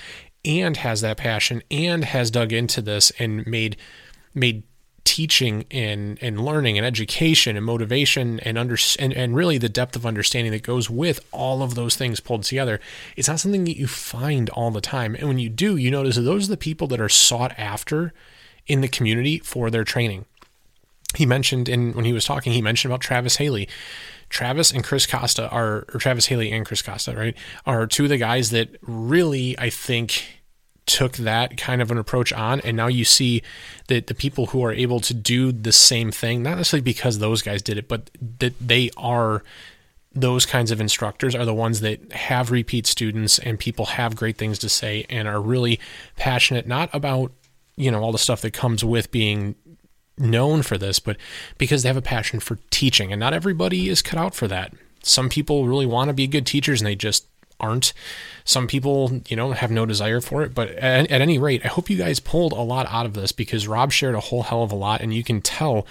[0.45, 3.77] and has that passion and has dug into this and made
[4.33, 4.63] made
[5.03, 9.95] teaching and and learning and education and motivation and under and, and really the depth
[9.95, 12.79] of understanding that goes with all of those things pulled together.
[13.15, 15.15] It's not something that you find all the time.
[15.15, 18.13] And when you do you notice that those are the people that are sought after
[18.67, 20.25] in the community for their training.
[21.15, 23.67] He mentioned in when he was talking he mentioned about Travis Haley
[24.30, 27.35] Travis and Chris Costa are, or Travis Haley and Chris Costa, right,
[27.65, 30.39] are two of the guys that really, I think,
[30.85, 32.60] took that kind of an approach on.
[32.61, 33.43] And now you see
[33.88, 37.41] that the people who are able to do the same thing, not necessarily because those
[37.41, 39.43] guys did it, but that they are
[40.11, 44.38] those kinds of instructors are the ones that have repeat students and people have great
[44.38, 45.80] things to say and are really
[46.15, 47.31] passionate, not about,
[47.76, 49.53] you know, all the stuff that comes with being
[50.19, 51.17] known for this, but
[51.57, 53.11] because they have a passion for teaching.
[53.11, 54.73] And not everybody is cut out for that.
[55.03, 57.25] Some people really want to be good teachers and they just
[57.59, 57.93] aren't.
[58.45, 60.53] Some people, you know, have no desire for it.
[60.53, 63.31] But at, at, any rate, I hope you guys pulled a lot out of this
[63.31, 65.01] because Rob shared a whole hell of a lot.
[65.01, 65.85] And you can tell,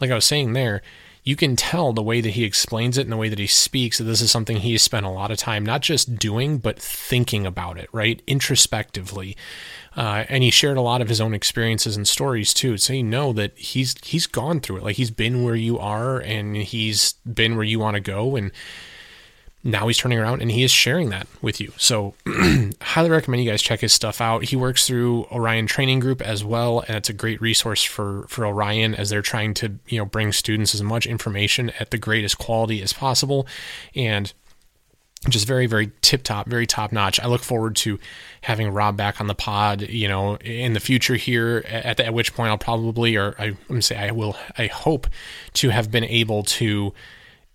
[0.00, 0.82] like I was saying there,
[1.24, 3.96] you can tell the way that he explains it and the way that he speaks
[3.96, 7.46] that this is something he spent a lot of time not just doing, but thinking
[7.46, 8.20] about it, right?
[8.26, 9.34] Introspectively.
[9.96, 12.76] Uh, and he shared a lot of his own experiences and stories too.
[12.78, 14.82] So you know that he's he's gone through it.
[14.82, 18.36] Like he's been where you are and he's been where you want to go.
[18.36, 18.50] And
[19.66, 21.72] now he's turning around and he is sharing that with you.
[21.78, 22.14] So,
[22.82, 24.44] highly recommend you guys check his stuff out.
[24.44, 28.44] He works through Orion Training Group as well, and it's a great resource for for
[28.44, 32.36] Orion as they're trying to you know bring students as much information at the greatest
[32.36, 33.46] quality as possible,
[33.94, 34.34] and
[35.28, 37.98] just very very tip top very top notch i look forward to
[38.42, 42.14] having rob back on the pod you know in the future here at, the, at
[42.14, 45.06] which point i'll probably or I, i'm say i will i hope
[45.54, 46.92] to have been able to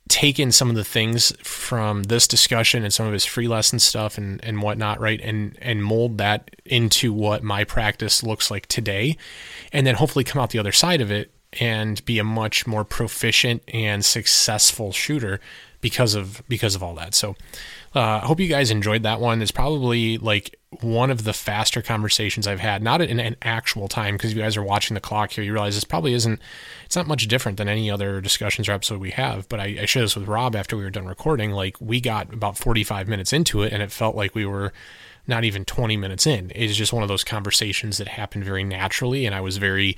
[0.10, 3.78] take in some of the things from this discussion and some of his free lesson
[3.78, 5.22] stuff and, and whatnot, right?
[5.22, 9.16] And and mold that into what my practice looks like today.
[9.72, 12.84] And then hopefully come out the other side of it and be a much more
[12.84, 15.40] proficient and successful shooter
[15.82, 17.16] because of because of all that.
[17.16, 17.36] So
[17.96, 19.42] uh, I hope you guys enjoyed that one.
[19.42, 24.16] It's probably like one of the faster conversations I've had, not in an actual time,
[24.16, 25.44] because you guys are watching the clock here.
[25.44, 26.40] You realize this probably isn't,
[26.86, 29.50] it's not much different than any other discussions or episode we have.
[29.50, 31.52] But I, I shared this with Rob after we were done recording.
[31.52, 34.72] Like we got about 45 minutes into it, and it felt like we were
[35.26, 36.52] not even 20 minutes in.
[36.56, 39.98] It's just one of those conversations that happened very naturally, and I was very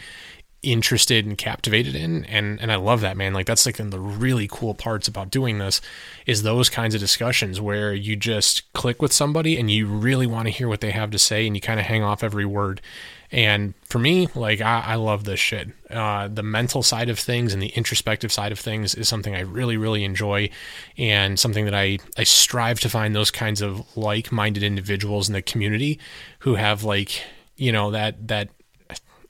[0.63, 3.91] interested and captivated in and and I love that man like that's like one of
[3.91, 5.81] the really cool parts about doing this
[6.27, 10.45] is those kinds of discussions where you just click with somebody and you really want
[10.47, 12.79] to hear what they have to say and you kind of hang off every word
[13.31, 15.69] And for me, like I, I love this shit.
[15.89, 19.39] Uh, the mental side of things and the introspective side of things is something I
[19.41, 20.49] really, really enjoy,
[20.97, 25.41] and something that I I strive to find those kinds of like-minded individuals in the
[25.41, 25.97] community
[26.39, 27.23] who have like
[27.55, 28.49] you know that that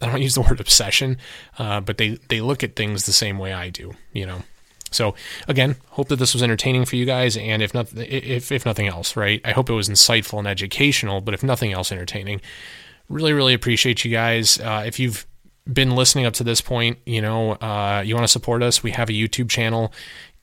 [0.01, 1.17] I don't use the word obsession,
[1.59, 3.93] uh, but they they look at things the same way I do.
[4.13, 4.43] You know.
[4.91, 5.15] So
[5.47, 8.87] again, hope that this was entertaining for you guys, and if not, if if nothing
[8.87, 9.41] else, right?
[9.45, 12.41] I hope it was insightful and educational, but if nothing else, entertaining.
[13.07, 14.59] Really, really appreciate you guys.
[14.59, 15.25] Uh, if you've
[15.71, 18.91] been listening up to this point, you know, uh, you want to support us, we
[18.91, 19.93] have a YouTube channel.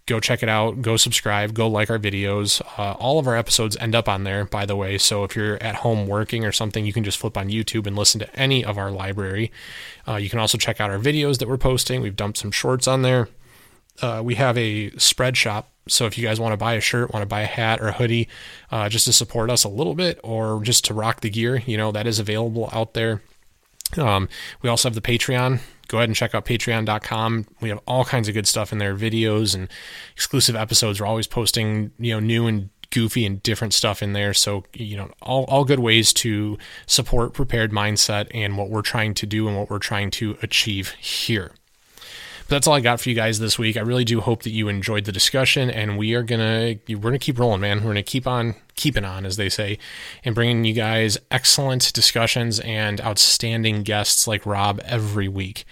[0.09, 0.81] Go check it out.
[0.81, 1.53] Go subscribe.
[1.53, 2.63] Go like our videos.
[2.79, 4.97] Uh, all of our episodes end up on there, by the way.
[4.97, 7.95] So if you're at home working or something, you can just flip on YouTube and
[7.95, 9.53] listen to any of our library.
[10.09, 12.01] Uh, you can also check out our videos that we're posting.
[12.01, 13.29] We've dumped some shorts on there.
[14.01, 15.67] Uh, we have a Spreadshop.
[15.89, 17.89] So if you guys want to buy a shirt, want to buy a hat or
[17.89, 18.29] a hoodie,
[18.71, 21.77] uh, just to support us a little bit or just to rock the gear, you
[21.77, 23.21] know, that is available out there.
[23.97, 24.29] Um,
[24.63, 25.61] we also have the Patreon.
[25.89, 27.47] Go ahead and check out patreon.com.
[27.61, 29.69] We have all kinds of good stuff in there, videos and
[30.13, 31.01] exclusive episodes.
[31.01, 34.35] We're always posting, you know, new and goofy and different stuff in there.
[34.35, 39.15] So, you know, all, all good ways to support prepared mindset and what we're trying
[39.15, 41.53] to do and what we're trying to achieve here.
[42.49, 43.77] But that's all I got for you guys this week.
[43.77, 47.19] I really do hope that you enjoyed the discussion, and we are gonna we're gonna
[47.19, 47.81] keep rolling, man.
[47.81, 49.79] We're gonna keep on keeping on, as they say,
[50.25, 55.67] and bringing you guys excellent discussions and outstanding guests like Rob every week.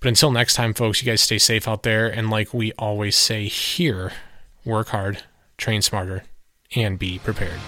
[0.00, 3.14] But until next time, folks, you guys stay safe out there, and like we always
[3.14, 4.10] say here,
[4.64, 5.22] work hard,
[5.56, 6.24] train smarter,
[6.74, 7.60] and be prepared.